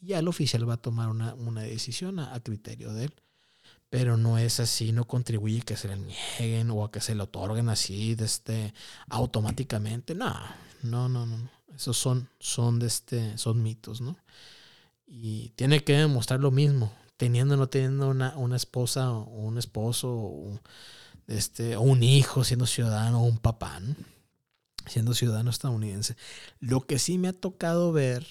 ya 0.00 0.18
el 0.18 0.26
oficial 0.26 0.68
va 0.68 0.74
a 0.74 0.82
tomar 0.82 1.08
una, 1.08 1.62
decisión 1.62 2.18
a, 2.18 2.36
criterio 2.40 2.92
de 2.94 3.04
él. 3.04 3.14
Pero 3.90 4.16
no 4.16 4.38
es 4.38 4.58
así, 4.58 4.90
no 4.90 5.06
contribuye 5.06 5.60
a 5.60 5.64
que 5.64 5.76
se 5.76 5.86
le 5.86 5.98
nieguen 5.98 6.72
o 6.72 6.84
a 6.84 6.90
que 6.90 7.00
se 7.00 7.14
le 7.14 7.22
otorguen 7.22 7.68
así 7.68 8.16
de 8.16 8.24
este, 8.24 8.74
automáticamente. 9.08 10.16
No, 10.16 10.34
no, 10.82 11.08
no, 11.08 11.26
no. 11.26 11.48
Esos 11.76 11.96
son, 11.96 12.28
son, 12.40 12.80
de 12.80 12.88
este, 12.88 13.38
son 13.38 13.62
mitos, 13.62 14.00
¿no? 14.00 14.16
Y 15.06 15.50
tiene 15.50 15.84
que 15.84 15.96
demostrar 15.96 16.40
lo 16.40 16.50
mismo, 16.50 16.92
teniendo 17.22 17.54
o 17.54 17.56
no 17.56 17.68
teniendo 17.68 18.08
una, 18.08 18.36
una 18.36 18.56
esposa 18.56 19.12
un 19.12 19.56
esposo 19.56 20.12
o, 20.12 20.60
este, 21.28 21.76
un 21.76 22.02
hijo 22.02 22.42
siendo 22.42 22.66
ciudadano 22.66 23.22
o 23.22 23.26
un 23.26 23.38
papá, 23.38 23.80
siendo 24.86 25.14
ciudadano 25.14 25.48
estadounidense. 25.48 26.16
Lo 26.58 26.80
que 26.80 26.98
sí 26.98 27.18
me 27.18 27.28
ha 27.28 27.32
tocado 27.32 27.92
ver 27.92 28.26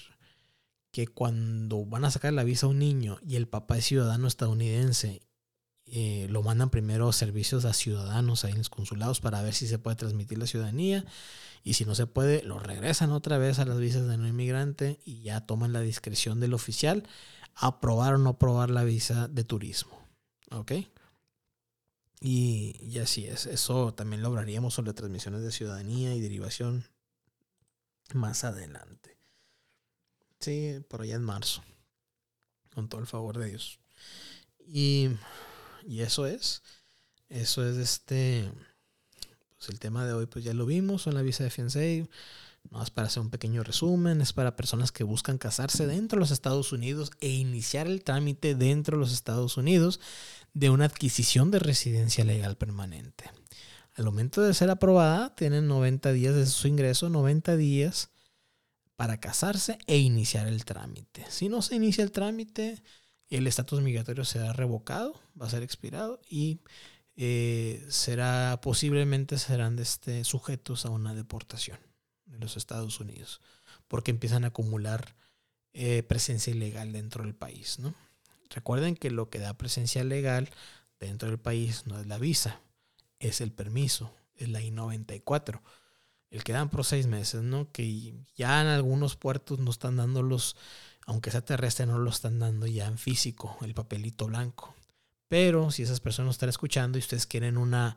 que 0.90 1.06
cuando 1.06 1.86
van 1.86 2.04
a 2.04 2.10
sacar 2.10 2.34
la 2.34 2.44
visa 2.44 2.66
a 2.66 2.68
un 2.68 2.80
niño 2.80 3.18
y 3.26 3.36
el 3.36 3.48
papá 3.48 3.78
es 3.78 3.86
ciudadano 3.86 4.28
estadounidense, 4.28 5.22
eh, 5.94 6.26
lo 6.30 6.42
mandan 6.42 6.70
primero 6.70 7.12
servicios 7.12 7.66
a 7.66 7.74
ciudadanos 7.74 8.46
ahí 8.46 8.52
en 8.52 8.58
los 8.58 8.70
consulados 8.70 9.20
para 9.20 9.42
ver 9.42 9.52
si 9.52 9.66
se 9.66 9.78
puede 9.78 9.96
transmitir 9.96 10.38
la 10.38 10.46
ciudadanía. 10.46 11.04
Y 11.64 11.74
si 11.74 11.84
no 11.84 11.94
se 11.94 12.06
puede, 12.06 12.42
lo 12.44 12.58
regresan 12.58 13.12
otra 13.12 13.36
vez 13.36 13.58
a 13.58 13.66
las 13.66 13.78
visas 13.78 14.08
de 14.08 14.16
no 14.16 14.26
inmigrante 14.26 15.00
y 15.04 15.20
ya 15.20 15.44
toman 15.44 15.74
la 15.74 15.80
discreción 15.80 16.40
del 16.40 16.54
oficial 16.54 17.06
aprobar 17.54 18.14
o 18.14 18.18
no 18.18 18.30
aprobar 18.30 18.70
la 18.70 18.84
visa 18.84 19.28
de 19.28 19.44
turismo. 19.44 20.00
¿Ok? 20.50 20.72
Y, 22.20 22.74
y 22.80 22.98
así 22.98 23.26
es. 23.26 23.44
Eso 23.44 23.92
también 23.92 24.22
lo 24.22 24.28
hablaríamos 24.28 24.72
sobre 24.72 24.94
transmisiones 24.94 25.42
de 25.42 25.52
ciudadanía 25.52 26.14
y 26.14 26.22
derivación 26.22 26.88
más 28.14 28.44
adelante. 28.44 29.18
Sí, 30.40 30.82
por 30.88 31.02
allá 31.02 31.16
en 31.16 31.22
marzo. 31.22 31.62
Con 32.74 32.88
todo 32.88 33.02
el 33.02 33.06
favor 33.06 33.36
de 33.36 33.50
Dios. 33.50 33.78
Y, 34.66 35.10
y 35.86 36.00
eso 36.00 36.26
es. 36.26 36.62
Eso 37.28 37.66
es 37.66 37.76
este. 37.76 38.50
Pues 39.56 39.68
el 39.70 39.78
tema 39.78 40.04
de 40.06 40.12
hoy, 40.12 40.26
pues 40.26 40.44
ya 40.44 40.54
lo 40.54 40.66
vimos 40.66 41.06
en 41.06 41.14
la 41.14 41.22
visa 41.22 41.44
de 41.44 41.50
fiancé. 41.50 42.08
No 42.70 42.82
es 42.82 42.90
para 42.90 43.08
hacer 43.08 43.22
un 43.22 43.30
pequeño 43.30 43.64
resumen, 43.64 44.20
es 44.20 44.32
para 44.32 44.56
personas 44.56 44.92
que 44.92 45.04
buscan 45.04 45.38
casarse 45.38 45.86
dentro 45.86 46.16
de 46.16 46.20
los 46.20 46.30
Estados 46.30 46.72
Unidos 46.72 47.10
e 47.20 47.28
iniciar 47.28 47.86
el 47.86 48.04
trámite 48.04 48.54
dentro 48.54 48.96
de 48.96 49.00
los 49.00 49.12
Estados 49.12 49.56
Unidos 49.56 50.00
de 50.54 50.70
una 50.70 50.84
adquisición 50.84 51.50
de 51.50 51.58
residencia 51.58 52.24
legal 52.24 52.56
permanente. 52.56 53.30
Al 53.94 54.04
momento 54.04 54.42
de 54.42 54.54
ser 54.54 54.70
aprobada, 54.70 55.34
tienen 55.34 55.66
90 55.68 56.12
días 56.12 56.34
de 56.34 56.46
su 56.46 56.68
ingreso, 56.68 57.08
90 57.08 57.56
días 57.56 58.10
para 58.96 59.18
casarse 59.18 59.78
e 59.86 59.98
iniciar 59.98 60.46
el 60.46 60.64
trámite. 60.64 61.26
Si 61.28 61.48
no 61.48 61.60
se 61.60 61.74
inicia 61.74 62.04
el 62.04 62.12
trámite, 62.12 62.82
el 63.36 63.46
estatus 63.46 63.80
migratorio 63.80 64.24
será 64.24 64.52
revocado, 64.52 65.20
va 65.40 65.46
a 65.46 65.50
ser 65.50 65.62
expirado 65.62 66.20
y 66.28 66.60
eh, 67.16 67.84
será 67.88 68.60
posiblemente 68.62 69.38
serán 69.38 69.78
este, 69.78 70.24
sujetos 70.24 70.86
a 70.86 70.90
una 70.90 71.14
deportación 71.14 71.78
de 72.26 72.38
los 72.38 72.56
Estados 72.56 73.00
Unidos 73.00 73.40
porque 73.88 74.10
empiezan 74.10 74.44
a 74.44 74.48
acumular 74.48 75.14
eh, 75.74 76.02
presencia 76.02 76.52
ilegal 76.52 76.92
dentro 76.92 77.24
del 77.24 77.34
país. 77.34 77.78
Recuerden 78.50 78.96
que 78.96 79.10
lo 79.10 79.30
que 79.30 79.38
da 79.38 79.56
presencia 79.56 80.04
legal 80.04 80.50
dentro 81.00 81.28
del 81.28 81.38
país 81.38 81.86
no 81.86 81.98
es 82.00 82.06
la 82.06 82.18
visa, 82.18 82.60
es 83.18 83.40
el 83.40 83.52
permiso, 83.52 84.14
es 84.36 84.48
la 84.48 84.62
I-94 84.62 85.60
el 86.32 86.44
que 86.44 86.52
dan 86.52 86.70
por 86.70 86.84
seis 86.84 87.06
meses, 87.06 87.42
¿no? 87.42 87.70
Que 87.72 88.14
ya 88.34 88.62
en 88.62 88.66
algunos 88.66 89.16
puertos 89.16 89.58
no 89.58 89.70
están 89.70 89.96
dando 89.96 90.22
los, 90.22 90.56
aunque 91.06 91.30
sea 91.30 91.44
terrestre, 91.44 91.86
no 91.86 91.98
lo 91.98 92.10
están 92.10 92.38
dando 92.38 92.66
ya 92.66 92.86
en 92.86 92.98
físico, 92.98 93.56
el 93.62 93.74
papelito 93.74 94.26
blanco. 94.26 94.74
Pero 95.28 95.70
si 95.70 95.82
esas 95.82 96.00
personas 96.00 96.34
están 96.34 96.48
escuchando 96.48 96.98
y 96.98 97.00
ustedes 97.00 97.26
quieren 97.26 97.56
una, 97.56 97.96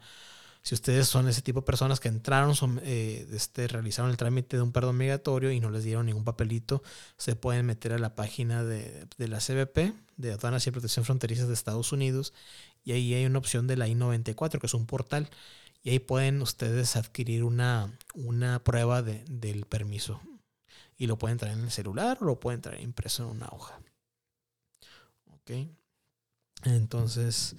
si 0.61 0.75
ustedes 0.75 1.07
son 1.07 1.27
ese 1.27 1.41
tipo 1.41 1.61
de 1.61 1.65
personas 1.65 1.99
que 1.99 2.07
entraron, 2.07 2.55
son, 2.55 2.79
eh, 2.83 3.27
este, 3.33 3.67
realizaron 3.67 4.11
el 4.11 4.17
trámite 4.17 4.57
de 4.57 4.63
un 4.63 4.71
perdón 4.71 4.97
migratorio 4.97 5.51
y 5.51 5.59
no 5.59 5.69
les 5.69 5.83
dieron 5.83 6.05
ningún 6.05 6.23
papelito, 6.23 6.81
se 7.17 7.35
pueden 7.35 7.65
meter 7.65 7.93
a 7.93 7.99
la 7.99 8.15
página 8.15 8.63
de, 8.63 9.07
de 9.17 9.27
la 9.27 9.39
CBP, 9.39 9.93
de 10.17 10.31
Aduanas 10.31 10.65
y 10.65 10.71
Protección 10.71 11.05
Fronteriza 11.05 11.45
de 11.45 11.53
Estados 11.53 11.91
Unidos, 11.91 12.33
y 12.83 12.93
ahí 12.93 13.13
hay 13.13 13.25
una 13.25 13.39
opción 13.39 13.67
de 13.67 13.77
la 13.77 13.87
I-94, 13.87 14.59
que 14.59 14.67
es 14.67 14.73
un 14.73 14.85
portal 14.85 15.29
y 15.85 15.91
ahí 15.91 15.99
pueden 15.99 16.41
ustedes 16.41 16.95
adquirir 16.95 17.43
una, 17.43 17.95
una 18.15 18.63
prueba 18.63 19.03
de, 19.03 19.23
del 19.29 19.65
permiso. 19.65 20.19
Y 20.97 21.07
lo 21.07 21.17
pueden 21.17 21.37
traer 21.37 21.57
en 21.57 21.65
el 21.65 21.71
celular 21.71 22.17
o 22.21 22.25
lo 22.25 22.39
pueden 22.39 22.61
traer 22.61 22.81
impreso 22.81 23.23
en 23.23 23.37
una 23.37 23.47
hoja. 23.47 23.79
Ok. 25.31 25.51
Entonces, 26.63 27.55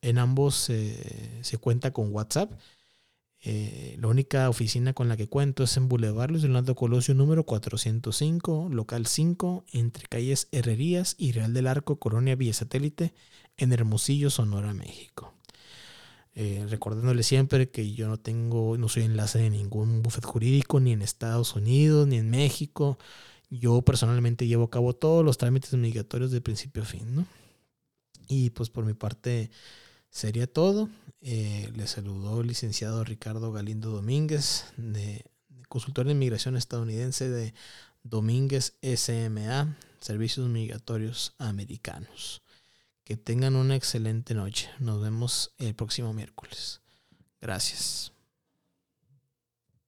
en 0.00 0.18
ambos 0.18 0.54
se, 0.54 1.58
cuenta 1.60 1.92
con 1.92 2.10
WhatsApp. 2.10 2.50
Eh, 3.42 3.98
la 4.00 4.08
única 4.08 4.48
oficina 4.48 4.94
con 4.94 5.10
la 5.10 5.18
que 5.18 5.28
cuento 5.28 5.64
es 5.64 5.76
en 5.76 5.86
Boulevard 5.86 6.30
Luis 6.30 6.44
Leonardo 6.44 6.74
Colosio 6.74 7.14
número 7.14 7.44
405, 7.44 8.70
local 8.70 9.06
5, 9.06 9.66
entre 9.72 10.06
calles 10.06 10.48
Herrerías 10.50 11.14
y 11.18 11.32
Real 11.32 11.52
del 11.52 11.66
Arco, 11.66 11.98
Colonia 11.98 12.36
Villa 12.36 12.54
Satélite, 12.54 13.12
en 13.56 13.72
Hermosillo, 13.72 14.30
Sonora, 14.30 14.74
México. 14.74 15.34
Eh, 16.36 16.66
recordándole 16.68 17.22
siempre 17.22 17.70
que 17.70 17.92
yo 17.92 18.08
no 18.08 18.18
tengo, 18.18 18.76
no 18.76 18.88
soy 18.88 19.04
enlace 19.04 19.38
de 19.38 19.50
ningún 19.50 20.02
bufete 20.02 20.26
jurídico, 20.26 20.80
ni 20.80 20.92
en 20.92 21.02
Estados 21.02 21.54
Unidos, 21.54 22.08
ni 22.08 22.16
en 22.16 22.30
México. 22.30 22.98
Yo 23.50 23.82
personalmente 23.82 24.48
llevo 24.48 24.64
a 24.64 24.70
cabo 24.70 24.94
todos 24.94 25.24
los 25.24 25.38
trámites 25.38 25.72
migratorios 25.74 26.32
de 26.32 26.40
principio 26.40 26.82
a 26.82 26.86
fin, 26.86 27.14
¿no? 27.14 27.26
Y 28.26 28.50
pues 28.50 28.68
por 28.70 28.84
mi 28.84 28.94
parte 28.94 29.50
sería 30.10 30.46
todo. 30.46 30.88
Eh, 31.20 31.70
le 31.76 31.86
saludó 31.86 32.40
el 32.40 32.48
licenciado 32.48 33.04
Ricardo 33.04 33.52
Galindo 33.52 33.90
Domínguez, 33.90 34.64
de 34.76 35.24
consultor 35.68 36.06
de 36.06 36.12
inmigración 36.12 36.56
estadounidense 36.56 37.28
de 37.28 37.54
Domínguez 38.02 38.76
SMA, 38.82 39.76
Servicios 40.00 40.48
Migratorios 40.48 41.34
Americanos. 41.38 42.43
Que 43.04 43.16
tengan 43.18 43.54
una 43.54 43.76
excelente 43.76 44.34
noche. 44.34 44.70
Nos 44.78 45.02
vemos 45.02 45.54
el 45.58 45.74
próximo 45.74 46.14
miércoles. 46.14 46.80
Gracias. 47.40 48.13